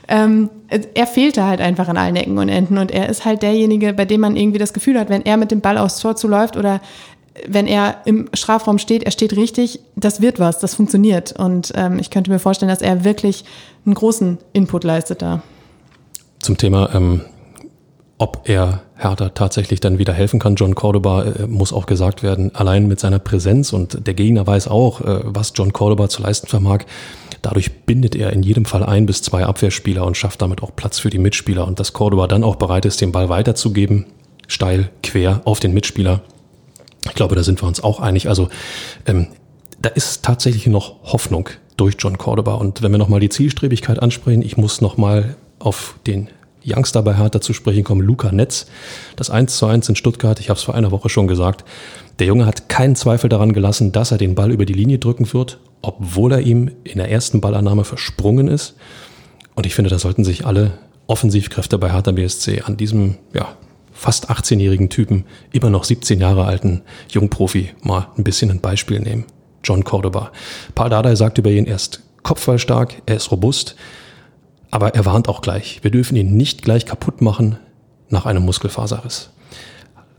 Ähm, 0.07 0.49
er 0.93 1.07
fehlte 1.07 1.45
halt 1.45 1.59
einfach 1.59 1.89
an 1.89 1.97
allen 1.97 2.15
Ecken 2.15 2.37
und 2.37 2.47
Enden 2.47 2.77
und 2.77 2.91
er 2.91 3.09
ist 3.09 3.25
halt 3.25 3.41
derjenige, 3.41 3.91
bei 3.91 4.05
dem 4.05 4.21
man 4.21 4.37
irgendwie 4.37 4.59
das 4.59 4.71
Gefühl 4.71 4.97
hat, 4.97 5.09
wenn 5.09 5.25
er 5.25 5.35
mit 5.35 5.51
dem 5.51 5.59
Ball 5.59 5.77
aufs 5.77 5.99
Tor 5.99 6.15
zuläuft 6.15 6.55
oder 6.55 6.79
wenn 7.47 7.67
er 7.67 8.01
im 8.05 8.29
Strafraum 8.33 8.77
steht, 8.77 9.03
er 9.03 9.11
steht 9.11 9.35
richtig, 9.35 9.79
das 9.95 10.21
wird 10.21 10.39
was, 10.39 10.59
das 10.59 10.75
funktioniert. 10.75 11.33
Und 11.37 11.71
ähm, 11.75 11.99
ich 11.99 12.09
könnte 12.09 12.31
mir 12.31 12.39
vorstellen, 12.39 12.69
dass 12.69 12.81
er 12.81 13.03
wirklich 13.03 13.45
einen 13.85 13.95
großen 13.95 14.37
Input 14.53 14.83
leistet 14.83 15.21
da. 15.21 15.41
Zum 16.39 16.57
Thema, 16.57 16.93
ähm, 16.93 17.21
ob 18.17 18.41
er 18.45 18.81
Hertha 18.95 19.29
tatsächlich 19.29 19.79
dann 19.79 19.97
wieder 19.97 20.13
helfen 20.13 20.39
kann. 20.39 20.55
John 20.55 20.75
Cordoba 20.75 21.23
äh, 21.23 21.47
muss 21.47 21.73
auch 21.73 21.85
gesagt 21.85 22.21
werden, 22.21 22.53
allein 22.53 22.87
mit 22.87 22.99
seiner 22.99 23.19
Präsenz 23.19 23.73
und 23.73 24.05
der 24.05 24.13
Gegner 24.13 24.45
weiß 24.45 24.67
auch, 24.67 25.01
äh, 25.01 25.21
was 25.23 25.53
John 25.55 25.73
Cordoba 25.73 26.09
zu 26.09 26.21
leisten 26.21 26.47
vermag. 26.47 26.81
Dadurch 27.41 27.85
bindet 27.85 28.15
er 28.15 28.31
in 28.33 28.43
jedem 28.43 28.65
Fall 28.65 28.83
ein 28.83 29.07
bis 29.07 29.23
zwei 29.23 29.45
Abwehrspieler 29.45 30.05
und 30.05 30.17
schafft 30.17 30.41
damit 30.41 30.61
auch 30.61 30.75
Platz 30.75 30.99
für 30.99 31.09
die 31.09 31.17
Mitspieler. 31.17 31.65
Und 31.65 31.79
dass 31.79 31.93
Cordoba 31.93 32.27
dann 32.27 32.43
auch 32.43 32.57
bereit 32.57 32.85
ist, 32.85 33.01
den 33.01 33.11
Ball 33.11 33.29
weiterzugeben, 33.29 34.05
steil, 34.47 34.91
quer 35.01 35.41
auf 35.45 35.59
den 35.59 35.73
Mitspieler. 35.73 36.21
Ich 37.05 37.13
glaube, 37.13 37.35
da 37.35 37.43
sind 37.43 37.61
wir 37.61 37.67
uns 37.67 37.83
auch 37.83 37.99
einig. 37.99 38.29
Also 38.29 38.49
ähm, 39.05 39.27
da 39.81 39.89
ist 39.89 40.23
tatsächlich 40.23 40.67
noch 40.67 41.03
Hoffnung 41.03 41.49
durch 41.77 41.95
John 41.97 42.17
Cordoba. 42.17 42.55
Und 42.55 42.81
wenn 42.81 42.91
wir 42.91 42.99
nochmal 42.99 43.19
die 43.19 43.29
Zielstrebigkeit 43.29 43.99
ansprechen, 43.99 44.43
ich 44.43 44.57
muss 44.57 44.81
nochmal 44.81 45.35
auf 45.59 45.95
den 46.05 46.29
Youngster 46.63 47.01
bei 47.01 47.15
Hertha 47.15 47.41
zu 47.41 47.53
sprechen 47.53 47.83
kommen, 47.83 48.01
Luca 48.01 48.31
Netz. 48.31 48.67
Das 49.15 49.29
1 49.29 49.57
zu 49.57 49.65
1 49.65 49.89
in 49.89 49.95
Stuttgart, 49.95 50.39
ich 50.39 50.49
habe 50.49 50.57
es 50.57 50.63
vor 50.63 50.75
einer 50.75 50.91
Woche 50.91 51.09
schon 51.09 51.27
gesagt. 51.27 51.65
Der 52.19 52.27
Junge 52.27 52.45
hat 52.45 52.69
keinen 52.69 52.95
Zweifel 52.95 53.29
daran 53.29 53.53
gelassen, 53.53 53.91
dass 53.91 54.11
er 54.11 54.19
den 54.19 54.35
Ball 54.35 54.51
über 54.51 54.65
die 54.65 54.73
Linie 54.73 54.99
drücken 54.99 55.31
wird, 55.33 55.59
obwohl 55.81 56.33
er 56.33 56.41
ihm 56.41 56.69
in 56.83 56.97
der 56.97 57.09
ersten 57.09 57.41
Ballannahme 57.41 57.83
versprungen 57.83 58.47
ist. 58.47 58.75
Und 59.55 59.65
ich 59.65 59.73
finde, 59.73 59.89
da 59.89 59.97
sollten 59.97 60.23
sich 60.23 60.45
alle 60.45 60.73
Offensivkräfte 61.07 61.77
bei 61.77 61.91
Hertha 61.91 62.11
BSC 62.11 62.61
an 62.61 62.77
diesem, 62.77 63.17
ja, 63.33 63.55
fast 63.91 64.29
18-jährigen 64.29 64.89
Typen, 64.89 65.25
immer 65.51 65.69
noch 65.69 65.83
17 65.83 66.19
Jahre 66.19 66.45
alten 66.45 66.81
Jungprofi 67.09 67.71
mal 67.81 68.07
ein 68.17 68.23
bisschen 68.23 68.51
ein 68.51 68.61
Beispiel 68.61 68.99
nehmen. 68.99 69.25
John 69.63 69.83
Cordoba. 69.83 70.31
Paul 70.73 70.89
Dardai 70.89 71.15
sagt 71.15 71.37
über 71.37 71.51
ihn, 71.51 71.65
er 71.65 71.75
ist 71.75 72.01
kopfballstark, 72.23 73.01
er 73.05 73.15
ist 73.15 73.31
robust, 73.31 73.75
aber 74.71 74.95
er 74.95 75.05
warnt 75.05 75.27
auch 75.27 75.41
gleich, 75.41 75.83
wir 75.83 75.91
dürfen 75.91 76.15
ihn 76.15 76.35
nicht 76.35 76.63
gleich 76.63 76.85
kaputt 76.85 77.21
machen 77.21 77.57
nach 78.09 78.25
einem 78.25 78.43
Muskelfaserriss. 78.43 79.29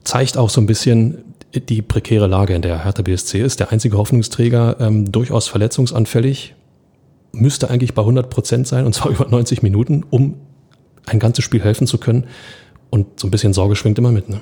Zeigt 0.05 0.37
auch 0.37 0.51
so 0.51 0.61
ein 0.61 0.67
bisschen 0.67 1.25
die 1.55 1.83
prekäre 1.83 2.27
Lage, 2.27 2.55
in 2.55 2.63
der 2.63 2.85
Hertha 2.85 3.03
BSC 3.03 3.41
ist. 3.41 3.61
Der 3.61 3.73
einzige 3.73 3.99
Hoffnungsträger, 3.99 4.77
ähm, 4.81 5.13
durchaus 5.13 5.49
verletzungsanfällig, 5.49 6.55
müsste 7.33 7.71
eigentlich 7.71 7.95
bei 7.95 8.03
100 8.03 8.31
Prozent 8.31 8.67
sein, 8.67 8.87
und 8.87 8.95
zwar 8.95 9.11
über 9.11 9.29
90 9.29 9.63
Minuten, 9.63 10.05
um 10.09 10.37
ein 11.07 11.19
ganzes 11.19 11.45
Spiel 11.45 11.63
helfen 11.63 11.87
zu 11.87 11.99
können. 11.99 12.27
Und 12.93 13.19
so 13.19 13.27
ein 13.27 13.31
bisschen 13.31 13.55
Sorge 13.55 13.75
schwingt 13.75 13.99
immer 13.99 14.13
mit. 14.13 14.29
Ne? 14.29 14.41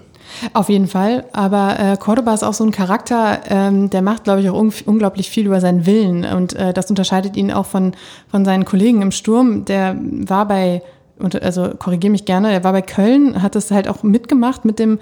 Auf 0.55 0.69
jeden 0.69 0.89
Fall, 0.89 1.25
aber 1.33 1.79
äh, 1.79 1.97
Cordoba 1.97 2.35
ist 2.35 2.43
auch 2.43 2.53
so 2.53 2.65
ein 2.65 2.73
Charakter, 2.73 3.39
ähm, 3.49 3.91
der 3.91 4.03
macht, 4.03 4.25
glaube 4.25 4.41
ich, 4.41 4.51
auch 4.51 4.59
un 4.59 4.73
unglaublich 4.87 5.31
viel 5.31 5.47
über 5.47 5.61
seinen 5.61 5.87
Willen 5.87 6.25
und 6.25 6.55
äh, 6.55 6.73
das 6.73 6.91
unterscheidet 6.91 7.37
ihn 7.37 7.53
auch 7.53 7.67
von, 7.67 7.93
von 8.29 8.45
seinen 8.45 8.65
Kollegen 8.65 9.03
im 9.03 9.13
Sturm. 9.13 9.65
Der 9.67 9.97
war 10.01 10.49
bei, 10.49 10.83
und, 11.21 11.41
also 11.41 11.71
korrigiere 11.79 12.11
mich 12.11 12.25
gerne, 12.25 12.51
der 12.51 12.65
war 12.65 12.73
bei 12.73 12.83
Köln, 12.83 13.41
hat 13.41 13.55
das 13.55 13.71
halt 13.71 13.87
auch 13.87 14.03
mitgemacht 14.03 14.65
mit 14.65 14.81
dem 14.81 14.99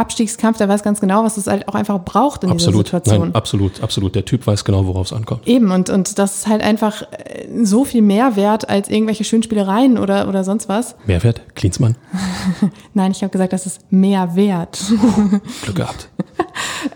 Abstiegskampf, 0.00 0.56
der 0.56 0.68
weiß 0.68 0.82
ganz 0.82 1.00
genau, 1.00 1.24
was 1.24 1.36
es 1.36 1.46
halt 1.46 1.68
auch 1.68 1.74
einfach 1.74 2.02
braucht 2.02 2.42
in 2.42 2.50
Absolut, 2.50 2.86
dieser 2.86 2.98
Situation. 2.98 3.28
nein, 3.28 3.34
absolut, 3.34 3.82
absolut. 3.82 4.14
Der 4.14 4.24
Typ 4.24 4.46
weiß 4.46 4.64
genau, 4.64 4.86
worauf 4.86 5.06
es 5.06 5.12
ankommt. 5.12 5.46
Eben, 5.46 5.70
und, 5.70 5.90
und 5.90 6.18
das 6.18 6.36
ist 6.36 6.46
halt 6.46 6.62
einfach 6.62 7.02
äh, 7.02 7.46
so 7.62 7.84
viel 7.84 8.00
mehr 8.00 8.34
wert 8.34 8.68
als 8.68 8.88
irgendwelche 8.88 9.24
Schönspielereien 9.24 9.98
oder, 9.98 10.26
oder 10.26 10.42
sonst 10.42 10.70
was. 10.70 10.96
Mehrwert? 11.06 11.42
Klinsmann? 11.54 11.96
Nein, 12.94 13.12
ich 13.12 13.22
habe 13.22 13.30
gesagt, 13.30 13.52
das 13.52 13.66
ist 13.66 13.92
mehr 13.92 14.34
wert. 14.34 14.80
Glück 15.62 15.76
gehabt. 15.76 16.08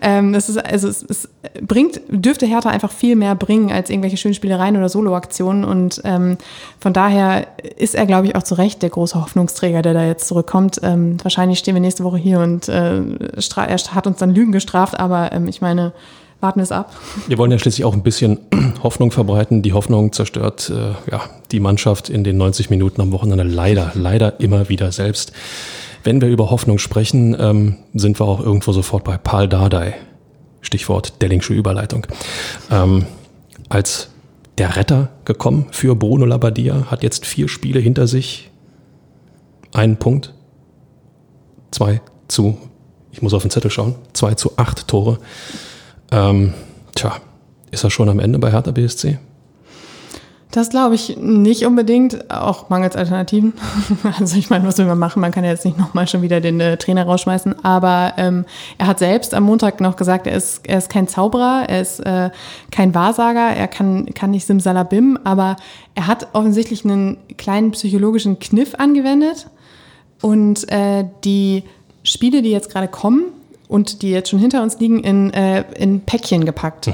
ähm, 0.04 0.34
das 0.34 0.50
ist, 0.50 0.58
also 0.58 0.86
es, 0.86 1.02
es 1.02 1.28
bringt, 1.62 2.00
dürfte 2.08 2.44
Hertha 2.44 2.68
einfach 2.68 2.92
viel 2.92 3.16
mehr 3.16 3.34
bringen 3.34 3.72
als 3.72 3.88
irgendwelche 3.88 4.18
Schönspielereien 4.18 4.76
oder 4.76 4.90
Soloaktionen. 4.90 5.64
Und 5.64 6.02
ähm, 6.04 6.36
von 6.78 6.92
daher 6.92 7.46
ist 7.78 7.94
er, 7.94 8.04
glaube 8.04 8.26
ich, 8.26 8.36
auch 8.36 8.42
zu 8.42 8.54
Recht 8.54 8.82
der 8.82 8.90
große 8.90 9.18
Hoffnungsträger, 9.18 9.80
der 9.80 9.94
da 9.94 10.04
jetzt 10.04 10.28
zurückkommt. 10.28 10.78
Ähm, 10.82 11.16
wahrscheinlich 11.22 11.58
stehen 11.58 11.74
wir 11.74 11.80
nächste 11.80 12.04
Woche 12.04 12.18
hier 12.18 12.40
und 12.40 12.68
äh, 12.68 13.00
er 13.00 13.76
hat 13.94 14.06
uns 14.06 14.18
dann 14.18 14.34
Lügen 14.34 14.52
gestraft, 14.52 15.00
aber 15.00 15.32
ähm, 15.32 15.48
ich 15.48 15.62
meine, 15.62 15.92
warten 16.40 16.60
wir 16.60 16.64
es 16.64 16.72
ab. 16.72 16.94
Wir 17.26 17.38
wollen 17.38 17.50
ja 17.50 17.58
schließlich 17.58 17.86
auch 17.86 17.94
ein 17.94 18.02
bisschen 18.02 18.40
Hoffnung 18.82 19.10
verbreiten. 19.10 19.62
Die 19.62 19.72
Hoffnung 19.72 20.12
zerstört 20.12 20.70
äh, 20.70 21.10
ja, 21.10 21.22
die 21.50 21.60
Mannschaft 21.60 22.10
in 22.10 22.24
den 22.24 22.36
90 22.36 22.68
Minuten 22.68 23.00
am 23.00 23.10
Wochenende 23.12 23.44
leider, 23.44 23.92
leider 23.94 24.38
immer 24.38 24.68
wieder 24.68 24.92
selbst. 24.92 25.32
Wenn 26.04 26.20
wir 26.20 26.28
über 26.28 26.50
Hoffnung 26.50 26.78
sprechen, 26.78 27.34
ähm, 27.38 27.76
sind 27.94 28.20
wir 28.20 28.26
auch 28.26 28.40
irgendwo 28.40 28.72
sofort 28.72 29.04
bei 29.04 29.16
Paul 29.16 29.48
Dardai. 29.48 29.94
Stichwort 30.60 31.20
Dellingsche 31.22 31.54
Überleitung. 31.54 32.06
Ähm, 32.70 33.06
als 33.70 34.10
der 34.58 34.76
Retter 34.76 35.08
gekommen 35.24 35.66
für 35.70 35.96
Bruno 35.96 36.26
Labbadia, 36.26 36.90
hat 36.90 37.02
jetzt 37.02 37.24
vier 37.26 37.48
Spiele 37.48 37.80
hinter 37.80 38.06
sich. 38.06 38.50
Einen 39.72 39.96
Punkt. 39.96 40.34
Zwei 41.70 42.02
zu, 42.28 42.58
ich 43.10 43.22
muss 43.22 43.34
auf 43.34 43.42
den 43.42 43.50
Zettel 43.50 43.70
schauen, 43.70 43.94
zwei 44.12 44.34
zu 44.34 44.58
acht 44.58 44.86
Tore. 44.86 45.18
Ähm, 46.12 46.52
tja, 46.94 47.16
ist 47.70 47.82
er 47.82 47.90
schon 47.90 48.08
am 48.08 48.20
Ende 48.20 48.38
bei 48.38 48.52
Hertha 48.52 48.70
BSC? 48.70 49.18
Das 50.54 50.70
glaube 50.70 50.94
ich 50.94 51.16
nicht 51.16 51.66
unbedingt, 51.66 52.30
auch 52.30 52.70
mangels 52.70 52.94
Alternativen. 52.94 53.54
Also 54.20 54.38
ich 54.38 54.50
meine, 54.50 54.64
was 54.68 54.78
will 54.78 54.84
man 54.84 55.00
machen? 55.00 55.20
Man 55.20 55.32
kann 55.32 55.42
ja 55.42 55.50
jetzt 55.50 55.64
nicht 55.64 55.76
nochmal 55.76 56.06
schon 56.06 56.22
wieder 56.22 56.40
den 56.40 56.60
äh, 56.60 56.76
Trainer 56.76 57.04
rausschmeißen. 57.04 57.64
Aber 57.64 58.12
ähm, 58.18 58.44
er 58.78 58.86
hat 58.86 59.00
selbst 59.00 59.34
am 59.34 59.42
Montag 59.42 59.80
noch 59.80 59.96
gesagt, 59.96 60.28
er 60.28 60.36
ist, 60.36 60.60
er 60.68 60.78
ist 60.78 60.90
kein 60.90 61.08
Zauberer, 61.08 61.64
er 61.68 61.80
ist 61.80 61.98
äh, 61.98 62.30
kein 62.70 62.94
Wahrsager, 62.94 63.48
er 63.48 63.66
kann, 63.66 64.06
kann 64.14 64.30
nicht 64.30 64.46
Simsalabim, 64.46 65.18
aber 65.24 65.56
er 65.96 66.06
hat 66.06 66.28
offensichtlich 66.34 66.84
einen 66.84 67.16
kleinen 67.36 67.72
psychologischen 67.72 68.38
Kniff 68.38 68.76
angewendet. 68.76 69.48
Und 70.22 70.70
äh, 70.70 71.04
die 71.24 71.64
Spiele, 72.04 72.42
die 72.42 72.52
jetzt 72.52 72.70
gerade 72.70 72.86
kommen 72.86 73.24
und 73.66 74.02
die 74.02 74.10
jetzt 74.10 74.30
schon 74.30 74.38
hinter 74.38 74.62
uns 74.62 74.78
liegen, 74.78 75.02
in, 75.02 75.32
äh, 75.34 75.64
in 75.76 76.02
Päckchen 76.02 76.44
gepackt 76.44 76.92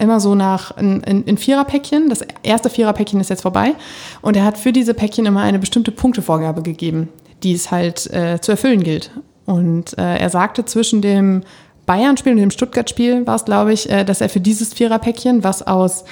immer 0.00 0.20
so 0.20 0.34
nach 0.34 0.76
in, 0.76 1.00
in, 1.02 1.24
in 1.24 1.38
Viererpäckchen. 1.38 2.08
Das 2.08 2.24
erste 2.42 2.70
Viererpäckchen 2.70 3.20
ist 3.20 3.30
jetzt 3.30 3.42
vorbei. 3.42 3.74
Und 4.22 4.36
er 4.36 4.44
hat 4.44 4.58
für 4.58 4.72
diese 4.72 4.94
Päckchen 4.94 5.26
immer 5.26 5.42
eine 5.42 5.58
bestimmte 5.58 5.92
Punktevorgabe 5.92 6.62
gegeben, 6.62 7.08
die 7.42 7.52
es 7.52 7.70
halt 7.70 8.12
äh, 8.12 8.40
zu 8.40 8.52
erfüllen 8.52 8.82
gilt. 8.82 9.10
Und 9.46 9.96
äh, 9.98 10.18
er 10.18 10.30
sagte 10.30 10.64
zwischen 10.64 11.02
dem 11.02 11.42
Bayern-Spiel 11.86 12.32
und 12.32 12.38
dem 12.38 12.50
Stuttgart-Spiel 12.50 13.26
war 13.26 13.36
es, 13.36 13.44
glaube 13.44 13.72
ich, 13.72 13.90
äh, 13.90 14.04
dass 14.04 14.20
er 14.20 14.28
für 14.28 14.40
dieses 14.40 14.74
Viererpäckchen, 14.74 15.42
was 15.44 15.66
aus 15.66 16.04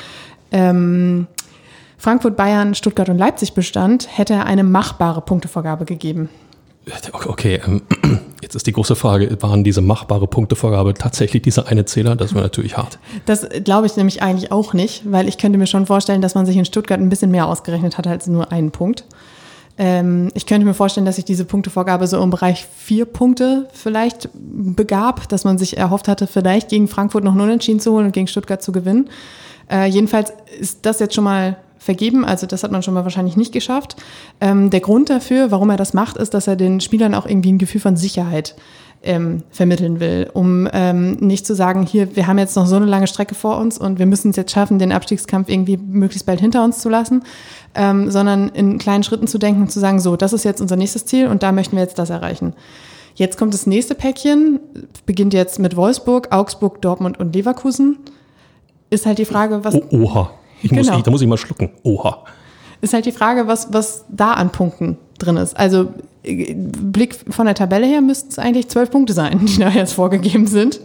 ähm, 0.50 1.26
Frankfurt, 1.98 2.36
Bayern, 2.36 2.74
Stuttgart 2.74 3.08
und 3.08 3.18
Leipzig 3.18 3.54
bestand, 3.54 4.08
hätte 4.16 4.34
er 4.34 4.46
eine 4.46 4.64
machbare 4.64 5.20
Punktevorgabe 5.20 5.84
gegeben. 5.84 6.28
Okay, 7.26 7.60
ähm, 7.66 7.82
jetzt 8.42 8.54
ist 8.54 8.66
die 8.66 8.72
große 8.72 8.96
Frage, 8.96 9.36
waren 9.42 9.64
diese 9.64 9.80
machbare 9.80 10.26
Punktevorgabe 10.26 10.94
tatsächlich 10.94 11.42
dieser 11.42 11.68
eine 11.68 11.84
Zähler? 11.84 12.16
Das 12.16 12.34
wäre 12.34 12.42
natürlich 12.42 12.76
hart. 12.76 12.98
Das 13.26 13.46
glaube 13.64 13.86
ich 13.86 13.96
nämlich 13.96 14.22
eigentlich 14.22 14.52
auch 14.52 14.74
nicht, 14.74 15.02
weil 15.10 15.28
ich 15.28 15.38
könnte 15.38 15.58
mir 15.58 15.66
schon 15.66 15.86
vorstellen, 15.86 16.22
dass 16.22 16.34
man 16.34 16.46
sich 16.46 16.56
in 16.56 16.64
Stuttgart 16.64 17.00
ein 17.00 17.08
bisschen 17.08 17.30
mehr 17.30 17.46
ausgerechnet 17.46 17.98
hat 17.98 18.06
als 18.06 18.26
nur 18.26 18.52
einen 18.52 18.70
Punkt. 18.70 19.04
Ähm, 19.78 20.30
ich 20.34 20.46
könnte 20.46 20.66
mir 20.66 20.74
vorstellen, 20.74 21.06
dass 21.06 21.16
sich 21.16 21.24
diese 21.24 21.44
Punktevorgabe 21.44 22.06
so 22.06 22.20
im 22.20 22.30
Bereich 22.30 22.66
vier 22.76 23.04
Punkte 23.04 23.68
vielleicht 23.72 24.28
begab, 24.34 25.28
dass 25.28 25.44
man 25.44 25.56
sich 25.56 25.76
erhofft 25.76 26.08
hatte, 26.08 26.26
vielleicht 26.26 26.68
gegen 26.68 26.88
Frankfurt 26.88 27.22
noch 27.22 27.32
einen 27.32 27.42
Unentschieden 27.42 27.78
zu 27.78 27.92
holen 27.92 28.06
und 28.06 28.12
gegen 28.12 28.26
Stuttgart 28.26 28.60
zu 28.60 28.72
gewinnen. 28.72 29.08
Äh, 29.70 29.86
jedenfalls 29.86 30.32
ist 30.58 30.84
das 30.84 30.98
jetzt 30.98 31.14
schon 31.14 31.24
mal 31.24 31.58
vergeben, 31.78 32.24
also 32.24 32.46
das 32.46 32.62
hat 32.62 32.72
man 32.72 32.82
schon 32.82 32.94
mal 32.94 33.04
wahrscheinlich 33.04 33.36
nicht 33.36 33.52
geschafft. 33.52 33.96
Ähm, 34.40 34.70
der 34.70 34.80
Grund 34.80 35.10
dafür, 35.10 35.50
warum 35.50 35.70
er 35.70 35.76
das 35.76 35.94
macht, 35.94 36.16
ist, 36.16 36.34
dass 36.34 36.46
er 36.46 36.56
den 36.56 36.80
Spielern 36.80 37.14
auch 37.14 37.26
irgendwie 37.26 37.52
ein 37.52 37.58
Gefühl 37.58 37.80
von 37.80 37.96
Sicherheit 37.96 38.54
ähm, 39.02 39.42
vermitteln 39.50 40.00
will, 40.00 40.28
um 40.32 40.68
ähm, 40.72 41.12
nicht 41.20 41.46
zu 41.46 41.54
sagen, 41.54 41.86
hier, 41.86 42.16
wir 42.16 42.26
haben 42.26 42.38
jetzt 42.38 42.56
noch 42.56 42.66
so 42.66 42.76
eine 42.76 42.86
lange 42.86 43.06
Strecke 43.06 43.34
vor 43.34 43.58
uns 43.58 43.78
und 43.78 43.98
wir 43.98 44.06
müssen 44.06 44.30
es 44.30 44.36
jetzt 44.36 44.52
schaffen, 44.52 44.78
den 44.78 44.92
Abstiegskampf 44.92 45.48
irgendwie 45.48 45.76
möglichst 45.76 46.26
bald 46.26 46.40
hinter 46.40 46.64
uns 46.64 46.80
zu 46.80 46.88
lassen, 46.88 47.22
ähm, 47.74 48.10
sondern 48.10 48.48
in 48.48 48.78
kleinen 48.78 49.04
Schritten 49.04 49.28
zu 49.28 49.38
denken 49.38 49.62
und 49.62 49.70
zu 49.70 49.78
sagen, 49.78 50.00
so, 50.00 50.16
das 50.16 50.32
ist 50.32 50.44
jetzt 50.44 50.60
unser 50.60 50.76
nächstes 50.76 51.06
Ziel 51.06 51.28
und 51.28 51.42
da 51.42 51.52
möchten 51.52 51.76
wir 51.76 51.82
jetzt 51.82 51.98
das 51.98 52.10
erreichen. 52.10 52.54
Jetzt 53.14 53.36
kommt 53.36 53.52
das 53.52 53.66
nächste 53.66 53.94
Päckchen, 53.94 54.60
beginnt 55.06 55.34
jetzt 55.34 55.58
mit 55.58 55.76
Wolfsburg, 55.76 56.28
Augsburg, 56.30 56.80
Dortmund 56.82 57.18
und 57.18 57.34
Leverkusen. 57.34 57.98
Ist 58.90 59.06
halt 59.06 59.18
die 59.18 59.24
Frage, 59.24 59.64
was. 59.64 59.74
Oh, 59.74 59.82
oha. 59.90 60.30
Ich 60.62 60.70
muss, 60.72 60.86
Genau. 60.86 60.98
ich, 60.98 61.04
da 61.04 61.10
muss 61.10 61.20
ich 61.22 61.28
mal 61.28 61.36
schlucken. 61.38 61.70
Oha. 61.82 62.24
Ist 62.80 62.92
halt 62.94 63.06
die 63.06 63.12
Frage, 63.12 63.46
was, 63.46 63.72
was 63.72 64.04
da 64.08 64.32
an 64.34 64.50
Punkten 64.50 64.98
drin 65.18 65.36
ist. 65.36 65.56
Also 65.56 65.88
äh, 66.22 66.54
Blick 66.54 67.16
von 67.30 67.46
der 67.46 67.54
Tabelle 67.54 67.86
her 67.86 68.00
müssten 68.00 68.30
es 68.30 68.38
eigentlich 68.38 68.68
zwölf 68.68 68.90
Punkte 68.90 69.12
sein, 69.12 69.44
die 69.46 69.58
da 69.58 69.68
jetzt 69.70 69.94
vorgegeben 69.94 70.46
sind. 70.46 70.80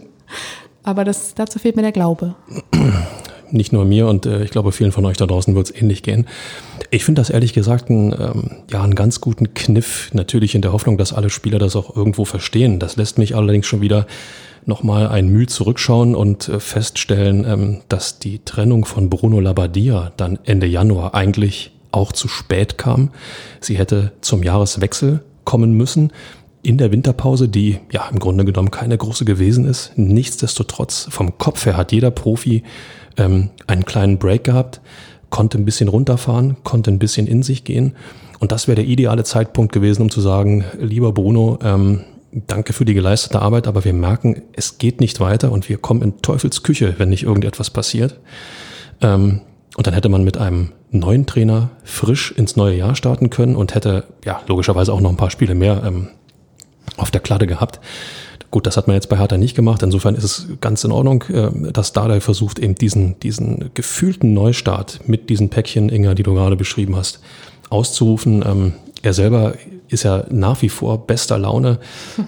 aber 0.82 1.04
das, 1.04 1.34
dazu 1.34 1.58
fehlt 1.58 1.76
mir 1.76 1.82
der 1.82 1.92
Glaube. 1.92 2.34
Nicht 3.54 3.72
nur 3.72 3.84
mir 3.84 4.08
und 4.08 4.26
äh, 4.26 4.42
ich 4.42 4.50
glaube 4.50 4.72
vielen 4.72 4.90
von 4.90 5.04
euch 5.06 5.16
da 5.16 5.26
draußen 5.26 5.54
wird 5.54 5.70
es 5.70 5.80
ähnlich 5.80 6.02
gehen. 6.02 6.26
Ich 6.90 7.04
finde 7.04 7.20
das 7.20 7.30
ehrlich 7.30 7.52
gesagt 7.52 7.88
ein, 7.88 8.12
ähm, 8.12 8.50
ja, 8.68 8.82
einen 8.82 8.96
ganz 8.96 9.20
guten 9.20 9.54
Kniff, 9.54 10.10
natürlich 10.12 10.56
in 10.56 10.62
der 10.62 10.72
Hoffnung, 10.72 10.98
dass 10.98 11.12
alle 11.12 11.30
Spieler 11.30 11.60
das 11.60 11.76
auch 11.76 11.94
irgendwo 11.94 12.24
verstehen. 12.24 12.80
Das 12.80 12.96
lässt 12.96 13.16
mich 13.16 13.36
allerdings 13.36 13.66
schon 13.66 13.80
wieder 13.80 14.08
nochmal 14.66 15.06
ein 15.06 15.28
Mühe 15.28 15.46
zurückschauen 15.46 16.16
und 16.16 16.48
äh, 16.48 16.58
feststellen, 16.58 17.44
ähm, 17.46 17.80
dass 17.88 18.18
die 18.18 18.40
Trennung 18.44 18.84
von 18.86 19.08
Bruno 19.08 19.38
Labbadia 19.38 20.10
dann 20.16 20.40
Ende 20.44 20.66
Januar 20.66 21.14
eigentlich 21.14 21.70
auch 21.92 22.10
zu 22.10 22.26
spät 22.26 22.76
kam. 22.76 23.10
Sie 23.60 23.78
hätte 23.78 24.10
zum 24.20 24.42
Jahreswechsel 24.42 25.22
kommen 25.44 25.74
müssen 25.74 26.10
in 26.64 26.78
der 26.78 26.90
Winterpause, 26.90 27.48
die 27.48 27.78
ja 27.92 28.08
im 28.10 28.18
Grunde 28.18 28.44
genommen 28.44 28.70
keine 28.70 28.96
große 28.96 29.24
gewesen 29.24 29.66
ist. 29.66 29.92
Nichtsdestotrotz, 29.96 31.06
vom 31.10 31.38
Kopf 31.38 31.66
her 31.66 31.76
hat 31.76 31.92
jeder 31.92 32.10
Profi 32.10 32.64
ähm, 33.16 33.50
einen 33.66 33.84
kleinen 33.84 34.18
Break 34.18 34.44
gehabt, 34.44 34.80
konnte 35.30 35.58
ein 35.58 35.64
bisschen 35.64 35.88
runterfahren, 35.88 36.56
konnte 36.64 36.90
ein 36.90 36.98
bisschen 36.98 37.26
in 37.26 37.42
sich 37.42 37.64
gehen. 37.64 37.94
Und 38.40 38.52
das 38.52 38.68
wäre 38.68 38.76
der 38.76 38.84
ideale 38.84 39.24
Zeitpunkt 39.24 39.72
gewesen, 39.72 40.02
um 40.02 40.10
zu 40.10 40.20
sagen, 40.20 40.64
lieber 40.78 41.12
Bruno, 41.12 41.58
ähm, 41.62 42.00
danke 42.32 42.72
für 42.72 42.84
die 42.84 42.94
geleistete 42.94 43.40
Arbeit, 43.40 43.66
aber 43.66 43.84
wir 43.84 43.92
merken, 43.92 44.42
es 44.52 44.78
geht 44.78 45.00
nicht 45.00 45.20
weiter 45.20 45.52
und 45.52 45.68
wir 45.68 45.78
kommen 45.78 46.02
in 46.02 46.22
Teufels 46.22 46.62
Küche, 46.62 46.94
wenn 46.98 47.08
nicht 47.08 47.22
irgendetwas 47.22 47.70
passiert. 47.70 48.18
Ähm, 49.00 49.40
und 49.76 49.86
dann 49.86 49.94
hätte 49.94 50.08
man 50.08 50.24
mit 50.24 50.36
einem 50.36 50.72
neuen 50.90 51.26
Trainer 51.26 51.70
frisch 51.82 52.32
ins 52.32 52.56
neue 52.56 52.76
Jahr 52.76 52.94
starten 52.94 53.30
können 53.30 53.56
und 53.56 53.74
hätte 53.74 54.04
ja 54.24 54.40
logischerweise 54.46 54.92
auch 54.92 55.00
noch 55.00 55.10
ein 55.10 55.16
paar 55.16 55.30
Spiele 55.30 55.54
mehr 55.54 55.82
ähm, 55.84 56.08
auf 56.96 57.10
der 57.10 57.20
Kladde 57.20 57.46
gehabt. 57.46 57.80
Gut, 58.50 58.66
das 58.66 58.76
hat 58.76 58.86
man 58.86 58.94
jetzt 58.94 59.08
bei 59.08 59.18
Hertha 59.18 59.36
nicht 59.36 59.56
gemacht. 59.56 59.82
Insofern 59.82 60.14
ist 60.14 60.24
es 60.24 60.46
ganz 60.60 60.84
in 60.84 60.92
Ordnung, 60.92 61.24
äh, 61.28 61.72
dass 61.72 61.92
Dardai 61.92 62.20
versucht, 62.20 62.58
eben 62.58 62.74
diesen, 62.74 63.18
diesen 63.20 63.70
gefühlten 63.74 64.32
Neustart 64.32 65.00
mit 65.08 65.28
diesen 65.30 65.48
Päckchen, 65.48 65.88
Inga, 65.88 66.14
die 66.14 66.22
du 66.22 66.34
gerade 66.34 66.56
beschrieben 66.56 66.96
hast, 66.96 67.20
auszurufen. 67.70 68.44
Ähm, 68.46 68.72
er 69.02 69.12
selber 69.12 69.54
ist 69.88 70.04
ja 70.04 70.24
nach 70.30 70.62
wie 70.62 70.68
vor 70.68 71.06
bester 71.06 71.38
Laune, 71.38 71.78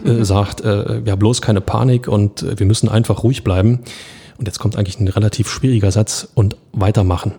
äh, 0.05 0.23
sagt, 0.25 0.62
äh, 0.62 1.01
ja 1.05 1.17
bloß 1.17 1.43
keine 1.43 1.61
Panik 1.61 2.09
und 2.09 2.43
äh, 2.43 2.59
wir 2.59 2.67
müssen 2.67 2.89
einfach 2.89 3.23
ruhig 3.23 3.45
bleiben. 3.45 3.81
Und 4.39 4.47
jetzt 4.47 4.59
kommt 4.59 4.77
eigentlich 4.77 5.01
ein 5.01 5.09
relativ 5.09 5.49
schwieriger 5.49 5.91
Satz 5.91 6.29
und 6.35 6.57
weitermachen. 6.73 7.33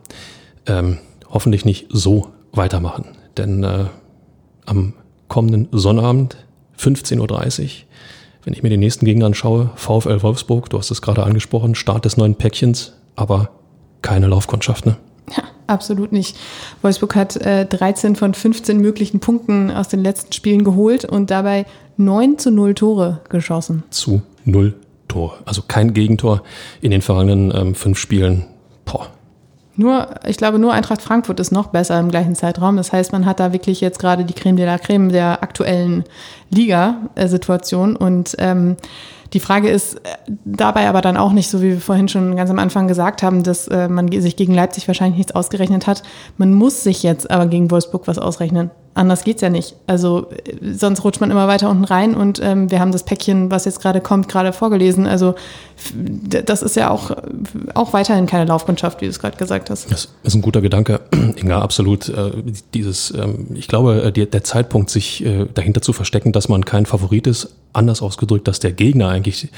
Ähm, 0.65 0.97
hoffentlich 1.29 1.65
nicht 1.65 1.87
so 1.89 2.29
weitermachen. 2.51 3.05
Denn 3.37 3.63
äh, 3.63 3.85
am 4.65 4.93
kommenden 5.27 5.67
Sonnabend, 5.71 6.37
15.30 6.79 7.63
Uhr, 7.63 7.69
wenn 8.47 8.53
ich 8.53 8.63
mir 8.63 8.69
den 8.69 8.79
nächsten 8.79 9.05
Gegner 9.05 9.25
anschaue, 9.25 9.71
VfL 9.75 10.23
Wolfsburg, 10.23 10.69
du 10.69 10.77
hast 10.77 10.89
es 10.89 11.01
gerade 11.01 11.23
angesprochen, 11.23 11.75
Start 11.75 12.05
des 12.05 12.15
neuen 12.15 12.35
Päckchens, 12.35 12.93
aber 13.17 13.49
keine 14.01 14.27
Laufkundschaft, 14.27 14.85
ne? 14.85 14.95
Ja, 15.35 15.43
absolut 15.67 16.13
nicht. 16.13 16.37
Wolfsburg 16.81 17.13
hat 17.17 17.35
äh, 17.35 17.65
13 17.65 18.15
von 18.15 18.33
15 18.33 18.79
möglichen 18.79 19.19
Punkten 19.19 19.69
aus 19.69 19.89
den 19.89 20.01
letzten 20.01 20.31
Spielen 20.31 20.63
geholt 20.63 21.03
und 21.03 21.29
dabei 21.29 21.65
9 21.97 22.37
zu 22.37 22.49
0 22.49 22.73
Tore 22.73 23.19
geschossen. 23.27 23.83
Zu 23.89 24.21
0 24.45 24.75
Tore. 25.09 25.39
Also 25.43 25.63
kein 25.67 25.93
Gegentor 25.93 26.41
in 26.79 26.91
den 26.91 27.01
vergangenen 27.01 27.53
ähm, 27.53 27.75
fünf 27.75 27.99
Spielen. 27.99 28.45
Boah. 28.85 29.09
Nur, 29.77 30.09
ich 30.25 30.37
glaube, 30.37 30.57
nur 30.57 30.73
Eintracht 30.73 31.03
Frankfurt 31.03 31.39
ist 31.39 31.51
noch 31.51 31.67
besser 31.67 31.99
im 31.99 32.09
gleichen 32.09 32.33
Zeitraum. 32.35 32.77
Das 32.77 32.91
heißt, 32.91 33.11
man 33.11 33.27
hat 33.27 33.39
da 33.39 33.53
wirklich 33.53 33.79
jetzt 33.79 33.99
gerade 33.99 34.25
die 34.25 34.33
Creme 34.33 34.57
de 34.57 34.65
la 34.65 34.79
Creme 34.79 35.09
der 35.09 35.43
aktuellen 35.43 36.03
Liga-Situation. 36.49 37.95
Und 37.95 38.35
ähm, 38.39 38.75
die 39.33 39.39
Frage 39.39 39.69
ist 39.69 39.97
äh, 39.97 40.17
dabei 40.45 40.89
aber 40.89 41.01
dann 41.01 41.15
auch 41.15 41.31
nicht, 41.31 41.47
so 41.47 41.61
wie 41.61 41.69
wir 41.69 41.79
vorhin 41.79 42.07
schon 42.07 42.35
ganz 42.35 42.49
am 42.49 42.57
Anfang 42.57 42.87
gesagt 42.87 43.21
haben, 43.21 43.43
dass 43.43 43.67
äh, 43.67 43.87
man 43.87 44.11
sich 44.11 44.35
gegen 44.35 44.55
Leipzig 44.55 44.87
wahrscheinlich 44.87 45.17
nichts 45.17 45.35
ausgerechnet 45.35 45.85
hat. 45.85 46.01
Man 46.37 46.55
muss 46.55 46.83
sich 46.83 47.03
jetzt 47.03 47.29
aber 47.29 47.45
gegen 47.45 47.69
Wolfsburg 47.69 48.07
was 48.07 48.17
ausrechnen. 48.17 48.71
Anders 48.97 49.23
geht's 49.23 49.41
ja 49.41 49.49
nicht. 49.49 49.75
Also 49.85 50.31
äh, 50.31 50.73
sonst 50.73 51.03
rutscht 51.03 51.21
man 51.21 51.29
immer 51.29 51.47
weiter 51.47 51.69
unten 51.69 51.83
rein 51.83 52.15
und 52.15 52.39
ähm, 52.41 52.71
wir 52.71 52.79
haben 52.79 52.91
das 52.91 53.03
Päckchen, 53.03 53.51
was 53.51 53.65
jetzt 53.65 53.79
gerade 53.79 54.01
kommt, 54.01 54.27
gerade 54.27 54.51
vorgelesen. 54.53 55.05
Also 55.05 55.35
das 55.93 56.63
ist 56.63 56.75
ja 56.75 56.89
auch, 56.89 57.11
auch 57.75 57.93
weiterhin 57.93 58.25
keine 58.25 58.45
Laufkundschaft, 58.45 58.99
wie 59.01 59.05
du 59.05 59.11
es 59.11 59.19
gerade 59.19 59.37
gesagt 59.37 59.69
hast. 59.69 59.91
Das 59.91 60.09
ist 60.23 60.33
ein 60.33 60.41
guter 60.41 60.61
Gedanke, 60.61 61.01
Inga, 61.35 61.61
absolut. 61.61 62.09
Äh, 62.09 62.31
dieses, 62.73 63.11
ähm, 63.11 63.49
ich 63.53 63.67
glaube, 63.67 64.01
äh, 64.01 64.25
der 64.25 64.43
Zeitpunkt, 64.43 64.89
sich 64.89 65.23
dahinter 65.53 65.81
zu 65.81 65.93
verstecken, 65.93 66.31
dass 66.31 66.49
man 66.49 66.65
kein 66.65 66.85
Favorit 66.85 67.27
ist, 67.27 67.53
anders 67.73 68.01
ausgedrückt, 68.01 68.47
dass 68.47 68.59
der 68.59 68.71
Gegner 68.71 69.09
eigentlich 69.09 69.49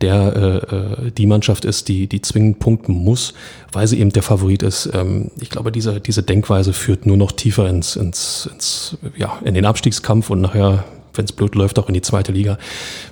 der 0.00 1.10
die 1.16 1.26
Mannschaft 1.26 1.64
ist, 1.64 1.88
die, 1.88 2.06
die 2.06 2.22
zwingend 2.22 2.58
punkten 2.58 2.92
muss, 2.92 3.34
weil 3.72 3.86
sie 3.86 4.00
eben 4.00 4.10
der 4.10 4.22
Favorit 4.22 4.62
ist. 4.62 4.90
Ähm, 4.92 5.30
ich 5.40 5.50
glaube, 5.50 5.72
diese, 5.72 6.00
diese 6.00 6.22
Denkweise 6.22 6.72
führt 6.72 7.06
nur 7.06 7.16
noch 7.16 7.32
tiefer 7.32 7.68
ins, 7.68 7.96
ins, 7.96 8.48
ins 8.52 8.79
ja, 9.16 9.38
in 9.44 9.54
den 9.54 9.64
Abstiegskampf 9.64 10.30
und 10.30 10.40
nachher, 10.40 10.84
wenn 11.14 11.24
es 11.24 11.32
blöd 11.32 11.54
läuft, 11.54 11.78
auch 11.78 11.88
in 11.88 11.94
die 11.94 12.02
zweite 12.02 12.32
Liga. 12.32 12.58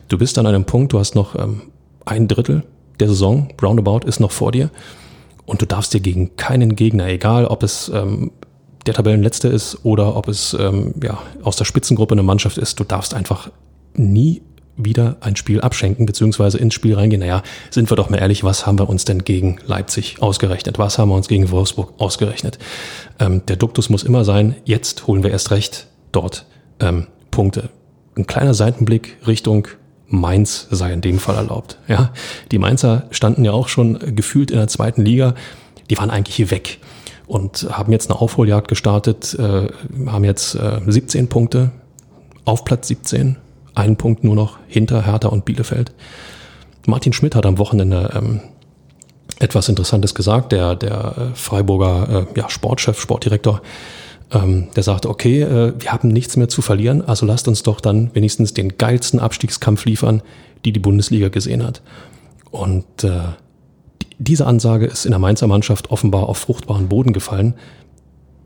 Du 0.09 0.19
bist 0.19 0.39
an 0.39 0.47
einem 0.47 0.65
Punkt, 0.65 0.93
du 0.93 0.99
hast 0.99 1.15
noch 1.15 1.35
ähm, 1.35 1.63
ein 2.05 2.29
Drittel 2.29 2.65
der 3.01 3.09
Saison, 3.09 3.49
roundabout, 3.63 4.07
ist 4.07 4.21
noch 4.21 4.33
vor 4.33 4.53
dir. 4.53 4.71
Und 5.47 5.63
du 5.63 5.67
darfst 5.67 5.95
dir 5.95 6.01
gegen 6.01 6.37
keinen 6.37 6.77
Gegner, 6.77 7.07
egal 7.07 7.47
ob 7.47 7.63
es 7.63 7.91
ähm, 7.95 8.31
der 8.87 8.95
Tabellenletzte 8.95 9.49
ist 9.49 9.79
oder 9.85 10.17
ob 10.17 10.29
es 10.29 10.55
ähm, 10.55 10.95
ja, 11.03 11.19
aus 11.43 11.57
der 11.57 11.65
Spitzengruppe 11.65 12.13
eine 12.13 12.23
Mannschaft 12.23 12.59
ist, 12.59 12.81
du 12.81 12.85
darfst 12.85 13.15
einfach 13.15 13.51
nie 13.95 14.43
wieder 14.79 15.17
ein 15.21 15.37
Spiel 15.37 15.61
abschenken, 15.61 16.07
beziehungsweise 16.07 16.57
ins 16.57 16.75
Spiel 16.75 16.95
reingehen. 16.95 17.21
Naja, 17.21 17.43
sind 17.71 17.91
wir 17.91 17.97
doch 17.97 18.09
mal 18.09 18.19
ehrlich, 18.19 18.45
was 18.45 18.67
haben 18.67 18.79
wir 18.79 18.89
uns 18.89 19.05
denn 19.05 19.25
gegen 19.25 19.59
Leipzig 19.67 20.23
ausgerechnet? 20.23 20.79
Was 20.79 20.99
haben 20.99 21.11
wir 21.11 21.17
uns 21.17 21.29
gegen 21.29 21.51
Wolfsburg 21.51 21.93
ausgerechnet? 21.99 22.59
Ähm, 23.19 23.45
der 23.47 23.57
Duktus 23.57 23.91
muss 23.91 24.05
immer 24.05 24.25
sein, 24.25 24.55
jetzt 24.65 25.07
holen 25.07 25.23
wir 25.23 25.31
erst 25.31 25.51
recht 25.51 25.89
dort 26.13 26.47
ähm, 26.81 27.09
Punkte. 27.31 27.71
Ein 28.17 28.27
kleiner 28.27 28.55
Seitenblick 28.55 29.17
Richtung 29.27 29.69
Mainz 30.07 30.69
sei 30.71 30.93
in 30.93 31.03
dem 31.03 31.19
Fall 31.19 31.37
erlaubt. 31.37 31.79
Ja, 31.87 32.13
die 32.51 32.59
Mainzer 32.59 33.05
standen 33.11 33.45
ja 33.45 33.53
auch 33.53 33.69
schon 33.69 33.99
gefühlt 34.17 34.51
in 34.51 34.57
der 34.57 34.69
zweiten 34.69 35.03
Liga. 35.03 35.35
Die 35.91 35.99
waren 35.99 36.11
eigentlich 36.11 36.37
hier 36.37 36.51
weg 36.51 36.79
und 37.27 37.69
haben 37.71 37.93
jetzt 37.93 38.11
eine 38.11 38.19
Aufholjagd 38.21 38.69
gestartet, 38.69 39.35
äh, 39.39 39.69
haben 40.07 40.25
jetzt 40.25 40.55
äh, 40.55 40.81
17 40.87 41.29
Punkte 41.29 41.71
auf 42.45 42.65
Platz 42.65 42.89
17 42.89 43.37
einen 43.79 43.97
Punkt 43.97 44.25
nur 44.25 44.35
noch 44.35 44.59
hinter 44.67 45.07
Hertha 45.07 45.29
und 45.29 45.45
Bielefeld. 45.45 45.93
Martin 46.87 47.13
Schmidt 47.13 47.35
hat 47.35 47.47
am 47.47 47.59
Wochenende 47.59 48.13
ähm, 48.15 48.41
etwas 49.39 49.69
Interessantes 49.69 50.15
gesagt, 50.15 50.53
der, 50.53 50.75
der 50.75 51.15
äh, 51.17 51.35
Freiburger 51.35 52.27
äh, 52.35 52.39
ja, 52.39 52.49
Sportchef, 52.49 53.01
Sportdirektor, 53.01 53.63
ähm, 54.33 54.69
der 54.75 54.83
sagte, 54.83 55.09
okay, 55.09 55.43
äh, 55.43 55.75
wir 55.79 55.93
haben 55.93 56.09
nichts 56.09 56.37
mehr 56.37 56.49
zu 56.49 56.63
verlieren, 56.63 57.07
also 57.07 57.25
lasst 57.25 57.49
uns 57.49 57.63
doch 57.63 57.81
dann 57.81 58.15
wenigstens 58.15 58.55
den 58.55 58.77
geilsten 58.77 59.21
Abstiegskampf 59.21 59.85
liefern, 59.85 60.23
die 60.65 60.73
die 60.73 60.81
Bundesliga 60.81 61.29
gesehen 61.29 61.65
hat. 61.65 61.83
Und 62.51 63.05
äh, 63.05 63.21
diese 64.19 64.47
Ansage 64.47 64.87
ist 64.87 65.05
in 65.05 65.13
der 65.13 65.21
Mainzer 65.21 65.47
Mannschaft 65.47 65.91
offenbar 65.91 66.29
auf 66.29 66.39
fruchtbaren 66.39 66.89
Boden 66.89 67.13
gefallen. 67.13 67.55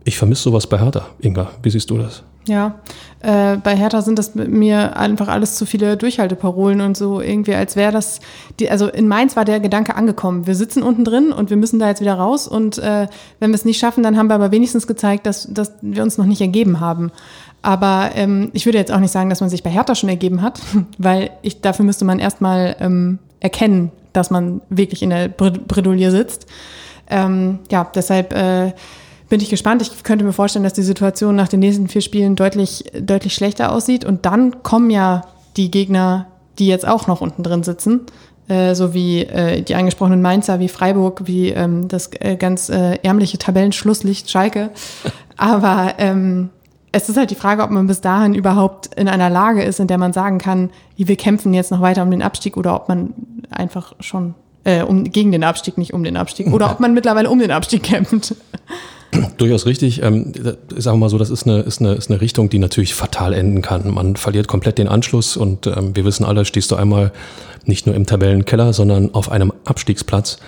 Ich 0.04 0.18
vermisse 0.18 0.42
sowas 0.42 0.66
bei 0.66 0.78
Hertha. 0.78 1.06
Inga, 1.20 1.50
wie 1.62 1.70
siehst 1.70 1.90
du 1.90 1.98
das? 1.98 2.24
Ja, 2.48 2.80
äh, 3.20 3.56
bei 3.56 3.76
Hertha 3.76 4.02
sind 4.02 4.18
das 4.18 4.34
mit 4.34 4.50
mir 4.50 4.96
einfach 4.96 5.28
alles 5.28 5.54
zu 5.54 5.64
viele 5.64 5.96
Durchhalteparolen 5.96 6.80
und 6.80 6.96
so 6.96 7.20
irgendwie, 7.20 7.54
als 7.54 7.76
wäre 7.76 7.92
das, 7.92 8.18
die, 8.58 8.68
also 8.68 8.88
in 8.88 9.06
Mainz 9.06 9.36
war 9.36 9.44
der 9.44 9.60
Gedanke 9.60 9.94
angekommen. 9.94 10.46
Wir 10.46 10.56
sitzen 10.56 10.82
unten 10.82 11.04
drin 11.04 11.30
und 11.32 11.50
wir 11.50 11.56
müssen 11.56 11.78
da 11.78 11.88
jetzt 11.88 12.00
wieder 12.00 12.14
raus 12.14 12.48
und 12.48 12.78
äh, 12.78 13.06
wenn 13.38 13.50
wir 13.50 13.54
es 13.54 13.64
nicht 13.64 13.78
schaffen, 13.78 14.02
dann 14.02 14.16
haben 14.16 14.26
wir 14.26 14.34
aber 14.34 14.50
wenigstens 14.50 14.88
gezeigt, 14.88 15.24
dass, 15.26 15.46
dass 15.52 15.72
wir 15.82 16.02
uns 16.02 16.18
noch 16.18 16.26
nicht 16.26 16.40
ergeben 16.40 16.80
haben. 16.80 17.12
Aber 17.62 18.10
ähm, 18.14 18.50
ich 18.54 18.66
würde 18.66 18.78
jetzt 18.78 18.90
auch 18.90 18.98
nicht 18.98 19.12
sagen, 19.12 19.30
dass 19.30 19.40
man 19.40 19.50
sich 19.50 19.62
bei 19.62 19.70
Hertha 19.70 19.94
schon 19.94 20.08
ergeben 20.08 20.42
hat, 20.42 20.60
weil 20.98 21.30
ich, 21.42 21.60
dafür 21.60 21.84
müsste 21.84 22.04
man 22.04 22.18
erstmal 22.18 22.74
ähm, 22.80 23.20
erkennen, 23.38 23.92
dass 24.12 24.30
man 24.30 24.62
wirklich 24.68 25.02
in 25.02 25.10
der 25.10 25.28
Bredouille 25.28 26.10
sitzt. 26.10 26.46
Ähm, 27.08 27.60
ja, 27.70 27.88
deshalb 27.94 28.32
äh, 28.32 28.72
bin 29.32 29.40
ich 29.40 29.48
gespannt. 29.48 29.80
Ich 29.80 30.02
könnte 30.02 30.26
mir 30.26 30.34
vorstellen, 30.34 30.62
dass 30.62 30.74
die 30.74 30.82
Situation 30.82 31.34
nach 31.34 31.48
den 31.48 31.60
nächsten 31.60 31.88
vier 31.88 32.02
Spielen 32.02 32.36
deutlich, 32.36 32.84
deutlich 33.00 33.32
schlechter 33.32 33.72
aussieht. 33.72 34.04
Und 34.04 34.26
dann 34.26 34.62
kommen 34.62 34.90
ja 34.90 35.22
die 35.56 35.70
Gegner, 35.70 36.26
die 36.58 36.66
jetzt 36.66 36.86
auch 36.86 37.06
noch 37.06 37.22
unten 37.22 37.42
drin 37.42 37.62
sitzen, 37.62 38.02
äh, 38.48 38.74
so 38.74 38.92
wie 38.92 39.22
äh, 39.22 39.62
die 39.62 39.74
angesprochenen 39.74 40.20
Mainzer, 40.20 40.60
wie 40.60 40.68
Freiburg, 40.68 41.22
wie 41.24 41.48
ähm, 41.48 41.88
das 41.88 42.10
äh, 42.20 42.36
ganz 42.36 42.68
äh, 42.68 42.96
ärmliche 42.96 43.38
Tabellenschlusslicht 43.38 44.30
Schalke. 44.30 44.68
Aber 45.38 45.94
ähm, 45.96 46.50
es 46.92 47.08
ist 47.08 47.16
halt 47.16 47.30
die 47.30 47.34
Frage, 47.34 47.62
ob 47.62 47.70
man 47.70 47.86
bis 47.86 48.02
dahin 48.02 48.34
überhaupt 48.34 48.94
in 48.96 49.08
einer 49.08 49.30
Lage 49.30 49.62
ist, 49.62 49.80
in 49.80 49.86
der 49.86 49.96
man 49.96 50.12
sagen 50.12 50.36
kann, 50.36 50.68
wir 50.98 51.16
kämpfen 51.16 51.54
jetzt 51.54 51.70
noch 51.70 51.80
weiter 51.80 52.02
um 52.02 52.10
den 52.10 52.20
Abstieg 52.20 52.58
oder 52.58 52.76
ob 52.76 52.90
man 52.90 53.14
einfach 53.48 53.94
schon 54.00 54.34
äh, 54.64 54.82
um, 54.82 55.04
gegen 55.04 55.32
den 55.32 55.42
Abstieg, 55.42 55.78
nicht 55.78 55.94
um 55.94 56.04
den 56.04 56.18
Abstieg, 56.18 56.52
oder 56.52 56.70
ob 56.70 56.80
man 56.80 56.92
mittlerweile 56.92 57.30
um 57.30 57.38
den 57.38 57.50
Abstieg 57.50 57.82
kämpft. 57.82 58.34
Durchaus 59.36 59.66
richtig. 59.66 60.02
Ähm, 60.02 60.32
sagen 60.76 60.96
wir 60.96 61.04
mal 61.04 61.08
so, 61.08 61.18
das 61.18 61.30
ist 61.30 61.46
eine, 61.46 61.60
ist, 61.60 61.80
eine, 61.80 61.94
ist 61.94 62.10
eine 62.10 62.20
Richtung, 62.20 62.48
die 62.48 62.58
natürlich 62.58 62.94
fatal 62.94 63.32
enden 63.32 63.62
kann. 63.62 63.92
Man 63.92 64.16
verliert 64.16 64.48
komplett 64.48 64.78
den 64.78 64.88
Anschluss 64.88 65.36
und 65.36 65.66
ähm, 65.66 65.94
wir 65.94 66.04
wissen 66.04 66.24
alle, 66.24 66.44
stehst 66.44 66.70
du 66.70 66.76
einmal 66.76 67.12
nicht 67.64 67.86
nur 67.86 67.94
im 67.94 68.06
Tabellenkeller, 68.06 68.72
sondern 68.72 69.14
auf 69.14 69.30
einem 69.30 69.52
Abstiegsplatz, 69.64 70.38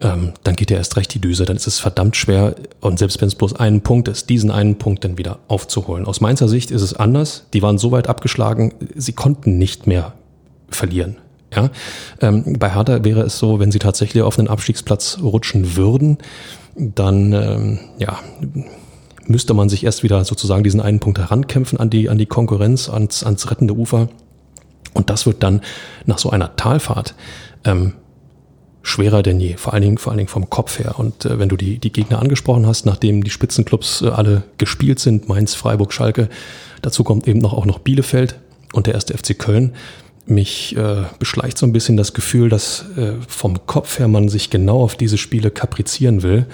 ähm, 0.00 0.32
dann 0.42 0.56
geht 0.56 0.70
dir 0.70 0.76
erst 0.76 0.96
recht 0.96 1.12
die 1.14 1.20
Düse. 1.20 1.44
Dann 1.44 1.56
ist 1.56 1.66
es 1.66 1.80
verdammt 1.80 2.16
schwer 2.16 2.54
und 2.80 2.98
selbst 2.98 3.20
wenn 3.20 3.28
es 3.28 3.34
bloß 3.34 3.54
einen 3.56 3.80
Punkt 3.80 4.08
ist, 4.08 4.28
diesen 4.28 4.50
einen 4.50 4.76
Punkt 4.76 5.04
dann 5.04 5.18
wieder 5.18 5.38
aufzuholen. 5.48 6.04
Aus 6.04 6.20
Mainzer 6.20 6.48
Sicht 6.48 6.70
ist 6.70 6.82
es 6.82 6.94
anders. 6.94 7.44
Die 7.52 7.62
waren 7.62 7.78
so 7.78 7.90
weit 7.90 8.08
abgeschlagen, 8.08 8.74
sie 8.94 9.12
konnten 9.12 9.58
nicht 9.58 9.86
mehr 9.86 10.12
verlieren. 10.68 11.16
Ja? 11.54 11.70
Ähm, 12.20 12.56
bei 12.58 12.74
Hertha 12.74 13.04
wäre 13.04 13.22
es 13.22 13.38
so, 13.38 13.60
wenn 13.60 13.72
sie 13.72 13.78
tatsächlich 13.78 14.22
auf 14.22 14.38
einen 14.38 14.48
Abstiegsplatz 14.48 15.18
rutschen 15.22 15.76
würden, 15.76 16.18
dann 16.76 17.32
ähm, 17.32 17.78
ja, 17.98 18.18
müsste 19.26 19.54
man 19.54 19.68
sich 19.68 19.84
erst 19.84 20.02
wieder 20.02 20.24
sozusagen 20.24 20.64
diesen 20.64 20.80
einen 20.80 21.00
Punkt 21.00 21.18
herankämpfen 21.18 21.78
an 21.78 21.90
die, 21.90 22.08
an 22.08 22.18
die 22.18 22.26
Konkurrenz, 22.26 22.88
ans, 22.88 23.24
ans 23.24 23.50
rettende 23.50 23.74
Ufer. 23.74 24.08
Und 24.92 25.10
das 25.10 25.26
wird 25.26 25.42
dann 25.42 25.60
nach 26.06 26.18
so 26.18 26.30
einer 26.30 26.56
Talfahrt 26.56 27.14
ähm, 27.64 27.94
schwerer 28.82 29.22
denn 29.22 29.40
je, 29.40 29.56
vor 29.56 29.72
allen 29.72 29.82
Dingen, 29.82 29.98
vor 29.98 30.12
allen 30.12 30.18
Dingen 30.18 30.28
vom 30.28 30.50
Kopf 30.50 30.78
her. 30.78 30.98
Und 30.98 31.24
äh, 31.24 31.38
wenn 31.38 31.48
du 31.48 31.56
die, 31.56 31.78
die 31.78 31.92
Gegner 31.92 32.20
angesprochen 32.20 32.66
hast, 32.66 32.86
nachdem 32.86 33.24
die 33.24 33.30
Spitzenclubs 33.30 34.02
äh, 34.02 34.08
alle 34.08 34.44
gespielt 34.58 35.00
sind, 35.00 35.28
Mainz, 35.28 35.54
Freiburg, 35.54 35.92
Schalke, 35.92 36.28
dazu 36.82 37.02
kommt 37.02 37.26
eben 37.26 37.40
noch 37.40 37.54
auch 37.54 37.66
noch 37.66 37.78
Bielefeld 37.78 38.38
und 38.72 38.86
der 38.86 38.94
erste 38.94 39.16
FC 39.16 39.38
Köln, 39.38 39.72
mich 40.26 40.76
äh, 40.76 41.04
beschleicht 41.18 41.58
so 41.58 41.66
ein 41.66 41.72
bisschen 41.72 41.96
das 41.96 42.14
Gefühl, 42.14 42.48
dass 42.48 42.84
äh, 42.96 43.12
vom 43.28 43.66
Kopf 43.66 43.98
her 43.98 44.08
man 44.08 44.28
sich 44.28 44.50
genau 44.50 44.82
auf 44.82 44.96
diese 44.96 45.18
Spiele 45.18 45.50
kaprizieren 45.50 46.22
will, 46.22 46.46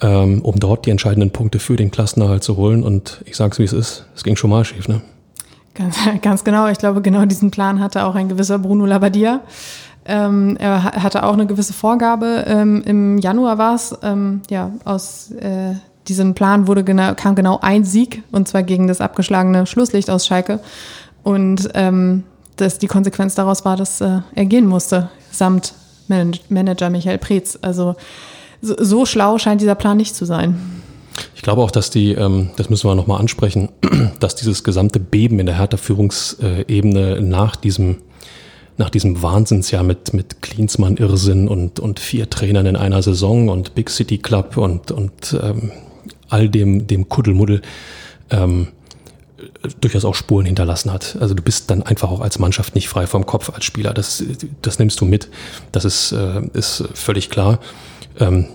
ähm, 0.00 0.42
um 0.42 0.60
dort 0.60 0.86
die 0.86 0.90
entscheidenden 0.90 1.30
Punkte 1.30 1.58
für 1.58 1.76
den 1.76 1.90
Klassenerhalt 1.90 2.44
zu 2.44 2.56
holen. 2.56 2.82
Und 2.82 3.22
ich 3.24 3.36
sage 3.36 3.52
es, 3.52 3.58
wie 3.58 3.64
es 3.64 3.72
ist, 3.72 4.06
es 4.14 4.24
ging 4.24 4.36
schon 4.36 4.50
mal 4.50 4.64
schief, 4.64 4.88
ne? 4.88 5.00
Ganz, 5.74 5.96
ganz 6.22 6.44
genau. 6.44 6.68
Ich 6.68 6.78
glaube, 6.78 7.02
genau 7.02 7.24
diesen 7.26 7.50
Plan 7.50 7.80
hatte 7.80 8.04
auch 8.04 8.14
ein 8.14 8.28
gewisser 8.28 8.58
Bruno 8.58 8.86
Labbadia. 8.86 9.40
Ähm, 10.06 10.56
er 10.58 10.84
hatte 10.84 11.24
auch 11.24 11.32
eine 11.32 11.46
gewisse 11.46 11.72
Vorgabe. 11.72 12.44
Ähm, 12.46 12.82
Im 12.84 13.18
Januar 13.18 13.58
war 13.58 13.74
es, 13.74 13.94
ähm, 14.02 14.40
ja, 14.48 14.70
aus 14.84 15.32
äh, 15.32 15.74
diesem 16.08 16.34
Plan 16.34 16.66
wurde 16.66 16.84
genau, 16.84 17.14
kam 17.14 17.34
genau 17.34 17.58
ein 17.60 17.84
Sieg, 17.84 18.22
und 18.30 18.46
zwar 18.46 18.62
gegen 18.62 18.86
das 18.86 19.00
abgeschlagene 19.00 19.66
Schlusslicht 19.66 20.08
aus 20.08 20.26
Schalke. 20.26 20.60
Und 21.24 21.68
ähm, 21.74 22.22
dass 22.56 22.78
die 22.78 22.86
Konsequenz 22.86 23.34
daraus 23.34 23.64
war, 23.64 23.76
dass 23.76 24.00
äh, 24.00 24.20
er 24.34 24.44
gehen 24.46 24.66
musste, 24.66 25.10
samt 25.30 25.74
Man 26.08 26.32
Manager 26.48 26.90
Michael 26.90 27.18
Preetz. 27.18 27.58
Also 27.62 27.96
so, 28.62 28.74
so, 28.78 29.06
schlau 29.06 29.38
scheint 29.38 29.60
dieser 29.60 29.74
Plan 29.74 29.96
nicht 29.96 30.14
zu 30.16 30.24
sein. 30.24 30.82
Ich 31.34 31.42
glaube 31.42 31.62
auch, 31.62 31.70
dass 31.70 31.90
die, 31.90 32.12
ähm, 32.12 32.50
das 32.56 32.70
müssen 32.70 32.88
wir 32.88 32.94
nochmal 32.94 33.20
ansprechen, 33.20 33.68
dass 34.20 34.34
dieses 34.34 34.64
gesamte 34.64 35.00
Beben 35.00 35.38
in 35.38 35.46
der 35.46 35.58
Hertha-Führungsebene 35.58 37.20
nach 37.20 37.56
diesem 37.56 37.98
nach 38.78 38.90
diesem 38.90 39.22
Wahnsinnsjahr 39.22 39.82
mit, 39.82 40.12
mit 40.12 40.42
Klinsmann 40.42 40.98
Irrsinn 40.98 41.48
und, 41.48 41.80
und 41.80 41.98
vier 41.98 42.28
Trainern 42.28 42.66
in 42.66 42.76
einer 42.76 43.00
Saison 43.00 43.48
und 43.48 43.74
Big 43.74 43.88
City 43.88 44.18
Club 44.18 44.58
und, 44.58 44.90
und 44.90 45.34
ähm, 45.42 45.72
all 46.28 46.48
dem, 46.48 46.86
dem 46.86 47.08
Kuddelmuddel 47.08 47.62
ähm, 48.30 48.68
durchaus 49.80 50.04
auch 50.04 50.14
Spuren 50.14 50.46
hinterlassen 50.46 50.92
hat. 50.92 51.16
Also 51.20 51.34
du 51.34 51.42
bist 51.42 51.70
dann 51.70 51.82
einfach 51.82 52.10
auch 52.10 52.20
als 52.20 52.38
Mannschaft 52.38 52.74
nicht 52.74 52.88
frei 52.88 53.06
vom 53.06 53.26
Kopf 53.26 53.50
als 53.50 53.64
Spieler. 53.64 53.92
Das, 53.92 54.22
das 54.62 54.78
nimmst 54.78 55.00
du 55.00 55.04
mit. 55.04 55.28
Das 55.72 55.84
ist, 55.84 56.12
äh, 56.12 56.42
ist 56.52 56.84
völlig 56.94 57.30
klar. 57.30 57.58
Ähm, 58.18 58.46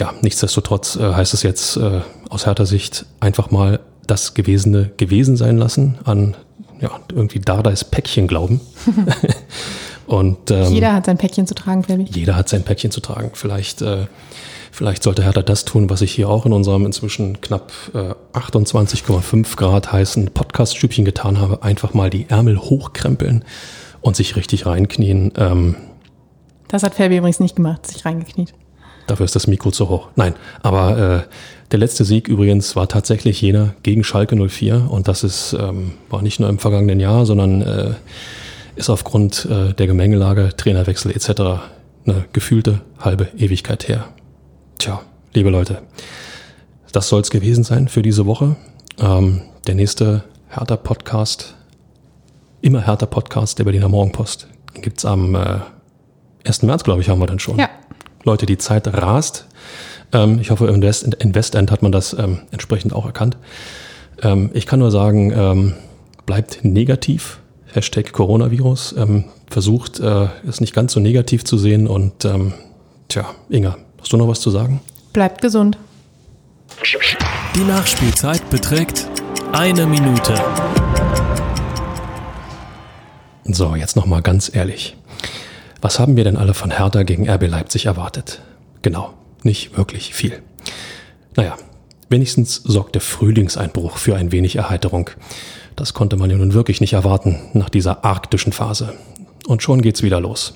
ja, 0.00 0.14
nichtsdestotrotz 0.22 0.96
äh, 0.96 1.14
heißt 1.14 1.34
es 1.34 1.42
jetzt 1.42 1.76
äh, 1.76 2.00
aus 2.28 2.46
härter 2.46 2.66
Sicht 2.66 3.06
einfach 3.20 3.50
mal 3.50 3.80
das 4.06 4.34
Gewesene 4.34 4.90
gewesen 4.96 5.36
sein 5.36 5.58
lassen, 5.58 5.98
an 6.04 6.36
ja, 6.80 6.90
irgendwie 7.12 7.40
Dardais 7.40 7.84
Päckchen 7.84 8.26
glauben. 8.26 8.60
Und, 10.06 10.50
ähm, 10.50 10.72
jeder 10.72 10.94
hat 10.94 11.06
sein 11.06 11.18
Päckchen 11.18 11.46
zu 11.46 11.54
tragen, 11.54 11.82
Fabi. 11.82 12.04
Jeder 12.04 12.34
hat 12.34 12.48
sein 12.48 12.62
Päckchen 12.62 12.90
zu 12.90 13.00
tragen. 13.00 13.30
Vielleicht 13.34 13.82
äh, 13.82 14.06
Vielleicht 14.70 15.02
sollte 15.02 15.24
Hertha 15.24 15.42
das 15.42 15.64
tun, 15.64 15.90
was 15.90 16.02
ich 16.02 16.12
hier 16.12 16.28
auch 16.28 16.46
in 16.46 16.52
unserem 16.52 16.86
inzwischen 16.86 17.40
knapp 17.40 17.72
äh, 17.94 18.14
28,5 18.38 19.56
Grad 19.56 19.92
heißen 19.92 20.30
Podcast-Stübchen 20.32 21.04
getan 21.04 21.40
habe. 21.40 21.62
Einfach 21.62 21.94
mal 21.94 22.10
die 22.10 22.26
Ärmel 22.28 22.58
hochkrempeln 22.58 23.44
und 24.00 24.16
sich 24.16 24.36
richtig 24.36 24.66
reinknien. 24.66 25.32
Ähm, 25.36 25.76
das 26.68 26.82
hat 26.82 26.94
Fabi 26.94 27.16
übrigens 27.16 27.40
nicht 27.40 27.56
gemacht, 27.56 27.86
sich 27.86 28.04
reingekniet. 28.04 28.54
Dafür 29.06 29.24
ist 29.24 29.34
das 29.34 29.46
Mikro 29.46 29.70
zu 29.70 29.88
hoch. 29.88 30.08
Nein, 30.16 30.34
aber 30.62 31.24
äh, 31.26 31.34
der 31.70 31.78
letzte 31.78 32.04
Sieg 32.04 32.28
übrigens 32.28 32.76
war 32.76 32.88
tatsächlich 32.88 33.40
jener 33.40 33.74
gegen 33.82 34.04
Schalke 34.04 34.36
04 34.36 34.86
und 34.90 35.08
das 35.08 35.24
ist, 35.24 35.56
ähm, 35.58 35.92
war 36.10 36.20
nicht 36.20 36.40
nur 36.40 36.48
im 36.50 36.58
vergangenen 36.58 37.00
Jahr, 37.00 37.24
sondern 37.24 37.62
äh, 37.62 37.94
ist 38.76 38.90
aufgrund 38.90 39.46
äh, 39.46 39.72
der 39.72 39.86
Gemengelage, 39.86 40.50
Trainerwechsel 40.56 41.10
etc. 41.10 41.30
eine 42.06 42.24
gefühlte 42.34 42.82
halbe 43.00 43.28
Ewigkeit 43.36 43.88
her. 43.88 44.08
Tja, 44.78 45.02
liebe 45.34 45.50
Leute, 45.50 45.82
das 46.92 47.08
soll 47.08 47.20
es 47.20 47.30
gewesen 47.30 47.64
sein 47.64 47.88
für 47.88 48.00
diese 48.00 48.26
Woche. 48.26 48.54
Ähm, 49.00 49.42
der 49.66 49.74
nächste 49.74 50.22
Hertha-Podcast, 50.50 51.56
immer 52.60 52.86
Hertha-Podcast 52.86 53.58
der 53.58 53.64
Berliner 53.64 53.88
Morgenpost, 53.88 54.46
gibt 54.74 54.98
es 54.98 55.04
am 55.04 55.34
äh, 55.34 55.58
1. 56.44 56.62
März, 56.62 56.84
glaube 56.84 57.00
ich, 57.00 57.08
haben 57.08 57.18
wir 57.18 57.26
dann 57.26 57.40
schon. 57.40 57.58
Ja. 57.58 57.68
Leute, 58.22 58.46
die 58.46 58.56
Zeit 58.56 58.86
rast. 58.86 59.48
Ähm, 60.12 60.38
ich 60.38 60.52
hoffe, 60.52 60.68
im 60.68 60.80
West, 60.80 61.02
in 61.12 61.34
Westend 61.34 61.72
hat 61.72 61.82
man 61.82 61.90
das 61.90 62.12
ähm, 62.12 62.42
entsprechend 62.52 62.92
auch 62.92 63.04
erkannt. 63.04 63.36
Ähm, 64.22 64.50
ich 64.54 64.66
kann 64.66 64.78
nur 64.78 64.92
sagen, 64.92 65.32
ähm, 65.34 65.74
bleibt 66.24 66.60
negativ. 66.62 67.40
Hashtag 67.72 68.12
Coronavirus. 68.12 68.94
Ähm, 68.96 69.24
versucht, 69.50 69.98
äh, 69.98 70.28
es 70.46 70.60
nicht 70.60 70.72
ganz 70.72 70.92
so 70.92 71.00
negativ 71.00 71.44
zu 71.44 71.58
sehen. 71.58 71.88
Und 71.88 72.28
tja, 73.08 73.26
Inga, 73.48 73.76
Hast 74.00 74.12
du 74.12 74.16
noch 74.16 74.28
was 74.28 74.40
zu 74.40 74.50
sagen? 74.50 74.80
Bleibt 75.12 75.40
gesund. 75.40 75.76
Die 77.54 77.64
Nachspielzeit 77.64 78.48
beträgt 78.50 79.08
eine 79.52 79.86
Minute. 79.86 80.34
So, 83.44 83.74
jetzt 83.74 83.96
noch 83.96 84.06
mal 84.06 84.22
ganz 84.22 84.54
ehrlich. 84.54 84.96
Was 85.80 85.98
haben 85.98 86.16
wir 86.16 86.24
denn 86.24 86.36
alle 86.36 86.54
von 86.54 86.70
Hertha 86.70 87.02
gegen 87.02 87.28
RB 87.28 87.48
Leipzig 87.48 87.86
erwartet? 87.86 88.42
Genau, 88.82 89.14
nicht 89.42 89.76
wirklich 89.76 90.14
viel. 90.14 90.42
Naja, 91.36 91.56
wenigstens 92.08 92.56
sorgt 92.56 92.94
der 92.94 93.02
Frühlingseinbruch 93.02 93.96
für 93.96 94.16
ein 94.16 94.32
wenig 94.32 94.56
Erheiterung. 94.56 95.10
Das 95.76 95.94
konnte 95.94 96.16
man 96.16 96.30
ja 96.30 96.36
nun 96.36 96.54
wirklich 96.54 96.80
nicht 96.80 96.92
erwarten 96.92 97.38
nach 97.52 97.68
dieser 97.68 98.04
arktischen 98.04 98.52
Phase. 98.52 98.94
Und 99.46 99.62
schon 99.62 99.82
geht's 99.82 100.02
wieder 100.02 100.20
los. 100.20 100.54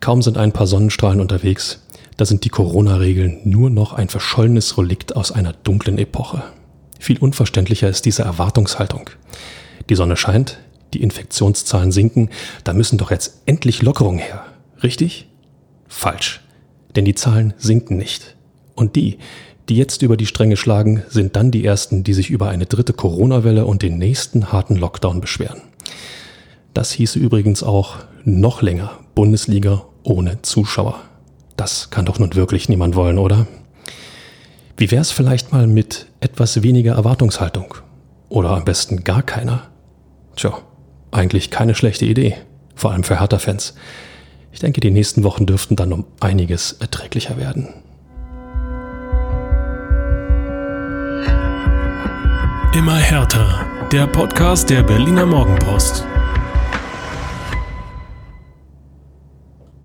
Kaum 0.00 0.22
sind 0.22 0.36
ein 0.36 0.52
paar 0.52 0.66
Sonnenstrahlen 0.66 1.20
unterwegs, 1.20 1.85
da 2.16 2.24
sind 2.24 2.44
die 2.44 2.48
Corona-Regeln 2.48 3.40
nur 3.44 3.70
noch 3.70 3.92
ein 3.92 4.08
verschollenes 4.08 4.78
Relikt 4.78 5.16
aus 5.16 5.32
einer 5.32 5.52
dunklen 5.52 5.98
Epoche. 5.98 6.42
Viel 6.98 7.18
unverständlicher 7.18 7.88
ist 7.88 8.06
diese 8.06 8.22
Erwartungshaltung. 8.22 9.10
Die 9.88 9.94
Sonne 9.94 10.16
scheint, 10.16 10.58
die 10.94 11.02
Infektionszahlen 11.02 11.92
sinken, 11.92 12.30
da 12.64 12.72
müssen 12.72 12.98
doch 12.98 13.10
jetzt 13.10 13.42
endlich 13.44 13.82
Lockerungen 13.82 14.18
her. 14.18 14.44
Richtig? 14.82 15.28
Falsch. 15.88 16.40
Denn 16.94 17.04
die 17.04 17.14
Zahlen 17.14 17.52
sinken 17.58 17.98
nicht. 17.98 18.34
Und 18.74 18.96
die, 18.96 19.18
die 19.68 19.76
jetzt 19.76 20.02
über 20.02 20.16
die 20.16 20.26
Stränge 20.26 20.56
schlagen, 20.56 21.02
sind 21.08 21.36
dann 21.36 21.50
die 21.50 21.64
ersten, 21.64 22.04
die 22.04 22.14
sich 22.14 22.30
über 22.30 22.48
eine 22.48 22.66
dritte 22.66 22.92
Corona-Welle 22.92 23.66
und 23.66 23.82
den 23.82 23.98
nächsten 23.98 24.52
harten 24.52 24.76
Lockdown 24.76 25.20
beschweren. 25.20 25.60
Das 26.72 26.92
hieße 26.92 27.18
übrigens 27.18 27.62
auch 27.62 27.96
noch 28.24 28.62
länger 28.62 28.98
Bundesliga 29.14 29.84
ohne 30.02 30.42
Zuschauer. 30.42 31.00
Das 31.56 31.90
kann 31.90 32.04
doch 32.04 32.18
nun 32.18 32.34
wirklich 32.34 32.68
niemand 32.68 32.94
wollen, 32.96 33.18
oder? 33.18 33.46
Wie 34.76 34.90
wär's 34.90 35.10
vielleicht 35.10 35.52
mal 35.52 35.66
mit 35.66 36.06
etwas 36.20 36.62
weniger 36.62 36.94
Erwartungshaltung? 36.94 37.74
Oder 38.28 38.50
am 38.50 38.64
besten 38.64 39.04
gar 39.04 39.22
keiner? 39.22 39.68
Tja, 40.36 40.58
eigentlich 41.10 41.50
keine 41.50 41.74
schlechte 41.74 42.04
Idee. 42.04 42.36
Vor 42.74 42.92
allem 42.92 43.04
für 43.04 43.20
Hertha-Fans. 43.20 43.74
Ich 44.52 44.60
denke, 44.60 44.80
die 44.80 44.90
nächsten 44.90 45.24
Wochen 45.24 45.46
dürften 45.46 45.76
dann 45.76 45.92
um 45.92 46.04
einiges 46.20 46.72
erträglicher 46.72 47.38
werden. 47.38 47.68
Immer 52.74 52.96
härter. 52.96 53.64
Der 53.92 54.06
Podcast 54.06 54.68
der 54.68 54.82
Berliner 54.82 55.24
Morgenpost. 55.24 56.04